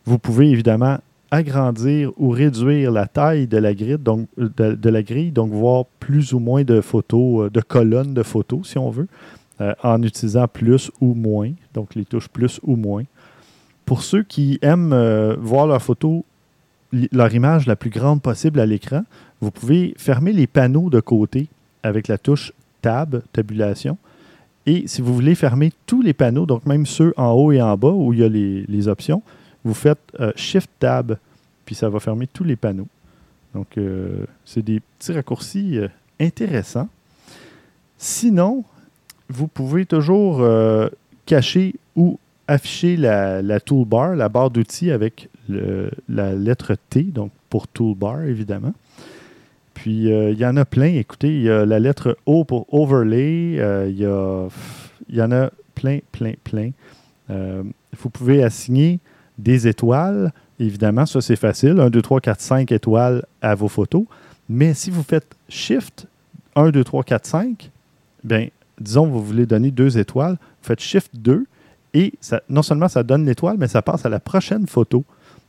Vous 0.05 0.19
pouvez 0.19 0.51
évidemment 0.51 0.99
agrandir 1.31 2.13
ou 2.19 2.29
réduire 2.29 2.91
la 2.91 3.07
taille 3.07 3.47
de 3.47 3.57
la 3.57 3.73
grille, 3.73 3.97
donc, 3.97 4.29
de, 4.37 4.91
la 4.91 5.03
grille, 5.03 5.31
donc 5.31 5.51
voir 5.53 5.87
plus 6.01 6.35
ou 6.35 6.39
moins 6.39 6.65
de 6.65 6.83
photos, 6.83 7.47
euh, 7.47 7.51
de 7.51 7.63
colonnes 7.63 8.13
de 8.13 8.23
photos, 8.23 8.69
si 8.69 8.77
on 8.77 8.91
veut, 8.91 9.09
euh, 9.63 9.73
en 9.83 10.03
utilisant 10.03 10.49
plus 10.49 10.91
ou 11.01 11.15
moins, 11.15 11.51
donc 11.73 11.95
les 11.95 12.05
touches 12.05 12.29
plus 12.29 12.61
ou 12.63 12.77
moins. 12.77 13.05
Pour 13.87 14.03
ceux 14.03 14.23
qui 14.23 14.59
aiment 14.61 14.95
voir 15.41 15.67
leur 15.67 15.81
photo, 15.81 16.27
leur 17.11 17.35
image 17.35 17.67
la 17.67 17.75
plus 17.75 17.91
grande 17.91 18.21
possible 18.21 18.61
à 18.61 18.67
l'écran, 18.67 19.03
vous 19.43 19.51
pouvez 19.51 19.93
fermer 19.99 20.33
les 20.33 20.47
panneaux 20.47 20.89
de 20.89 21.01
côté 21.01 21.49
avec 21.83 22.07
la 22.09 22.17
touche 22.17 22.53
Tab, 22.81 23.23
tabulation. 23.33 23.99
Et 24.67 24.87
si 24.87 25.03
vous 25.03 25.13
voulez 25.13 25.35
fermer 25.35 25.73
tous 25.87 26.01
les 26.01 26.13
panneaux, 26.13 26.47
donc 26.47 26.65
même 26.65 26.87
ceux 26.87 27.13
en 27.17 27.33
haut 27.33 27.53
et 27.53 27.61
en 27.61 27.77
bas 27.77 27.91
où 27.91 28.13
il 28.13 28.21
y 28.21 28.25
a 28.25 28.29
les, 28.29 28.89
options, 28.89 29.23
vous 29.65 29.75
faites 29.75 29.99
euh, 30.21 30.33
Shift 30.37 30.71
Tab, 30.79 31.17
puis 31.65 31.75
ça 31.75 31.89
va 31.89 31.99
fermer 31.99 32.29
tous 32.29 32.45
les 32.45 32.57
panneaux. 32.57 32.87
Donc, 33.55 33.77
euh, 33.79 34.25
c'est 34.45 34.63
des 34.63 34.81
petits 34.81 35.13
raccourcis 35.13 35.79
euh, 35.79 35.89
intéressants. 36.21 36.89
Sinon, 37.99 38.65
vous 39.29 39.49
pouvez 39.49 39.87
toujours 39.87 40.45
cacher 41.25 41.75
ou 41.95 42.19
afficher 42.49 42.97
la, 42.97 43.61
toolbar, 43.61 44.17
la 44.17 44.29
barre 44.29 44.51
d'outils 44.51 44.91
avec 44.91 45.29
la 45.49 46.35
lettre 46.35 46.75
T, 46.91 47.05
donc 47.05 47.31
pour 47.49 47.69
toolbar, 47.69 48.23
évidemment. 48.25 48.75
Puis, 49.75 50.13
euh, 50.13 50.31
il 50.31 50.39
y 50.39 50.47
en 50.47 50.57
a 50.57 50.65
plein. 50.65 50.95
Écoutez, 50.95 51.29
il 51.29 51.43
y 51.43 51.51
a 51.51 51.65
la 51.67 51.81
lettre 51.81 52.17
O 52.27 52.45
pour 52.45 52.73
overlay. 52.73 53.57
euh, 53.59 53.89
il, 55.09 55.17
y 55.17 55.23
en 55.23 55.33
a 55.33 55.51
plein, 55.75 55.99
plein, 56.13 56.35
plein. 56.45 56.71
Euh, 57.31 57.63
vous 57.99 58.11
pouvez 58.11 58.43
assigner 58.43 59.01
des 59.39 59.67
étoiles. 59.69 60.33
Évidemment, 60.59 61.07
ça 61.07 61.21
c'est 61.21 61.37
facile. 61.37 61.81
1, 61.81 61.91
2, 61.91 62.03
3, 62.03 62.21
4, 62.21 62.41
5 62.41 62.73
étoiles 62.73 63.25
à 63.41 63.55
vos 63.55 63.69
photos. 63.69 64.05
Mais 64.49 64.75
si 64.75 64.91
vous 64.91 65.03
faites 65.03 65.35
Shift 65.49 66.07
1, 66.55 66.71
2, 66.71 66.85
3, 66.85 67.03
4, 67.03 67.27
5, 67.27 67.71
bien, 68.23 68.49
disons 68.81 69.07
vous 69.07 69.23
voulez 69.23 69.47
donner 69.47 69.71
deux 69.71 69.99
étoiles, 69.99 70.33
vous 70.33 70.67
faites 70.67 70.81
Shift 70.81 71.11
2 71.15 71.47
et 71.95 72.13
non 72.49 72.63
seulement 72.63 72.89
ça 72.89 73.03
donne 73.03 73.27
l'étoile, 73.27 73.57
mais 73.59 73.69
ça 73.69 73.83
passe 73.83 74.07
à 74.07 74.09
la 74.09 74.21
prochaine 74.21 74.67
photo. 74.67 75.05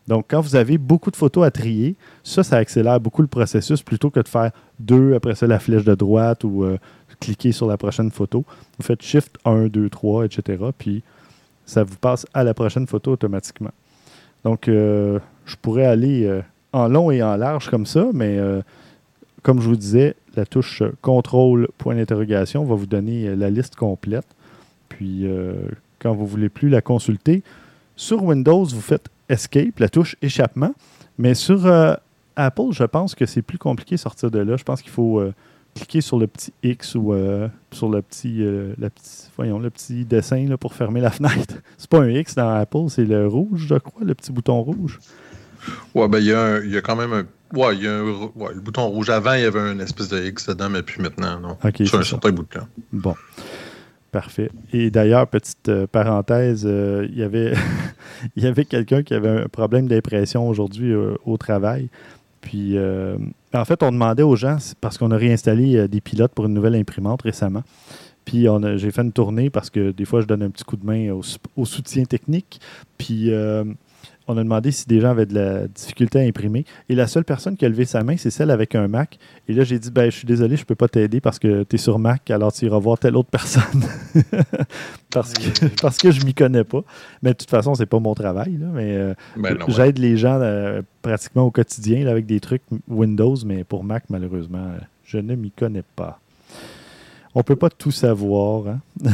Donc, 0.07 0.25
quand 0.29 0.41
vous 0.41 0.55
avez 0.55 0.77
beaucoup 0.77 1.11
de 1.11 1.15
photos 1.15 1.45
à 1.45 1.51
trier, 1.51 1.95
ça, 2.23 2.43
ça 2.43 2.57
accélère 2.57 2.99
beaucoup 2.99 3.21
le 3.21 3.27
processus 3.27 3.81
plutôt 3.81 4.09
que 4.09 4.19
de 4.19 4.27
faire 4.27 4.51
deux, 4.79 5.13
après 5.13 5.35
ça, 5.35 5.47
la 5.47 5.59
flèche 5.59 5.85
de 5.85 5.95
droite 5.95 6.43
ou 6.43 6.63
euh, 6.63 6.77
cliquer 7.19 7.53
sur 7.53 7.67
la 7.67 7.77
prochaine 7.77 8.11
photo. 8.11 8.43
Vous 8.77 8.83
faites 8.83 9.01
Shift 9.01 9.37
1, 9.45 9.67
2, 9.67 9.89
3, 9.89 10.25
etc. 10.25 10.63
Puis, 10.77 11.03
ça 11.65 11.83
vous 11.83 11.95
passe 11.95 12.25
à 12.33 12.43
la 12.43 12.53
prochaine 12.53 12.85
photo 12.85 13.13
automatiquement. 13.13 13.71
Donc, 14.43 14.67
euh, 14.67 15.19
je 15.45 15.55
pourrais 15.55 15.85
aller 15.85 16.25
euh, 16.25 16.41
en 16.73 16.89
long 16.89 17.09
et 17.09 17.23
en 17.23 17.37
large 17.37 17.69
comme 17.69 17.85
ça, 17.85 18.07
mais 18.13 18.39
comme 19.41 19.61
je 19.61 19.67
vous 19.67 19.75
disais, 19.75 20.15
la 20.35 20.45
touche 20.45 20.81
contrôle 21.01 21.69
point 21.77 21.95
d'interrogation 21.95 22.65
va 22.65 22.75
vous 22.75 22.87
donner 22.87 23.35
la 23.35 23.49
liste 23.49 23.75
complète. 23.75 24.25
Puis, 24.89 25.27
quand 25.99 26.13
vous 26.13 26.23
ne 26.23 26.27
voulez 26.27 26.49
plus 26.49 26.69
la 26.69 26.81
consulter, 26.81 27.43
sur 27.95 28.23
Windows, 28.23 28.65
vous 28.65 28.81
faites 28.81 29.07
Escape, 29.29 29.79
la 29.79 29.89
touche 29.89 30.15
échappement. 30.21 30.73
Mais 31.17 31.33
sur 31.35 31.65
euh, 31.65 31.93
Apple, 32.35 32.71
je 32.71 32.83
pense 32.83 33.15
que 33.15 33.25
c'est 33.25 33.41
plus 33.41 33.57
compliqué 33.57 33.95
de 33.95 33.99
sortir 33.99 34.31
de 34.31 34.39
là. 34.39 34.57
Je 34.57 34.63
pense 34.63 34.81
qu'il 34.81 34.91
faut 34.91 35.19
euh, 35.19 35.33
cliquer 35.75 36.01
sur 36.01 36.17
le 36.19 36.27
petit 36.27 36.53
X 36.63 36.95
ou 36.95 37.13
euh, 37.13 37.47
sur 37.71 37.89
le 37.89 38.01
petit, 38.01 38.39
la 38.77 38.89
petit- 38.89 39.29
voyons, 39.35 39.59
le 39.59 39.69
petit 39.69 40.05
dessin 40.05 40.47
là, 40.47 40.57
pour 40.57 40.73
fermer 40.73 41.01
la 41.01 41.11
fenêtre. 41.11 41.55
C'est 41.77 41.89
pas 41.89 41.99
un 42.01 42.09
X 42.09 42.35
dans 42.35 42.49
Apple, 42.49 42.89
c'est 42.89 43.05
le 43.05 43.27
rouge, 43.27 43.65
je 43.69 43.75
crois, 43.75 44.03
le 44.03 44.13
petit 44.15 44.31
bouton 44.31 44.61
rouge. 44.61 44.99
Ouais, 45.95 46.07
ben, 46.09 46.19
il 46.19 46.25
y, 46.25 46.33
a 46.33 46.41
un- 46.41 46.59
il 46.61 46.71
y 46.71 46.77
a 46.77 46.81
quand 46.81 46.95
même 46.95 47.13
un. 47.13 47.23
Ouais, 47.57 47.75
il 47.77 47.83
y 47.83 47.87
a 47.87 47.99
un, 47.99 48.03
ouais, 48.35 48.53
le 48.53 48.59
bouton 48.59 48.87
rouge. 48.87 49.09
Avant, 49.11 49.33
il 49.33 49.41
y 49.41 49.45
avait 49.45 49.71
une 49.71 49.79
espèce 49.79 50.09
de 50.09 50.21
X 50.25 50.47
dedans, 50.47 50.69
mais 50.69 50.81
plus 50.83 51.01
maintenant, 51.01 51.39
non. 51.39 51.57
Ok, 51.63 51.85
Sur 51.87 51.99
un 51.99 52.03
ça. 52.03 52.09
certain 52.09 52.31
bout 52.31 52.43
de 52.43 52.47
temps. 52.59 52.67
Bon. 52.91 53.15
Parfait. 54.13 54.51
Et 54.71 54.91
d'ailleurs, 54.91 55.25
petite 55.25 55.69
euh, 55.69 55.87
parenthèse, 55.87 56.65
euh, 56.67 57.07
il 57.11 57.17
y 57.17 57.23
avait, 58.45 58.65
quelqu'un 58.65 59.01
qui 59.01 59.15
avait 59.15 59.41
un 59.41 59.47
problème 59.47 59.87
d'impression 59.87 60.47
aujourd'hui 60.47 60.93
euh, 60.93 61.15
au 61.25 61.37
travail. 61.37 61.89
Puis, 62.39 62.77
euh, 62.77 63.17
en 63.55 63.65
fait, 63.65 63.81
on 63.81 63.91
demandait 63.91 64.21
aux 64.21 64.35
gens, 64.35 64.57
parce 64.81 64.99
qu'on 64.99 65.09
a 65.09 65.17
réinstallé 65.17 65.87
des 65.87 65.99
pilotes 65.99 66.31
pour 66.31 66.45
une 66.45 66.53
nouvelle 66.53 66.75
imprimante 66.75 67.23
récemment. 67.23 67.63
Puis, 68.23 68.45
j'ai 68.75 68.91
fait 68.91 69.01
une 69.01 69.11
tournée 69.11 69.49
parce 69.49 69.71
que 69.71 69.89
des 69.91 70.05
fois, 70.05 70.21
je 70.21 70.27
donne 70.27 70.43
un 70.43 70.49
petit 70.51 70.63
coup 70.63 70.77
de 70.77 70.85
main 70.85 71.11
au, 71.11 71.21
au 71.57 71.65
soutien 71.65 72.03
technique. 72.05 72.61
Puis, 72.99 73.31
on 74.27 74.37
a 74.37 74.43
demandé 74.43 74.71
si 74.71 74.87
des 74.87 74.99
gens 75.01 75.09
avaient 75.09 75.25
de 75.25 75.33
la 75.35 75.67
difficulté 75.67 76.19
à 76.19 76.23
imprimer. 76.23 76.65
Et 76.89 76.95
la 76.95 77.07
seule 77.07 77.25
personne 77.25 77.57
qui 77.57 77.65
a 77.65 77.69
levé 77.69 77.85
sa 77.85 78.03
main, 78.03 78.15
c'est 78.17 78.29
celle 78.29 78.51
avec 78.51 78.73
un 78.75 78.87
Mac. 78.87 79.19
Et 79.49 79.53
là, 79.53 79.63
j'ai 79.63 79.79
dit, 79.79 79.91
ben, 79.91 80.09
je 80.09 80.15
suis 80.17 80.25
désolé, 80.25 80.55
je 80.55 80.61
ne 80.61 80.65
peux 80.65 80.75
pas 80.75 80.87
t'aider 80.87 81.19
parce 81.19 81.39
que 81.39 81.63
tu 81.63 81.75
es 81.75 81.77
sur 81.79 81.99
Mac, 81.99 82.29
alors 82.31 82.53
tu 82.53 82.65
iras 82.65 82.79
voir 82.79 82.97
telle 82.97 83.15
autre 83.17 83.29
personne. 83.29 83.83
parce, 85.11 85.33
que, 85.33 85.81
parce 85.81 85.97
que 85.97 86.11
je 86.11 86.25
m'y 86.25 86.33
connais 86.33 86.63
pas. 86.63 86.83
Mais 87.21 87.31
de 87.31 87.37
toute 87.37 87.49
façon, 87.49 87.75
c'est 87.75 87.85
pas 87.85 87.99
mon 87.99 88.13
travail. 88.13 88.57
là. 88.57 88.67
mais 88.73 88.95
euh, 88.95 89.13
Ben, 89.35 89.53
ouais. 89.57 89.63
j'aide 89.67 89.99
les 89.99 90.15
gens 90.17 90.39
euh, 90.41 90.81
pratiquement 91.01 91.43
au 91.43 91.51
quotidien 91.51 92.05
là, 92.05 92.11
avec 92.11 92.25
des 92.25 92.39
trucs 92.39 92.63
Windows, 92.87 93.35
mais 93.45 93.63
pour 93.63 93.83
Mac, 93.83 94.05
malheureusement, 94.09 94.67
je 95.05 95.17
ne 95.17 95.35
m'y 95.35 95.51
connais 95.51 95.83
pas. 95.95 96.19
On 97.35 97.43
peut 97.43 97.55
pas 97.55 97.69
tout 97.69 97.91
savoir. 97.91 98.67
hein. 98.67 98.79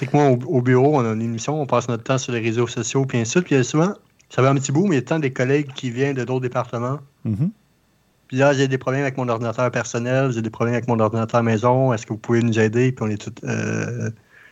C'est 0.00 0.06
que 0.06 0.16
moi, 0.16 0.30
au, 0.30 0.38
au 0.58 0.62
bureau, 0.62 0.96
on 0.96 1.04
a 1.04 1.12
une 1.12 1.20
émission, 1.20 1.60
on 1.60 1.66
passe 1.66 1.86
notre 1.90 2.04
temps 2.04 2.16
sur 2.16 2.32
les 2.32 2.40
réseaux 2.40 2.66
sociaux, 2.66 3.04
puis 3.04 3.18
ainsi 3.18 3.34
de 3.38 3.44
suite. 3.44 3.44
Puis 3.44 3.62
souvent, 3.64 3.92
ça 4.30 4.40
va 4.40 4.48
un 4.48 4.54
petit 4.54 4.72
bout, 4.72 4.86
mais 4.86 4.96
il 4.96 5.00
y 5.00 5.02
a 5.02 5.02
tant 5.02 5.18
des 5.18 5.30
collègues 5.30 5.70
qui 5.74 5.90
viennent 5.90 6.16
de 6.16 6.24
d'autres 6.24 6.40
départements. 6.40 7.00
Mhm. 7.26 7.50
Puis 8.28 8.38
là, 8.38 8.54
j'ai 8.54 8.66
des 8.66 8.78
problèmes 8.78 9.02
avec 9.02 9.18
mon 9.18 9.28
ordinateur 9.28 9.70
personnel, 9.70 10.30
j'ai 10.32 10.40
des 10.40 10.48
problèmes 10.48 10.74
avec 10.74 10.88
mon 10.88 10.98
ordinateur 11.00 11.42
maison. 11.42 11.92
Est-ce 11.92 12.06
que 12.06 12.14
vous 12.14 12.18
pouvez 12.18 12.40
nous 12.42 12.58
aider? 12.58 12.92
Puis 12.92 13.04
on 13.04 13.08
est 13.08 13.18
tous 13.20 13.46
euh, 13.46 14.08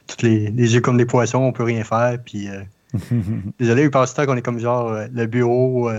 toutes 0.06 0.20
les, 0.22 0.50
les 0.50 0.74
yeux 0.74 0.80
comme 0.82 0.98
des 0.98 1.06
poissons, 1.06 1.38
on 1.38 1.52
peut 1.52 1.62
rien 1.64 1.82
faire. 1.82 2.18
Puis 2.22 2.48
euh, 2.50 2.60
désolé, 3.58 3.84
il 3.84 3.90
passe 3.90 4.12
temps 4.12 4.26
qu'on 4.26 4.36
est 4.36 4.42
comme 4.42 4.58
genre 4.58 4.88
euh, 4.92 5.06
le 5.14 5.26
bureau, 5.26 5.90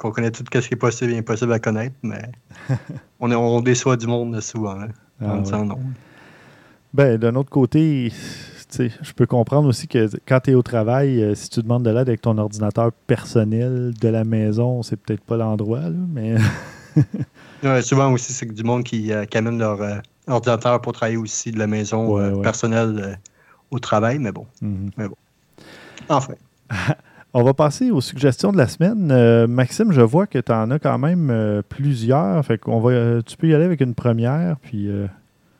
qu'on 0.00 0.10
connaît 0.10 0.30
tout 0.32 0.42
ce 0.52 0.58
qui 0.66 0.74
est 0.74 0.76
possible 0.76 1.12
et 1.12 1.18
impossible 1.18 1.52
à 1.52 1.58
connaître, 1.60 1.94
mais 2.02 2.22
on, 3.20 3.30
est- 3.30 3.34
on 3.36 3.60
déçoit 3.60 3.96
du 3.96 4.06
monde 4.08 4.40
souvent. 4.40 4.80
hein, 4.80 4.88
Ah, 5.20 5.26
en 5.32 5.36
ouais. 5.36 5.42
disant 5.42 5.64
non. 5.64 5.78
Ben, 6.94 7.18
d'un 7.18 7.34
autre 7.34 7.50
côté, 7.50 8.10
je 8.72 9.12
peux 9.14 9.26
comprendre 9.26 9.68
aussi 9.68 9.86
que 9.88 10.08
quand 10.26 10.40
tu 10.40 10.50
es 10.50 10.54
au 10.54 10.62
travail, 10.62 11.22
euh, 11.22 11.34
si 11.34 11.48
tu 11.50 11.62
demandes 11.62 11.84
de 11.84 11.90
l'aide 11.90 12.08
avec 12.08 12.20
ton 12.20 12.36
ordinateur 12.38 12.92
personnel 13.06 13.92
de 14.00 14.08
la 14.08 14.24
maison, 14.24 14.82
c'est 14.82 14.96
peut-être 14.96 15.22
pas 15.22 15.36
l'endroit, 15.36 15.80
là, 15.80 15.90
mais 16.12 16.36
Ouais, 17.62 17.82
souvent 17.82 18.12
aussi, 18.12 18.32
c'est 18.32 18.46
que 18.46 18.52
du 18.52 18.62
monde 18.64 18.84
qui, 18.84 19.12
euh, 19.12 19.24
qui 19.24 19.38
amène 19.38 19.58
leur 19.58 19.80
euh, 19.80 19.96
ordinateur 20.28 20.80
pour 20.80 20.92
travailler 20.92 21.16
aussi 21.16 21.50
de 21.52 21.58
la 21.58 21.66
maison 21.66 22.14
Ouais, 22.14 22.22
euh, 22.22 22.34
ouais. 22.34 22.42
personnelle 22.42 23.18
au 23.70 23.78
travail, 23.78 24.18
mais 24.18 24.32
bon, 24.32 24.46
Mhm. 24.62 24.90
enfin. 26.08 26.34
On 27.34 27.42
va 27.42 27.52
passer 27.52 27.90
aux 27.90 28.00
suggestions 28.00 28.50
de 28.50 28.56
la 28.56 28.66
semaine. 28.66 29.10
Euh, 29.12 29.46
Maxime, 29.46 29.92
je 29.92 30.00
vois 30.00 30.26
que 30.26 30.38
tu 30.38 30.52
en 30.52 30.70
as 30.70 30.78
quand 30.78 30.96
même 30.96 31.28
euh, 31.30 31.60
plusieurs. 31.68 32.42
Fait 32.46 32.56
qu'on 32.56 32.80
va, 32.80 32.90
euh, 32.92 33.20
tu 33.20 33.36
peux 33.36 33.46
y 33.48 33.54
aller 33.54 33.64
avec 33.66 33.82
une 33.82 33.94
première, 33.94 34.56
puis 34.62 34.88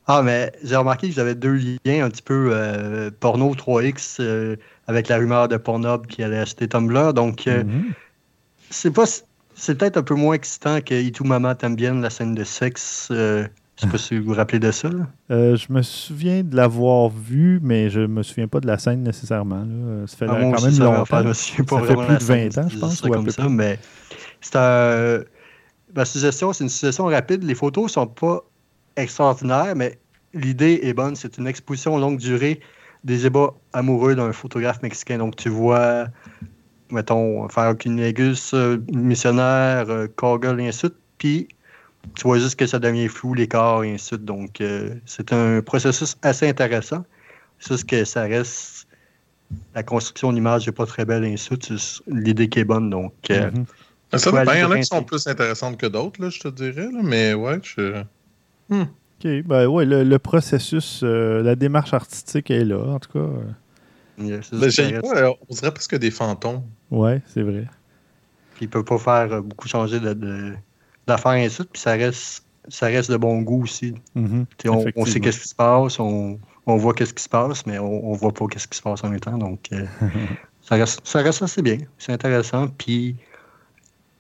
Ah, 0.09 0.23
mais 0.23 0.53
j'ai 0.63 0.77
remarqué 0.77 1.09
que 1.09 1.15
j'avais 1.15 1.35
deux 1.35 1.55
liens 1.85 2.05
un 2.05 2.11
petit 2.11 2.23
peu 2.23 2.51
euh, 2.53 3.11
porno 3.19 3.53
3X 3.55 4.19
euh, 4.21 4.57
avec 4.87 5.09
la 5.09 5.17
rumeur 5.17 5.49
de 5.49 5.57
Pornhub 5.57 6.07
qui 6.07 6.23
allait 6.23 6.39
acheter 6.39 6.69
Tumblr. 6.69 7.13
Donc, 7.13 7.47
euh, 7.47 7.65
mhm. 7.65 7.93
c'est 8.71 8.93
pas. 8.93 9.05
C'est 9.59 9.79
peut-être 9.79 9.97
un 9.97 10.03
peu 10.03 10.15
moins 10.15 10.35
excitant 10.35 10.81
que 10.83 10.95
Itou 10.95 11.25
Mama 11.25 11.55
t'aime 11.55 11.77
bien 11.77 11.95
la 11.95 12.11
scène 12.11 12.35
de 12.35 12.45
sexe. 12.45 13.07
Je 13.11 13.49
sais 13.77 13.89
pas 13.89 13.99
si 13.99 14.19
vous 14.19 14.27
vous 14.27 14.35
rappelez 14.35 14.59
de 14.59 14.71
ça. 14.71 14.91
Je 15.31 15.73
me 15.73 15.81
souviens 15.81 16.43
de 16.43 16.55
l'avoir 16.55 17.09
vu, 17.09 17.59
mais 17.63 17.89
je 17.89 18.01
me 18.01 18.23
souviens 18.23 18.49
pas 18.49 18.61
de 18.61 18.67
la 18.67 18.79
scène 18.79 19.03
nécessairement. 19.03 19.65
Là. 19.65 20.07
Ça 20.07 20.17
fait 20.19 20.27
Ah, 20.29 20.39
quand 20.41 20.53
aussi, 20.53 20.79
même 20.79 20.95
longtemps. 20.95 21.33
je 21.33 21.63
pas 21.63 21.81
Ça 21.81 21.87
fait 21.87 22.07
plus 22.07 22.15
de 22.15 22.23
scène, 22.23 22.49
20 22.51 22.59
ans, 22.65 22.69
je 22.69 22.79
pense, 22.79 23.03
ou 23.03 23.09
comme 23.09 23.31
ça, 23.31 23.49
mais 23.49 23.79
c'est 24.43 24.57
un... 24.57 25.21
Ma 25.95 26.05
suggestion, 26.05 26.53
c'est 26.53 26.65
une 26.65 26.71
suggestion 26.71 27.07
rapide. 27.07 27.43
Les 27.43 27.55
photos 27.55 27.93
sont 27.93 28.07
pas 28.07 28.45
extraordinaires, 28.97 29.75
mais 29.77 29.99
l'idée 30.35 30.81
est 30.83 30.95
bonne. 30.95 31.17
C'est 31.17 31.39
une 31.39 31.47
exposition 31.47 31.99
longue 31.99 32.19
durée 32.19 32.61
des 33.05 33.27
ébats 33.27 33.55
amoureux 33.73 34.15
d'un 34.15 34.33
photographe 34.33 34.83
mexicain. 34.83 35.19
Donc, 35.19 35.37
tu 35.37 35.49
vois, 35.49 36.09
mettons, 36.91 37.49
négus, 37.87 38.53
euh, 38.55 38.79
missionnaire, 38.89 39.89
euh, 39.89 40.07
Kogel, 40.17 40.61
et 40.61 40.69
ainsi 40.69 40.87
de 40.87 40.89
suite. 40.89 40.95
Puis, 41.19 41.49
tu 42.15 42.23
vois 42.25 42.39
juste 42.39 42.59
que 42.59 42.67
ça 42.67 42.79
devient 42.79 43.09
flou, 43.09 43.35
les 43.35 43.49
corps, 43.49 43.85
et 43.85 43.93
ainsi 43.95 44.05
de 44.05 44.17
suite. 44.17 44.25
Donc, 44.25 44.61
euh, 44.61 44.95
c'est 45.07 45.33
un 45.33 45.63
processus 45.63 46.17
assez 46.23 46.49
intéressant. 46.49 47.05
C'est 47.59 47.75
juste 47.75 47.89
que 47.89 48.05
ça 48.05 48.23
reste. 48.23 48.87
La 49.75 49.85
construction 49.85 50.33
d'image 50.33 50.67
n'est 50.67 50.73
pas 50.73 50.87
très 50.87 51.05
belle, 51.05 51.25
et 51.25 51.33
ainsi 51.33 51.51
L'idée 52.09 52.49
qui 52.49 52.59
est 52.59 52.65
bonne. 52.65 52.91
Donc, 52.91 53.15
euh, 53.31 53.51
Mhm. 53.53 53.67
Ça 54.13 54.19
faut 54.19 54.37
dépend. 54.37 54.51
aller 54.51 54.61
Il 54.61 54.63
y 54.63 54.65
en 54.65 54.71
a 54.71 54.79
qui 54.79 54.85
sont 54.85 55.03
plus 55.03 55.27
intéressantes 55.27 55.79
que 55.79 55.87
d'autres, 55.87 56.31
je 56.31 56.41
te 56.41 56.49
dirais. 56.49 56.89
là, 56.93 57.01
mais 57.03 57.35
ouais, 57.35 57.59
je... 57.63 58.03
OK. 58.71 59.43
Ben 59.47 59.67
ouais, 59.67 59.85
le, 59.85 60.05
le 60.05 60.19
processus, 60.19 61.01
euh, 61.03 61.43
la 61.43 61.57
démarche 61.57 61.95
artistique 61.95 62.51
est 62.51 62.65
là, 62.65 62.79
en 62.79 62.99
tout 62.99 63.13
cas. 63.13 63.19
euh, 63.19 63.43
euh, 64.21 64.41
Mais 64.53 64.71
j'ai 64.71 65.01
pas, 65.01 65.31
on 65.49 65.55
dirait 65.55 65.73
presque 65.73 65.97
des 65.99 66.11
fantômes. 66.11 66.63
Ouais, 66.91 67.23
c'est 67.27 67.43
vrai. 67.43 67.67
Puis 68.55 68.65
il 68.67 68.69
peut 68.69 68.85
pas 68.85 68.99
faire 68.99 69.33
euh, 69.33 69.41
beaucoup 69.43 69.69
changer 69.69 70.01
de- 70.01 70.15
de- 70.15 70.55
d'affaires 71.07 71.35
et 71.35 71.45
ainsi 71.45 71.63
puis 71.65 71.81
ça 71.81 71.93
reste, 71.93 72.45
ça 72.69 72.87
reste 72.87 73.11
de 73.11 73.17
bon 73.17 73.43
goût 73.43 73.63
aussi. 73.65 73.95
Mhm. 74.15 74.47
Sais, 74.63 74.69
on, 74.69 75.05
sait 75.07 75.21
qu'est-ce 75.21 75.41
qui 75.41 75.49
se 75.49 75.55
passe, 75.55 76.01
on, 76.01 76.39
on 76.67 76.77
voit 76.77 76.95
qu'est-ce 76.95 77.15
qui 77.15 77.23
se 77.23 77.29
passe, 77.29 77.65
mais 77.67 77.79
on, 77.79 78.11
on 78.11 78.13
voit 78.13 78.33
pas 78.33 78.47
qu'est-ce 78.47 78.67
qui 78.69 78.77
se 78.79 78.83
passe 78.83 79.05
en 79.05 79.11
même 79.11 79.21
temps. 79.21 79.37
Donc, 79.39 79.61
euh, 79.73 79.85
ça, 80.63 80.77
reste, 80.77 81.01
ça 81.07 81.21
reste 81.21 81.43
assez 81.43 81.63
bien. 81.63 81.79
C'est 81.99 82.13
intéressant. 82.13 82.69
Puis, 82.69 83.17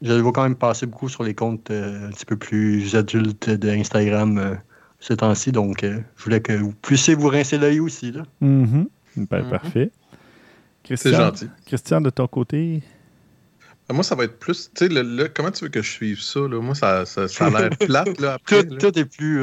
je 0.02 0.12
le 0.12 0.20
vois 0.20 0.32
quand 0.32 0.42
même 0.42 0.56
passer 0.56 0.86
beaucoup 0.86 1.08
sur 1.08 1.22
les 1.22 1.34
comptes 1.34 1.70
euh, 1.70 2.08
un 2.08 2.10
petit 2.10 2.26
peu 2.26 2.36
plus 2.36 2.94
adultes 2.96 3.50
d'Instagram 3.50 4.38
euh, 4.38 4.54
ces 5.00 5.16
temps-ci. 5.16 5.52
Donc, 5.52 5.84
euh, 5.84 6.00
je 6.16 6.24
voulais 6.24 6.40
que 6.40 6.52
vous 6.52 6.72
puissiez 6.82 7.14
vous 7.14 7.28
rincer 7.28 7.58
l'œil 7.58 7.80
aussi. 7.80 8.12
Là. 8.12 8.22
Mhm. 8.40 8.88
Ben, 9.16 9.42
Mhm. 9.42 9.50
Parfait. 9.50 9.90
C'est 10.84 10.94
Christian, 10.94 11.12
gentil. 11.18 11.48
Christian, 11.66 12.00
de 12.00 12.10
ton 12.10 12.26
côté, 12.28 12.82
Euh, 13.90 13.94
Moi, 13.94 14.02
ça 14.02 14.14
va 14.16 14.24
être 14.24 14.38
plus. 14.38 14.70
Tu 14.74 14.88
sais, 14.88 15.30
comment 15.34 15.50
tu 15.52 15.64
veux 15.64 15.70
que 15.70 15.80
je 15.82 15.90
suive 15.90 16.20
ça? 16.20 16.40
Là? 16.40 16.60
Moi, 16.60 16.74
ça, 16.74 17.06
ça, 17.06 17.28
ça 17.28 17.46
a 17.46 17.50
l'air 17.50 17.70
plate 17.78 18.20
là, 18.20 18.34
après. 18.34 18.64
Tout, 18.64 18.74
là. 18.74 18.78
tout 18.80 18.98
est 18.98 19.04
plus. 19.04 19.42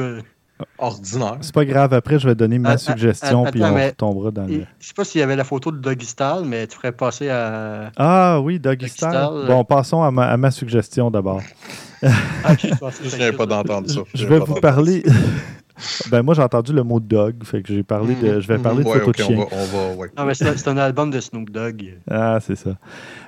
Ordinaire. 0.78 1.38
c'est 1.40 1.54
pas 1.54 1.64
grave. 1.64 1.92
Après, 1.94 2.18
je 2.18 2.28
vais 2.28 2.34
donner 2.34 2.58
ma 2.58 2.70
Ah, 2.70 2.72
ah, 2.74 2.78
suggestion, 2.78 3.44
ah, 3.46 3.50
puis 3.50 3.62
attends, 3.62 3.72
on 3.72 3.76
mais- 3.76 3.86
retombera 3.88 4.30
dans 4.30 4.46
et 4.48 4.58
le. 4.58 4.66
je 4.78 4.86
sais 4.86 4.94
pas 4.94 5.04
s'il 5.04 5.20
y 5.20 5.24
avait 5.24 5.36
la 5.36 5.44
photo 5.44 5.72
de 5.72 5.78
Doggy 5.78 6.06
Style, 6.06 6.42
mais 6.46 6.66
tu 6.66 6.76
ferais 6.76 6.92
passer 6.92 7.28
à. 7.28 7.90
Ah 7.96 8.40
oui, 8.40 8.58
Doggy 8.60 8.76
Doggy 8.86 8.90
Style. 8.90 9.08
Style, 9.10 9.46
Bon, 9.48 9.64
passons 9.64 10.02
à 10.02 10.10
ma, 10.10 10.26
à 10.26 10.36
ma 10.36 10.50
suggestion 10.50 11.10
d'abord. 11.10 11.42
Ah, 12.02 12.08
je 12.58 13.16
viens 13.16 13.32
pas 13.32 13.46
d'entendre 13.46 13.88
ça. 13.90 14.00
Je 14.14 14.26
vais 14.26 14.38
vous 14.38 14.54
parler. 14.54 15.02
ben 16.10 16.22
moi 16.22 16.34
j'ai 16.34 16.42
entendu 16.42 16.72
le 16.72 16.84
mot 16.84 17.00
dog, 17.00 17.42
fait 17.44 17.60
que 17.62 17.74
j'ai 17.74 17.82
parlé 17.82 18.14
de. 18.14 18.40
Je 18.40 18.46
vais 18.46 18.56
Mhm. 18.58 18.62
parler 18.62 18.84
de 18.84 18.88
Ouais, 18.88 19.00
photos 19.00 19.16
de 19.16 19.22
on 19.22 19.26
chiens. 19.26 19.36
va, 19.50 19.56
on 19.56 19.64
va, 19.64 19.94
ouais. 19.96 20.10
Non, 20.16 20.24
mais 20.24 20.34
c'est 20.34 20.56
c'est 20.56 20.68
un 20.68 20.76
album 20.76 21.10
de 21.10 21.18
Snoop 21.20 21.50
Dogg. 21.50 21.98
Ah, 22.08 22.38
c'est 22.40 22.54
ça. 22.56 22.76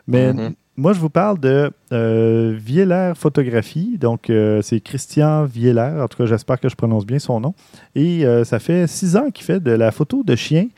Mais 0.07 0.33
Mhm. 0.33 0.55
Moi, 0.77 0.93
je 0.93 1.01
vous 1.01 1.09
parle 1.11 1.39
de 1.41 1.71
euh, 1.93 2.55
Vieler 2.59 3.13
Photographie. 3.17 3.97
Donc, 3.99 4.29
euh, 4.31 4.61
c'est 4.63 4.81
Christian 4.81 5.45
Vieler. 5.45 6.01
En 6.03 6.09
tout 6.09 6.19
cas, 6.19 6.27
j'espère 6.27 6.61
que 6.61 6.69
je 6.69 6.75
prononce 6.77 7.07
bien 7.07 7.19
son 7.19 7.41
nom. 7.41 7.55
Et 7.95 8.27
euh, 8.27 8.45
ça 8.45 8.59
fait 8.59 8.87
six 8.87 9.17
ans 9.17 9.31
qu'il 9.31 9.45
fait 9.45 9.61
de 9.61 9.71
la 9.71 9.91
photo 9.91 10.23
de 10.23 10.37
chiens, 10.37 10.69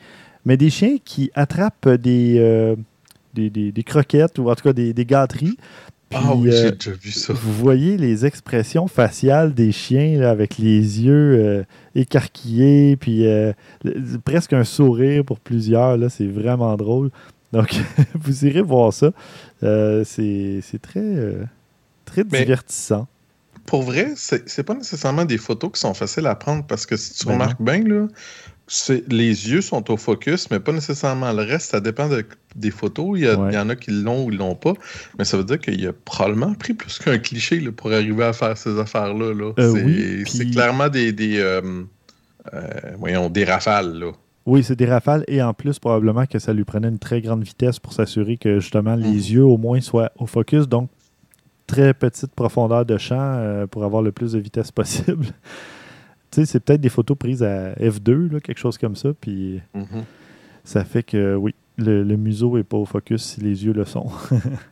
mais 0.45 0.55
des 0.57 0.69
chiens 0.69 0.97
qui 1.03 1.31
attrapent 1.35 1.89
des, 1.89 2.35
euh, 2.39 2.75
des, 3.33 3.49
des- 3.49 3.71
des 3.71 3.83
croquettes 3.83 4.39
ou 4.39 4.49
en 4.49 4.55
tout 4.55 4.63
cas 4.63 4.73
des, 4.73 4.93
des 4.93 5.05
gâteries. 5.05 5.57
Puis, 6.09 6.19
Ah 6.23 6.33
oui, 6.35 6.49
j'ai 6.51 6.71
déjà 6.71 6.91
vu 6.91 7.11
ça. 7.11 7.33
vous 7.33 7.53
voyez 7.53 7.95
les 7.95 8.25
expressions 8.25 8.87
faciales 8.87 9.53
des 9.53 9.71
chiens 9.71 10.17
là, 10.19 10.31
avec 10.31 10.57
les 10.57 11.03
yeux 11.05 11.65
écarquillés, 11.93 12.95
puis 12.95 13.23
le- 13.25 13.53
presque 14.25 14.53
un 14.53 14.63
sourire 14.63 15.23
pour 15.23 15.39
plusieurs. 15.39 15.97
C'est 16.09 16.25
vraiment 16.27 16.75
drôle. 16.77 17.11
Donc, 17.51 17.75
vous 18.15 18.45
irez 18.45 18.61
voir 18.61 18.91
ça. 18.93 19.11
Euh, 19.63 20.03
c'est 20.05 20.61
très, 20.81 20.99
euh, 21.01 21.43
très 22.05 22.23
Mais- 22.31 22.39
divertissant. 22.41 23.07
Pour 23.65 23.83
vrai, 23.83 24.13
c'est 24.15 24.63
pas 24.63 24.73
nécessairement 24.73 25.25
des 25.25 25.37
photos 25.37 25.71
qui 25.73 25.79
sont 25.79 25.93
faciles 25.93 26.25
à 26.25 26.33
prendre 26.33 26.65
parce 26.65 26.87
que 26.87 26.97
si 26.97 27.13
tu 27.13 27.27
Ben 27.27 27.33
remarques 27.33 27.61
bien, 27.61 27.83
là, 27.83 28.07
les 29.07 29.49
yeux 29.51 29.61
sont 29.61 29.91
au 29.91 29.97
focus, 29.97 30.49
mais 30.49 30.59
pas 30.59 30.71
nécessairement 30.71 31.31
le 31.33 31.43
reste. 31.43 31.69
Ça 31.71 31.79
dépend 31.79 32.07
de- 32.09 32.25
des 32.55 32.71
photos. 32.71 33.11
Il 33.19 33.25
y, 33.25 33.27
a- 33.27 33.37
Ouais. 33.39 33.51
il 33.51 33.55
y 33.55 33.57
en 33.59 33.69
a 33.69 33.75
qui 33.75 33.91
l'ont 33.91 34.25
ou 34.25 34.31
ils 34.31 34.37
l'ont 34.37 34.55
pas. 34.55 34.73
Mais 35.19 35.25
ça 35.25 35.37
veut 35.37 35.43
dire 35.43 35.59
qu'il 35.59 35.85
a 35.87 35.93
probablement 35.93 36.55
pris 36.55 36.73
plus 36.73 36.97
qu'un 36.97 37.19
cliché 37.19 37.59
là, 37.59 37.71
pour 37.71 37.91
arriver 37.91 38.23
à 38.23 38.33
faire 38.33 38.57
ces 38.57 38.79
affaires-là. 38.79 39.33
là. 39.35 39.51
Euh, 39.59 40.23
c'est 40.25 40.39
oui, 40.39 40.51
clairement 40.51 40.89
des, 40.89 41.11
des, 41.11 41.37
euh, 41.37 41.61
euh, 42.53 42.61
voyons, 42.97 43.29
des 43.29 43.43
rafales. 43.43 43.93
Là. 43.99 44.11
Oui, 44.49 44.63
c'est 44.63 44.75
des 44.75 44.85
rafales 44.85 45.23
et 45.27 45.41
en 45.41 45.53
plus, 45.53 45.79
probablement 45.79 46.25
que 46.25 46.39
ça 46.39 46.53
lui 46.53 46.63
prenait 46.63 46.89
une 46.89 46.99
très 46.99 47.21
grande 47.21 47.43
vitesse 47.43 47.79
pour 47.79 47.93
s'assurer 47.93 48.37
que 48.37 48.59
justement 48.59 48.95
les 48.95 49.07
Mhm. 49.09 49.15
yeux 49.17 49.43
au 49.45 49.57
moins 49.57 49.79
soient 49.81 50.11
au 50.17 50.25
focus. 50.25 50.67
Donc, 50.67 50.89
très 51.67 51.93
petite 51.93 52.31
profondeur 52.33 52.85
de 52.85 52.97
champ 52.97 53.15
euh, 53.19 53.67
pour 53.67 53.83
avoir 53.83 54.01
le 54.01 54.11
plus 54.11 54.31
de 54.33 54.39
vitesse 54.39 54.71
possible. 54.71 55.25
tu 56.31 56.41
sais, 56.41 56.45
c'est 56.45 56.59
peut-être 56.59 56.81
des 56.81 56.89
photos 56.89 57.17
prises 57.17 57.43
à 57.43 57.73
F2, 57.75 58.31
là, 58.31 58.39
quelque 58.39 58.57
chose 58.57 58.77
comme 58.77 58.95
ça. 58.95 59.09
Puis 59.21 59.61
Mhm. 59.75 60.03
ça 60.63 60.83
fait 60.83 61.03
que 61.03 61.35
oui, 61.35 61.53
le, 61.77 62.03
le 62.03 62.17
museau 62.17 62.57
n'est 62.57 62.63
pas 62.63 62.77
au 62.77 62.85
focus 62.85 63.23
si 63.23 63.41
les 63.41 63.65
yeux 63.65 63.73
le 63.73 63.85
sont. 63.85 64.07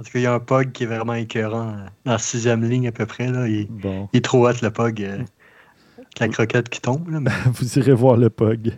En 0.00 0.04
tout 0.04 0.10
cas, 0.12 0.18
il 0.20 0.22
y 0.22 0.26
a 0.26 0.32
un 0.34 0.38
pug 0.38 0.70
qui 0.70 0.84
est 0.84 0.86
vraiment 0.86 1.14
écœurant 1.14 1.70
euh, 1.70 1.86
dans 2.04 2.12
la 2.12 2.18
sixième 2.18 2.62
ligne 2.62 2.86
à 2.86 2.92
peu 2.92 3.04
près. 3.04 3.32
Là. 3.32 3.48
Il, 3.48 3.66
bon, 3.66 4.08
il 4.12 4.18
est 4.18 4.20
trop 4.20 4.46
hot, 4.48 4.52
le 4.62 4.70
pug. 4.70 5.02
euh, 5.02 5.14
avec 5.16 6.18
la 6.20 6.28
croquette 6.28 6.68
qui 6.68 6.80
tombe. 6.80 7.08
Là, 7.10 7.18
mais- 7.18 7.30
vous 7.52 7.78
irez 7.80 7.94
voir 7.94 8.16
le 8.16 8.30
pug. 8.30 8.74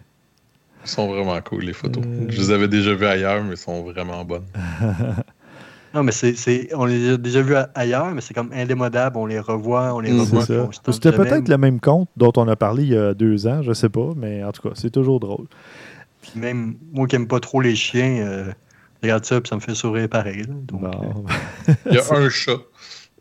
Ils 0.85 0.89
sont 0.89 1.09
vraiment 1.09 1.39
cool, 1.43 1.65
les 1.65 1.73
photos. 1.73 2.03
Euh. 2.07 2.27
Je 2.29 2.41
les 2.41 2.51
avais 2.51 2.69
déjà 2.69 2.95
vus 2.95 3.05
ailleurs, 3.07 3.43
mais 3.45 3.53
ils 3.55 3.57
sont 3.59 3.83
vraiment 3.83 4.25
bonnes. 4.25 4.47
Non, 5.93 6.05
mais 6.05 6.13
c'est, 6.13 6.35
c'est- 6.37 6.69
on 6.77 6.85
les 6.85 7.15
a 7.15 7.17
déjà 7.17 7.43
vus 7.43 7.57
a- 7.57 7.69
ailleurs, 7.75 8.13
mais 8.15 8.21
c'est 8.21 8.33
comme 8.33 8.53
indémodable. 8.53 9.17
On 9.17 9.27
les 9.27 9.41
revoit, 9.41 9.93
on 9.93 9.99
les 9.99 10.13
Mhm. 10.13 10.21
revoit. 10.21 10.71
C'était 10.93 11.11
peut-être 11.11 11.49
le 11.49 11.59
même 11.59 11.81
compte 11.81 12.09
dont 12.17 12.31
on 12.37 12.47
a 12.47 12.55
parlé 12.55 12.85
il 12.85 12.91
y 12.91 12.97
a 12.97 13.13
deux 13.13 13.49
ans, 13.49 13.61
je 13.63 13.73
sais 13.73 13.89
pas, 13.89 14.11
mais 14.17 14.45
en 14.45 14.53
tout 14.53 14.63
cas, 14.69 14.75
c'est 14.77 14.91
toujours 14.91 15.19
drôle. 15.19 15.47
Puis 16.23 16.35
même 16.37 16.77
moi 16.93 17.09
qui 17.09 17.17
aime 17.17 17.27
pas 17.27 17.41
trop 17.41 17.61
les 17.61 17.75
chiens, 17.75 18.25
euh, 18.25 18.45
je 19.03 19.09
regarde 19.09 19.25
ça, 19.25 19.41
puis 19.41 19.49
ça 19.49 19.57
me 19.57 19.61
fait 19.61 19.75
sourire 19.75 20.09
pareil. 20.09 20.43
là. 20.43 20.55
Donc, 20.63 20.85
euh. 20.85 21.73
Il 21.91 21.95
y 21.95 21.99
a 21.99 22.15
un 22.15 22.29
chat. 22.29 22.59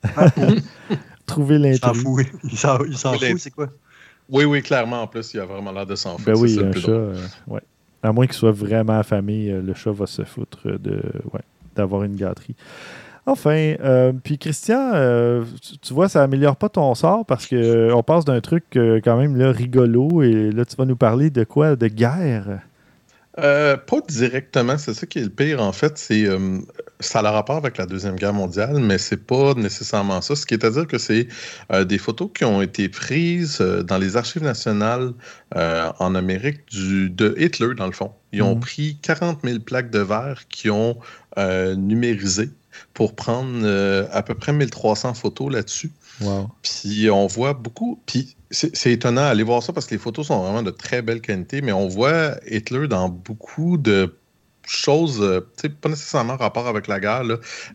Trouver 1.25 1.55
il 1.55 1.77
s'en 1.79 1.87
l'intrigue. 1.87 2.03
fout. 2.03 2.25
Il 2.43 2.57
s'en, 2.97 3.13
fout, 3.13 3.37
c'est 3.39 3.49
quoi? 3.51 3.67
Oui, 4.29 4.45
oui, 4.45 4.61
clairement. 4.61 5.01
En 5.01 5.07
plus, 5.07 5.33
il 5.33 5.39
a 5.39 5.45
vraiment 5.45 5.71
l'air 5.71 5.85
de 5.85 5.95
s'en 5.95 6.17
foutre. 6.17 6.25
Ben 6.25 6.39
oui, 6.39 6.55
ça 6.55 6.61
un 6.61 6.71
plus 6.71 6.81
chat, 6.81 6.91
euh, 6.91 7.15
ouais. 7.47 7.61
À 8.01 8.11
moins 8.11 8.25
qu'il 8.25 8.35
soit 8.35 8.51
vraiment 8.51 8.99
affamé, 8.99 9.49
euh, 9.49 9.61
le 9.61 9.73
chat 9.73 9.91
va 9.91 10.05
se 10.05 10.23
foutre 10.23 10.67
de, 10.67 11.01
ouais, 11.33 11.41
d'avoir 11.75 12.03
une 12.03 12.15
gâterie. 12.15 12.55
Enfin, 13.25 13.75
euh, 13.81 14.13
puis 14.23 14.37
Christian, 14.37 14.91
euh, 14.93 15.43
tu, 15.61 15.77
tu 15.77 15.93
vois, 15.93 16.09
ça 16.09 16.23
améliore 16.23 16.55
pas 16.55 16.69
ton 16.69 16.95
sort 16.95 17.25
parce 17.25 17.45
que 17.45 17.91
on 17.93 18.01
passe 18.01 18.25
d'un 18.25 18.39
truc 18.41 18.63
quand 18.73 19.17
même 19.17 19.35
là, 19.35 19.51
rigolo 19.51 20.23
et 20.23 20.51
là, 20.51 20.65
tu 20.65 20.75
vas 20.75 20.85
nous 20.85 20.95
parler 20.95 21.29
de 21.29 21.43
quoi? 21.43 21.75
De 21.75 21.87
guerre? 21.87 22.61
Euh, 23.37 23.77
pas 23.77 24.01
directement, 24.07 24.77
c'est 24.77 24.93
ça 24.93 25.05
qui 25.05 25.19
est 25.19 25.23
le 25.23 25.29
pire 25.29 25.61
en 25.61 25.71
fait. 25.71 25.97
C'est 25.97 26.25
euh, 26.25 26.59
ça 27.01 27.19
a 27.19 27.21
le 27.21 27.29
rapport 27.29 27.55
avec 27.55 27.77
la 27.77 27.85
deuxième 27.85 28.15
guerre 28.17 28.33
mondiale, 28.33 28.79
mais 28.79 28.97
c'est 28.97 29.25
pas 29.25 29.53
nécessairement 29.53 30.21
ça. 30.21 30.35
Ce 30.35 30.45
qui 30.45 30.53
est 30.53 30.65
à 30.65 30.69
dire 30.69 30.85
que 30.85 30.97
c'est 30.97 31.27
euh, 31.71 31.85
des 31.85 31.97
photos 31.97 32.29
qui 32.33 32.43
ont 32.43 32.61
été 32.61 32.89
prises 32.89 33.59
euh, 33.61 33.83
dans 33.83 33.97
les 33.97 34.17
archives 34.17 34.43
nationales 34.43 35.13
euh, 35.55 35.91
en 35.99 36.13
Amérique 36.13 36.65
du, 36.69 37.09
de 37.09 37.35
Hitler 37.39 37.73
dans 37.77 37.85
le 37.85 37.93
fond. 37.93 38.11
Ils 38.33 38.41
ont 38.43 38.55
Mhm. 38.55 38.59
pris 38.59 38.97
40 39.01 39.39
000 39.45 39.59
plaques 39.59 39.91
de 39.91 39.99
verre 39.99 40.47
qui 40.49 40.69
ont 40.69 40.97
numérisé 41.77 42.49
pour 42.93 43.15
prendre 43.15 43.65
à 44.11 44.21
peu 44.23 44.35
près 44.35 44.51
1300 44.51 45.13
photos 45.13 45.51
là-dessus. 45.53 45.91
Wow. 46.21 46.49
Puis 46.61 47.09
on 47.09 47.27
voit 47.27 47.53
beaucoup. 47.53 48.01
Puis 48.05 48.35
c'est 48.51 48.91
étonnant 48.91 49.21
d'aller 49.21 49.43
voir 49.43 49.63
ça 49.63 49.71
parce 49.71 49.85
que 49.85 49.95
les 49.95 49.99
photos 49.99 50.27
sont 50.27 50.43
vraiment 50.43 50.63
de 50.63 50.71
très 50.71 51.01
belle 51.01 51.21
qualité, 51.21 51.61
mais 51.61 51.71
on 51.71 51.87
voit 51.87 52.35
Hitler 52.49 52.89
dans 52.89 53.07
beaucoup 53.07 53.77
de 53.77 54.13
choses, 54.69 55.19
euh, 55.21 55.41
pas 55.81 55.89
nécessairement 55.89 56.37
rapport 56.37 56.67
avec 56.67 56.87
la 56.87 56.99
guerre. 56.99 57.23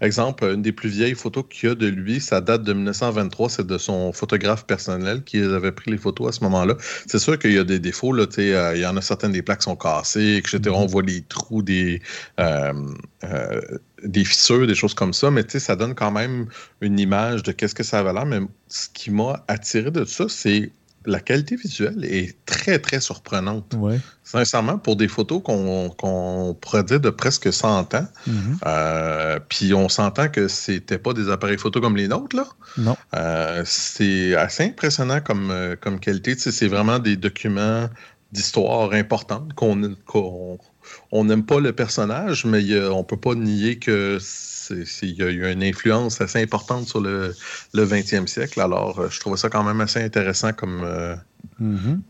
Exemple, 0.01 0.45
une 0.45 0.62
des 0.62 0.72
plus 0.72 0.88
vieilles 0.88 1.14
photos 1.14 1.45
qu'il 1.51 1.68
y 1.68 1.72
a 1.72 1.74
de 1.74 1.86
lui, 1.86 2.20
ça 2.20 2.40
date 2.40 2.62
de 2.62 2.72
1923, 2.72 3.51
c'est 3.51 3.66
de 3.66 3.78
son 3.78 4.12
photographe 4.12 4.66
personnel 4.66 5.22
qui 5.24 5.40
avait 5.40 5.72
pris 5.72 5.90
les 5.90 5.99
photos 5.99 6.28
à 6.28 6.32
ce 6.32 6.45
moment-là. 6.45 6.76
C'est 7.07 7.18
sûr 7.18 7.38
qu'il 7.38 7.53
y 7.53 7.59
a 7.59 7.64
des 7.64 7.78
défauts, 7.78 8.12
là, 8.12 8.26
euh, 8.38 8.72
il 8.74 8.80
y 8.80 8.86
en 8.86 8.97
a 8.97 9.03
certaines 9.03 9.32
des 9.32 9.42
plaques 9.42 9.62
sont 9.62 9.76
cassées, 9.76 10.36
etc. 10.36 10.59
Mm-hmm. 10.59 10.70
On 10.72 10.86
voit 10.86 11.03
les 11.03 11.22
trous 11.22 11.62
des, 11.62 12.01
euh, 12.38 12.72
des 14.05 14.24
fissures, 14.24 14.66
des 14.66 14.74
choses 14.74 14.95
comme 14.95 15.12
ça, 15.12 15.30
mais 15.30 15.45
ça 15.49 15.76
donne 15.76 15.95
quand 15.95 16.11
même 16.11 16.47
une 16.80 16.99
image 16.99 17.42
de 17.42 17.53
qu'est-ce 17.53 17.74
que 17.74 17.82
ça 17.82 18.01
avait 18.01 18.12
l'air. 18.12 18.26
Mais 18.26 18.40
ce 18.68 18.88
qui 18.92 19.11
m'a 19.11 19.45
attiré 19.49 19.90
de 19.90 20.05
ça, 20.05 20.26
c'est 20.28 20.70
la 21.07 21.20
qualité 21.20 21.57
visuelle 21.57 22.05
est 22.05 22.36
très, 22.46 22.78
très 22.78 23.00
surprenante. 23.00 23.74
Sincèrement, 24.22 24.78
pour 24.78 24.96
des 24.96 25.09
photos 25.09 25.42
qu'on 25.42 26.57
produit 26.61 26.98
de 26.98 27.11
presque 27.11 27.52
100 27.52 27.94
ans, 27.94 28.07
mm-hmm. 28.28 28.32
euh, 28.66 29.38
puis 29.48 29.74
on 29.74 29.88
s'entend 29.88 30.28
que 30.28 30.48
c'était 30.48 30.98
pas 30.98 31.12
des 31.12 31.30
appareils 31.30 31.59
photo 31.59 31.80
comme 31.80 31.96
les 31.96 32.09
nôtres, 32.09 32.36
là. 32.36 32.46
Non. 32.78 32.96
Euh, 33.14 33.62
c'est 33.66 34.34
assez 34.34 34.64
impressionnant 34.64 35.20
comme, 35.20 35.50
euh, 35.50 35.76
comme 35.78 36.00
qualité. 36.00 36.34
c'est 36.36 36.68
vraiment 36.68 36.98
des 36.98 37.16
documents 37.16 37.88
d'histoire 38.35 38.93
importante 38.93 39.55
qu'on 39.55 40.59
on 41.12 41.24
n'aime 41.24 41.45
pas 41.45 41.61
le 41.61 41.72
personnage, 41.72 42.45
mais 42.45 42.62
on 42.89 42.99
ne 42.99 43.03
peut 43.05 43.16
pas 43.16 43.35
nier 43.35 43.78
que 43.78 44.18
il 44.70 45.12
y 45.12 45.22
a 45.22 45.30
eu 45.30 45.53
une 45.53 45.62
influence 45.62 46.20
assez 46.20 46.43
importante 46.43 46.87
sur 46.87 47.01
le, 47.01 47.35
le 47.72 47.85
20e 47.85 48.26
siècle. 48.26 48.61
Alors, 48.61 48.99
euh, 48.99 49.09
je 49.11 49.20
trouvais 49.20 49.37
ça 49.37 49.49
quand 49.49 49.62
même 49.62 49.80
assez 49.80 50.03
intéressant 50.03 50.53
comme. 50.53 50.82
Euh, 50.85 51.16
mm-hmm. 51.61 52.01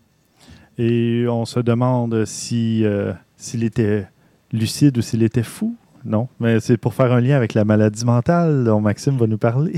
Et 0.78 1.26
on 1.28 1.44
se 1.44 1.60
demande 1.60 2.24
si 2.24 2.84
euh, 2.84 3.12
s'il 3.36 3.64
était 3.64 4.06
lucide 4.52 4.98
ou 4.98 5.02
s'il 5.02 5.22
était 5.22 5.42
fou. 5.42 5.76
Non, 6.04 6.28
mais 6.38 6.60
c'est 6.60 6.76
pour 6.76 6.94
faire 6.94 7.12
un 7.12 7.20
lien 7.20 7.36
avec 7.36 7.54
la 7.54 7.64
maladie 7.64 8.04
mentale 8.04 8.64
dont 8.64 8.80
Maxime 8.80 9.16
va 9.16 9.26
nous 9.26 9.38
parler. 9.38 9.74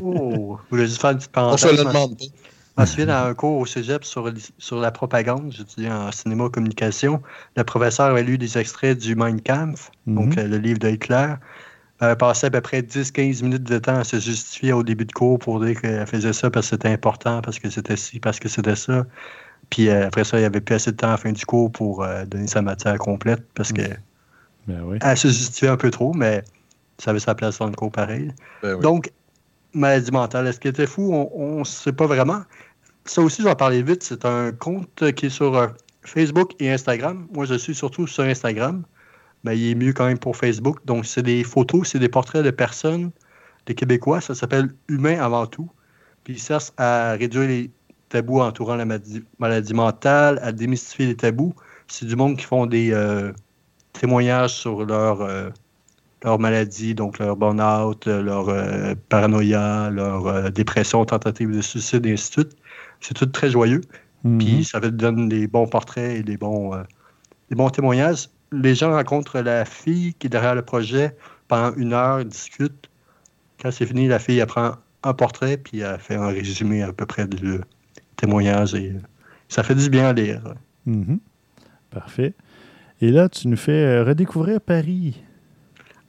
oh, 0.00 0.56
vous 0.56 0.58
voulez 0.70 0.86
juste 0.86 1.00
faire 1.00 1.10
une 1.10 1.18
petite 1.18 1.32
parenthèse? 1.32 1.64
On 1.64 1.68
se 1.68 1.72
le 1.72 1.88
demande 1.88 2.18
pas. 2.18 2.24
Je 2.80 2.82
me 2.82 2.86
souviens 2.86 3.06
dans 3.06 3.26
un 3.26 3.34
cours 3.34 3.58
au 3.58 3.66
cégep 3.66 4.04
sur, 4.04 4.32
sur 4.58 4.80
la 4.80 4.90
propagande, 4.90 5.52
j'étudiais 5.52 5.90
en 5.90 6.10
cinéma 6.12 6.48
communication, 6.48 7.20
le 7.56 7.64
professeur 7.64 8.06
avait 8.06 8.22
lu 8.22 8.38
des 8.38 8.56
extraits 8.56 8.96
du 8.96 9.14
Mein 9.14 9.40
Kampf, 9.40 9.90
donc 10.06 10.34
mm-hmm. 10.34 10.46
le 10.46 10.56
livre 10.56 10.78
de 10.78 10.88
Hitler. 10.88 11.34
Elle 12.00 12.16
passait 12.16 12.46
à 12.46 12.50
peu 12.50 12.62
près 12.62 12.80
10-15 12.80 13.42
minutes 13.42 13.64
de 13.64 13.78
temps 13.78 13.96
à 13.96 14.04
se 14.04 14.18
justifier 14.18 14.72
au 14.72 14.82
début 14.82 15.04
de 15.04 15.12
cours 15.12 15.38
pour 15.38 15.60
dire 15.60 15.78
qu'elle 15.78 16.06
faisait 16.06 16.32
ça 16.32 16.50
parce 16.50 16.66
que 16.66 16.76
c'était 16.76 16.88
important, 16.88 17.42
parce 17.42 17.58
que 17.58 17.68
c'était 17.68 17.96
ci, 17.96 18.18
parce 18.18 18.40
que 18.40 18.48
c'était 18.48 18.76
ça. 18.76 19.04
Puis 19.68 19.90
euh, 19.90 20.06
après 20.06 20.24
ça, 20.24 20.38
il 20.38 20.40
n'y 20.40 20.46
avait 20.46 20.62
plus 20.62 20.76
assez 20.76 20.92
de 20.92 20.96
temps 20.96 21.08
à 21.08 21.12
la 21.12 21.16
fin 21.18 21.32
du 21.32 21.44
cours 21.44 21.70
pour 21.70 22.02
euh, 22.02 22.24
donner 22.24 22.46
sa 22.46 22.62
matière 22.62 22.96
complète 22.96 23.42
parce 23.54 23.72
que 23.72 23.82
ben 24.66 24.98
elle 25.02 25.16
se 25.18 25.28
justifiait 25.28 25.68
un 25.68 25.76
peu 25.76 25.90
trop, 25.90 26.14
mais 26.14 26.42
ça 26.96 27.10
avait 27.10 27.20
sa 27.20 27.34
place 27.34 27.58
dans 27.58 27.66
le 27.66 27.74
cours 27.74 27.92
pareil. 27.92 28.32
Ben 28.62 28.80
Donc, 28.80 29.12
maladie 29.74 30.10
mentale, 30.10 30.46
est-ce 30.46 30.58
qu'elle 30.58 30.72
était 30.72 30.86
fou? 30.86 31.12
On 31.12 31.58
ne 31.60 31.64
sait 31.64 31.92
pas 31.92 32.06
vraiment. 32.06 32.42
Ça 33.10 33.22
aussi, 33.22 33.38
je 33.38 33.46
vais 33.46 33.50
en 33.50 33.56
parler 33.56 33.82
vite. 33.82 34.04
C'est 34.04 34.24
un 34.24 34.52
compte 34.52 35.12
qui 35.14 35.26
est 35.26 35.30
sur 35.30 35.56
euh, 35.56 35.66
Facebook 36.02 36.52
et 36.60 36.70
Instagram. 36.70 37.26
Moi, 37.32 37.44
je 37.44 37.54
suis 37.54 37.74
surtout 37.74 38.06
sur 38.06 38.22
Instagram 38.22 38.84
ben, 39.42 39.52
il 39.52 39.70
est 39.70 39.74
mieux 39.74 39.92
quand 39.92 40.06
même 40.06 40.20
pour 40.20 40.36
Facebook. 40.36 40.78
Donc, 40.84 41.06
c'est 41.06 41.24
des 41.24 41.42
photos, 41.42 41.88
c'est 41.88 41.98
des 41.98 42.08
portraits 42.08 42.44
de 42.44 42.52
personnes, 42.52 43.10
de 43.66 43.72
Québécois. 43.72 44.20
Ça 44.20 44.36
s'appelle 44.36 44.68
Humain 44.86 45.18
avant 45.20 45.48
tout. 45.48 45.68
Puis, 46.22 46.38
ça 46.38 46.60
cherche 46.60 46.70
à 46.76 47.14
réduire 47.14 47.48
les 47.48 47.72
tabous 48.10 48.42
entourant 48.42 48.76
la 48.76 48.84
maladie, 48.84 49.74
mentale, 49.74 50.38
à 50.40 50.52
démystifier 50.52 51.06
les 51.06 51.16
tabous. 51.16 51.52
C'est 51.88 52.06
du 52.06 52.14
monde 52.14 52.36
qui 52.36 52.44
font 52.44 52.66
des 52.66 52.92
euh, 52.92 53.32
témoignages 53.92 54.54
sur 54.54 54.84
leur, 54.84 55.22
euh, 55.22 55.50
leur 56.22 56.38
maladie, 56.38 56.94
donc 56.94 57.18
leur 57.18 57.36
burn-out, 57.36 58.06
leur 58.06 58.48
euh, 58.48 58.94
paranoïa, 59.08 59.90
leur 59.90 60.50
dépression, 60.52 61.04
tentative 61.04 61.50
de 61.54 61.60
suicide, 61.60 62.04
et 62.06 62.12
ainsi 62.12 62.28
de 62.28 62.42
suite. 62.42 62.56
C'est 63.00 63.14
tout 63.14 63.26
très 63.26 63.50
joyeux. 63.50 63.80
Mm-hmm. 64.24 64.38
Puis 64.38 64.64
ça 64.64 64.80
donne 64.80 65.28
des 65.28 65.46
bons 65.46 65.66
portraits 65.66 66.16
et 66.16 66.22
des 66.22 66.36
bons, 66.36 66.72
des 67.48 67.56
bons 67.56 67.70
témoignages 67.70 68.28
les 68.52 68.74
gens 68.74 68.92
rencontrent 68.92 69.40
la 69.40 69.64
fille 69.64 70.14
qui 70.14 70.26
est 70.26 70.30
derrière 70.30 70.54
le 70.54 70.62
projet 70.62 71.16
pendant 71.48 71.74
une 71.76 71.92
heure, 71.92 72.24
discutent. 72.24 72.88
Quand 73.60 73.70
c'est 73.70 73.86
fini, 73.86 74.08
la 74.08 74.18
fille 74.18 74.38
elle 74.38 74.46
prend 74.46 74.76
un 75.02 75.14
portrait 75.14 75.56
puis 75.56 75.80
elle 75.80 75.98
fait 75.98 76.16
un 76.16 76.28
résumé 76.28 76.82
à 76.82 76.92
peu 76.92 77.06
près 77.06 77.26
du 77.26 77.60
témoignage 78.16 78.74
et 78.74 78.94
ça 79.48 79.62
fait 79.62 79.74
du 79.74 79.88
bien 79.88 80.08
à 80.08 80.12
lire. 80.12 80.42
Mm-hmm. 80.86 81.18
Parfait. 81.90 82.34
Et 83.00 83.10
là, 83.10 83.28
tu 83.28 83.48
nous 83.48 83.56
fais 83.56 83.72
euh, 83.72 84.04
redécouvrir 84.04 84.60
Paris. 84.60 85.22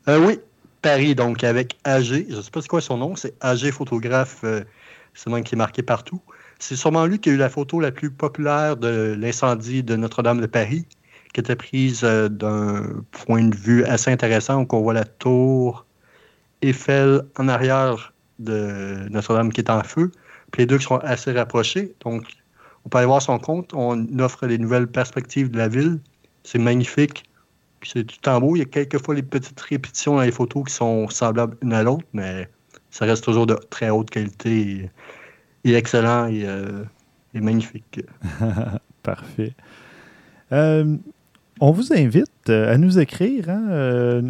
Euh, 0.07 0.25
oui, 0.25 0.39
Paris, 0.81 1.15
donc 1.15 1.43
avec 1.43 1.77
AG. 1.83 2.03
Je 2.03 2.35
ne 2.35 2.41
sais 2.41 2.51
pas 2.51 2.61
c'est 2.61 2.67
quoi 2.67 2.81
son 2.81 2.97
nom, 2.97 3.15
c'est 3.15 3.33
AG 3.41 3.71
photographe, 3.71 4.39
c'est 4.41 5.25
le 5.27 5.31
nom 5.31 5.41
qui 5.41 5.55
est 5.55 5.57
marqué 5.57 5.83
partout. 5.83 6.21
C'est 6.59 6.75
sûrement 6.75 7.05
lui 7.05 7.19
qui 7.19 7.29
a 7.29 7.33
eu 7.33 7.37
la 7.37 7.49
photo 7.49 7.79
la 7.79 7.91
plus 7.91 8.11
populaire 8.11 8.77
de 8.77 9.15
l'incendie 9.17 9.83
de 9.83 9.95
Notre-Dame 9.95 10.41
de 10.41 10.45
Paris 10.47 10.85
qui 11.33 11.39
était 11.39 11.55
prise 11.55 12.01
euh, 12.03 12.29
d'un 12.29 13.03
point 13.11 13.43
de 13.43 13.55
vue 13.55 13.83
assez 13.85 14.11
intéressant 14.11 14.61
où 14.61 14.67
on 14.71 14.81
voit 14.81 14.93
la 14.93 15.05
tour 15.05 15.85
Eiffel 16.61 17.21
en 17.37 17.47
arrière 17.47 18.13
de 18.39 19.07
Notre-Dame 19.09 19.51
qui 19.51 19.61
est 19.61 19.69
en 19.69 19.83
feu. 19.83 20.11
Puis 20.51 20.63
les 20.63 20.65
deux 20.65 20.77
qui 20.77 20.85
sont 20.85 20.97
assez 20.97 21.31
rapprochés. 21.31 21.95
Donc, 22.03 22.25
on 22.85 22.89
peut 22.89 22.97
aller 22.97 23.07
voir 23.07 23.21
son 23.21 23.39
compte. 23.39 23.73
On 23.73 24.19
offre 24.19 24.47
des 24.47 24.57
nouvelles 24.57 24.87
perspectives 24.87 25.49
de 25.49 25.57
la 25.57 25.67
ville. 25.67 25.99
C'est 26.43 26.59
magnifique. 26.59 27.23
C'est 27.83 28.05
tout 28.05 28.29
en 28.29 28.39
beau. 28.39 28.55
Il 28.55 28.59
y 28.59 28.61
a 28.61 28.65
quelquefois 28.65 29.15
les 29.15 29.23
petites 29.23 29.59
répétitions 29.59 30.15
dans 30.15 30.21
les 30.21 30.31
photos 30.31 30.65
qui 30.65 30.73
sont 30.73 31.09
semblables 31.09 31.57
une 31.61 31.73
à 31.73 31.83
l'autre, 31.83 32.05
mais 32.13 32.47
ça 32.91 33.05
reste 33.05 33.23
toujours 33.23 33.47
de 33.47 33.55
très 33.69 33.89
haute 33.89 34.09
qualité 34.09 34.89
et, 35.63 35.73
excellent 35.73 36.27
et, 36.27 36.45
euh, 36.45 36.83
magnifique. 37.33 38.01
Parfait. 39.03 39.53
Euh, 40.51 40.97
on 41.59 41.71
vous 41.71 41.93
invite 41.93 42.49
euh, 42.49 42.73
à 42.73 42.77
nous 42.77 42.99
écrire, 42.99 43.49
hein, 43.49 44.21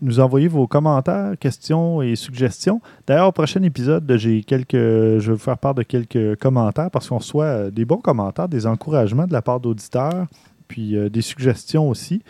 nous 0.00 0.20
envoyer 0.20 0.48
vos 0.48 0.66
commentaires, 0.66 1.34
questions 1.38 2.00
et 2.00 2.16
suggestions. 2.16 2.80
D'ailleurs, 3.06 3.28
au 3.28 3.32
prochain 3.32 3.62
épisode, 3.62 4.10
j'ai 4.16 4.42
quelques, 4.42 4.74
je 4.74 5.26
vais 5.26 5.32
vous 5.32 5.38
faire 5.38 5.58
part 5.58 5.74
de 5.74 5.82
quelques 5.82 6.36
commentaires 6.36 6.90
parce 6.90 7.08
qu'on 7.08 7.18
reçoit 7.18 7.70
des 7.70 7.84
bons 7.84 7.98
commentaires, 7.98 8.48
des 8.48 8.66
encouragements 8.66 9.26
de 9.26 9.32
la 9.32 9.42
part 9.42 9.60
d'auditeurs, 9.60 10.26
puis 10.68 10.96
des 11.10 11.22
suggestions 11.22 11.88
aussi. 11.88 12.22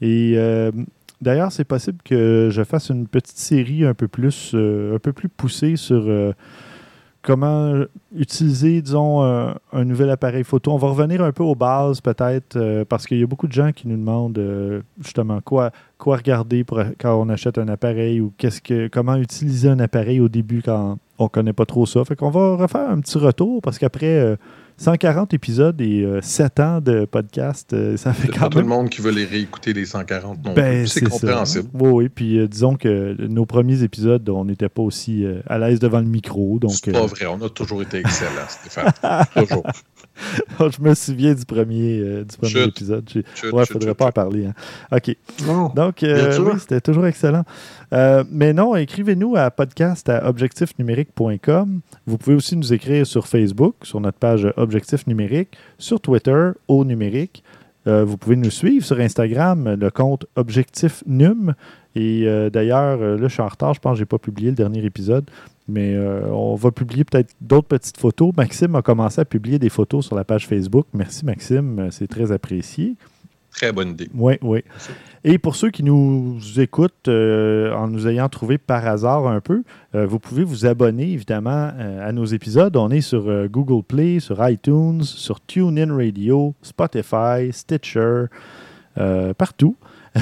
Et 0.00 0.36
d'ailleurs, 1.20 1.52
c'est 1.52 1.64
possible 1.64 1.98
que 2.04 2.48
je 2.50 2.62
fasse 2.64 2.90
une 2.90 3.06
petite 3.06 3.38
série 3.38 3.84
un 3.84 3.94
peu 3.94 4.08
plus, 4.08 4.54
un 4.54 4.98
peu 4.98 5.12
plus 5.12 5.28
poussée 5.28 5.76
sur 5.76 6.34
comment 7.22 7.84
utiliser, 8.16 8.80
disons, 8.80 9.22
un, 9.22 9.84
nouvel 9.84 10.10
appareil 10.10 10.44
photo. 10.44 10.72
On 10.72 10.78
va 10.78 10.88
revenir 10.88 11.22
un 11.22 11.32
peu 11.32 11.42
aux 11.42 11.54
bases, 11.54 12.00
peut-être, 12.00 12.56
euh, 12.56 12.84
parce 12.84 13.06
qu'il 13.06 13.18
y 13.18 13.22
a 13.22 13.26
beaucoup 13.26 13.46
de 13.46 13.52
gens 13.52 13.72
qui 13.72 13.88
nous 13.88 13.96
demandent 13.96 14.38
euh, 14.38 14.80
justement 15.02 15.40
quoi, 15.42 15.70
quoi 15.98 16.16
regarder 16.16 16.64
quand 16.98 17.20
on 17.20 17.28
achète 17.28 17.58
un 17.58 17.68
appareil 17.68 18.20
ou 18.20 18.32
qu'est-ce 18.38 18.62
que, 18.62 18.88
comment 18.88 19.16
utiliser 19.16 19.68
un 19.68 19.78
appareil 19.78 20.20
au 20.20 20.28
début 20.28 20.62
quand 20.62 20.98
on 21.18 21.24
ne 21.24 21.28
connaît 21.28 21.52
pas 21.52 21.66
trop 21.66 21.86
ça. 21.86 22.04
Fait 22.04 22.16
qu'on 22.16 22.30
va 22.30 22.56
refaire 22.56 22.88
un 22.88 23.00
petit 23.00 23.18
retour 23.18 23.60
parce 23.62 23.78
qu'après. 23.78 24.18
Euh, 24.18 24.36
140 24.78 25.34
épisodes 25.34 25.80
et 25.80 26.06
7 26.22 26.60
euh, 26.60 26.62
ans 26.62 26.80
de 26.80 27.04
podcast, 27.04 27.72
euh, 27.72 27.96
ça 27.96 28.12
fait 28.12 28.28
quand 28.28 28.42
même... 28.42 28.50
tout 28.50 28.58
le 28.58 28.64
monde 28.64 28.88
qui 28.88 29.00
veut 29.00 29.10
les 29.10 29.24
réécouter, 29.24 29.72
les 29.72 29.84
140 29.84 30.44
non 30.44 30.54
ben, 30.54 30.86
C'est 30.86 31.08
compréhensible. 31.08 31.68
Oui, 31.74 31.90
oui. 31.90 32.08
Puis 32.08 32.38
euh, 32.38 32.46
disons 32.46 32.76
que 32.76 33.16
nos 33.26 33.44
premiers 33.44 33.82
épisodes, 33.82 34.28
on 34.28 34.44
n'était 34.44 34.68
pas 34.68 34.82
aussi 34.82 35.26
à 35.48 35.58
l'aise 35.58 35.80
devant 35.80 35.98
le 35.98 36.06
micro. 36.06 36.60
C'est 36.68 36.92
pas 36.92 37.06
vrai. 37.06 37.26
On 37.26 37.42
a 37.42 37.48
toujours 37.48 37.82
été 37.82 37.98
excellents, 37.98 38.48
Stéphane. 38.48 38.92
toujours. 39.34 39.64
je 40.60 40.82
me 40.82 40.94
souviens 40.94 41.34
du 41.34 41.44
premier, 41.44 42.24
du 42.24 42.36
premier 42.36 42.64
épisode. 42.64 43.08
Il 43.14 43.24
ne 43.52 43.64
faudrait 43.64 43.94
pas 43.94 44.06
en 44.06 44.12
parler. 44.12 44.46
Hein. 44.46 44.54
OK. 44.92 45.16
Donc, 45.74 45.98
oui, 46.02 46.58
c'était 46.58 46.80
toujours 46.80 47.06
excellent. 47.06 47.44
Euh, 47.92 48.24
mais 48.30 48.52
non, 48.52 48.76
écrivez-nous 48.76 49.36
à 49.36 49.50
podcast 49.50 50.08
à 50.08 50.28
objectifnumérique.com. 50.28 51.80
Vous 52.06 52.18
pouvez 52.18 52.36
aussi 52.36 52.56
nous 52.56 52.72
écrire 52.72 53.06
sur 53.06 53.26
Facebook, 53.26 53.76
sur 53.82 54.00
notre 54.00 54.18
page 54.18 54.52
Objectif 54.56 55.06
Numérique, 55.06 55.56
sur 55.78 56.00
Twitter, 56.00 56.50
au 56.68 56.84
numérique. 56.84 57.42
Euh, 57.86 58.04
vous 58.04 58.18
pouvez 58.18 58.36
nous 58.36 58.50
suivre 58.50 58.84
sur 58.84 59.00
Instagram, 59.00 59.76
le 59.80 59.90
compte 59.90 60.26
Objectif 60.36 61.02
Num. 61.06 61.54
Et 61.94 62.24
euh, 62.26 62.50
d'ailleurs, 62.50 62.98
là, 62.98 63.16
je 63.28 63.32
suis 63.32 63.42
en 63.42 63.48
retard, 63.48 63.72
je 63.72 63.80
pense 63.80 63.92
que 63.92 63.98
je 63.98 64.02
n'ai 64.02 64.06
pas 64.06 64.18
publié 64.18 64.50
le 64.50 64.56
dernier 64.56 64.84
épisode, 64.84 65.30
mais 65.68 65.96
on 65.98 66.54
va 66.54 66.70
publier 66.70 67.04
peut-être 67.04 67.34
d'autres 67.40 67.68
petites 67.68 67.98
photos. 67.98 68.32
Maxime 68.36 68.74
a 68.74 68.82
commencé 68.82 69.20
à 69.20 69.24
publier 69.24 69.58
des 69.58 69.68
photos 69.68 70.06
sur 70.06 70.16
la 70.16 70.24
page 70.24 70.46
Facebook. 70.46 70.86
Merci 70.92 71.24
Maxime, 71.24 71.88
c'est 71.90 72.08
très 72.08 72.32
apprécié. 72.32 72.96
Très 73.52 73.72
bonne 73.72 73.90
idée. 73.90 74.08
Oui, 74.14 74.34
oui. 74.42 74.62
Et 75.24 75.38
pour 75.38 75.56
ceux 75.56 75.70
qui 75.70 75.82
nous 75.82 76.38
écoutent 76.58 77.08
euh, 77.08 77.74
en 77.74 77.88
nous 77.88 78.06
ayant 78.06 78.28
trouvé 78.28 78.56
par 78.56 78.86
hasard 78.86 79.26
un 79.26 79.40
peu, 79.40 79.64
euh, 79.94 80.06
vous 80.06 80.18
pouvez 80.18 80.44
vous 80.44 80.66
abonner 80.66 81.10
évidemment 81.10 81.72
euh, 81.76 82.08
à 82.08 82.12
nos 82.12 82.24
épisodes. 82.24 82.76
On 82.76 82.90
est 82.90 83.00
sur 83.00 83.48
Google 83.48 83.82
Play, 83.82 84.20
sur 84.20 84.46
iTunes, 84.48 85.02
sur 85.02 85.40
TuneIn 85.40 85.94
Radio, 85.94 86.54
Spotify, 86.62 87.52
Stitcher, 87.52 88.26
partout. 89.36 89.76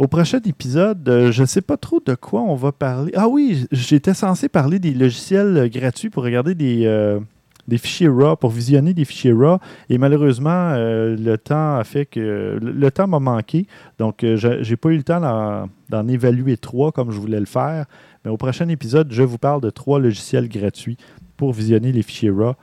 Au 0.00 0.08
prochain 0.08 0.40
épisode, 0.46 1.06
euh, 1.10 1.30
je 1.30 1.42
ne 1.42 1.46
sais 1.46 1.60
pas 1.60 1.76
trop 1.76 2.00
de 2.00 2.14
quoi 2.14 2.40
on 2.40 2.54
va 2.54 2.72
parler. 2.72 3.12
Ah 3.14 3.28
oui, 3.28 3.66
j'étais 3.70 4.14
censé 4.14 4.48
parler 4.48 4.78
des 4.78 4.94
logiciels 4.94 5.68
gratuits 5.68 6.08
pour 6.08 6.24
regarder 6.24 6.54
des, 6.54 6.86
euh, 6.86 7.20
des 7.68 7.76
fichiers 7.76 8.08
RAW, 8.08 8.36
pour 8.36 8.48
visionner 8.48 8.94
des 8.94 9.04
fichiers 9.04 9.34
RAW. 9.34 9.58
Et 9.90 9.98
malheureusement, 9.98 10.70
euh, 10.70 11.14
le 11.18 11.36
temps 11.36 11.76
a 11.76 11.84
fait 11.84 12.06
que. 12.06 12.58
Le, 12.62 12.90
temps 12.90 13.08
m'a 13.08 13.18
manqué. 13.18 13.66
Donc, 13.98 14.20
je 14.22 14.66
n'ai 14.66 14.76
pas 14.76 14.88
eu 14.88 14.96
le 14.96 15.02
temps 15.02 15.68
d'en 15.90 16.08
évaluer 16.08 16.56
trois 16.56 16.92
comme 16.92 17.10
je 17.10 17.20
voulais 17.20 17.38
le 17.38 17.44
faire. 17.44 17.84
Mais 18.24 18.30
au 18.30 18.38
prochain 18.38 18.70
épisode, 18.70 19.12
je 19.12 19.22
vous 19.22 19.36
parle 19.36 19.60
de 19.60 19.68
trois 19.68 19.98
logiciels 19.98 20.48
gratuits 20.48 20.96
pour 21.36 21.52
visionner 21.52 21.92
les 21.92 22.02
fichiers 22.02 22.30
RAW. 22.30 22.54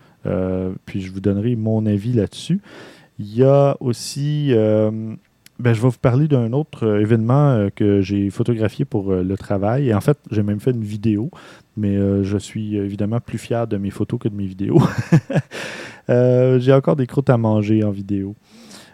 puis 0.87 1.01
je 1.01 1.11
vous 1.11 1.19
donnerai 1.19 1.55
mon 1.55 1.85
avis 1.85 2.13
là-dessus. 2.13 2.61
Il 3.19 3.31
y 3.31 3.43
a 3.43 3.77
aussi 3.79 4.55
ben, 5.59 5.73
je 5.73 5.81
vais 5.81 5.89
vous 5.89 5.97
parler 5.97 6.27
d'un 6.27 6.53
autre 6.53 6.85
euh, 6.85 7.01
événement 7.01 7.49
euh, 7.49 7.69
que 7.73 8.01
j'ai 8.01 8.29
photographié 8.29 8.85
pour 8.85 9.11
euh, 9.11 9.23
le 9.23 9.37
travail. 9.37 9.89
Et 9.89 9.93
en 9.93 10.01
fait, 10.01 10.17
j'ai 10.29 10.43
même 10.43 10.59
fait 10.59 10.71
une 10.71 10.83
vidéo, 10.83 11.31
mais 11.75 11.95
je 12.23 12.37
suis 12.37 12.75
évidemment 12.75 13.19
plus 13.19 13.37
fier 13.37 13.67
de 13.67 13.77
mes 13.77 13.91
photos 13.91 14.19
que 14.19 14.27
de 14.27 14.35
mes 14.35 14.47
vidéos. 14.47 14.81
j'ai 16.09 16.73
encore 16.73 16.95
des 16.95 17.05
croûtes 17.05 17.29
à 17.29 17.37
manger 17.37 17.83
en 17.83 17.91
vidéo. 17.91 18.35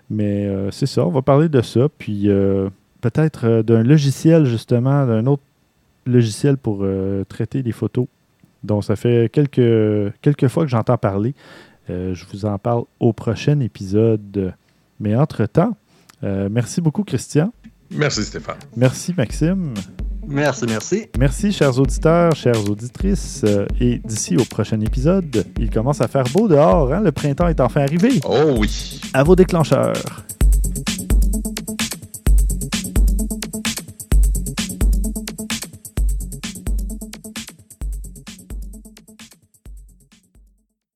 Mais 0.09 0.49
c'est 0.71 0.85
ça, 0.85 1.05
on 1.05 1.09
va 1.09 1.21
parler 1.21 1.47
de 1.47 1.61
ça. 1.61 1.87
Puis 1.97 2.27
peut-être 2.99 3.61
d'un 3.61 3.83
logiciel, 3.83 4.45
justement, 4.45 5.07
d'un 5.07 5.25
autre 5.27 5.43
logiciel 6.05 6.57
pour 6.57 6.85
traiter 7.29 7.63
des 7.63 7.71
photos 7.71 8.07
dont 8.65 8.81
ça 8.81 8.97
fait 8.97 9.31
quelques, 9.31 10.13
quelques 10.21 10.49
fois 10.49 10.65
que 10.65 10.69
j'entends 10.69 10.97
parler. 10.97 11.33
je 11.87 12.25
vous 12.33 12.43
en 12.43 12.57
parle 12.57 12.83
au 12.99 13.13
prochain 13.13 13.61
épisode. 13.61 14.53
Mais 14.99 15.15
entre-temps, 15.15 15.73
euh, 16.23 16.49
merci 16.51 16.81
beaucoup, 16.81 17.03
Christian. 17.03 17.51
Merci, 17.91 18.23
Stéphane. 18.23 18.57
Merci, 18.75 19.13
Maxime. 19.15 19.73
Merci, 20.25 20.65
merci. 20.67 21.07
Merci, 21.19 21.51
chers 21.51 21.77
auditeurs, 21.77 22.33
chères 22.35 22.69
auditrices. 22.69 23.41
Euh, 23.43 23.65
et 23.79 23.99
d'ici 23.99 24.37
au 24.37 24.45
prochain 24.45 24.79
épisode, 24.79 25.45
il 25.59 25.69
commence 25.69 26.01
à 26.01 26.07
faire 26.07 26.23
beau 26.33 26.47
dehors. 26.47 26.93
Hein? 26.93 27.01
Le 27.01 27.11
printemps 27.11 27.47
est 27.47 27.59
enfin 27.59 27.81
arrivé. 27.81 28.19
Oh 28.25 28.55
oui. 28.57 29.01
À 29.13 29.23
vos 29.23 29.35
déclencheurs. 29.35 30.01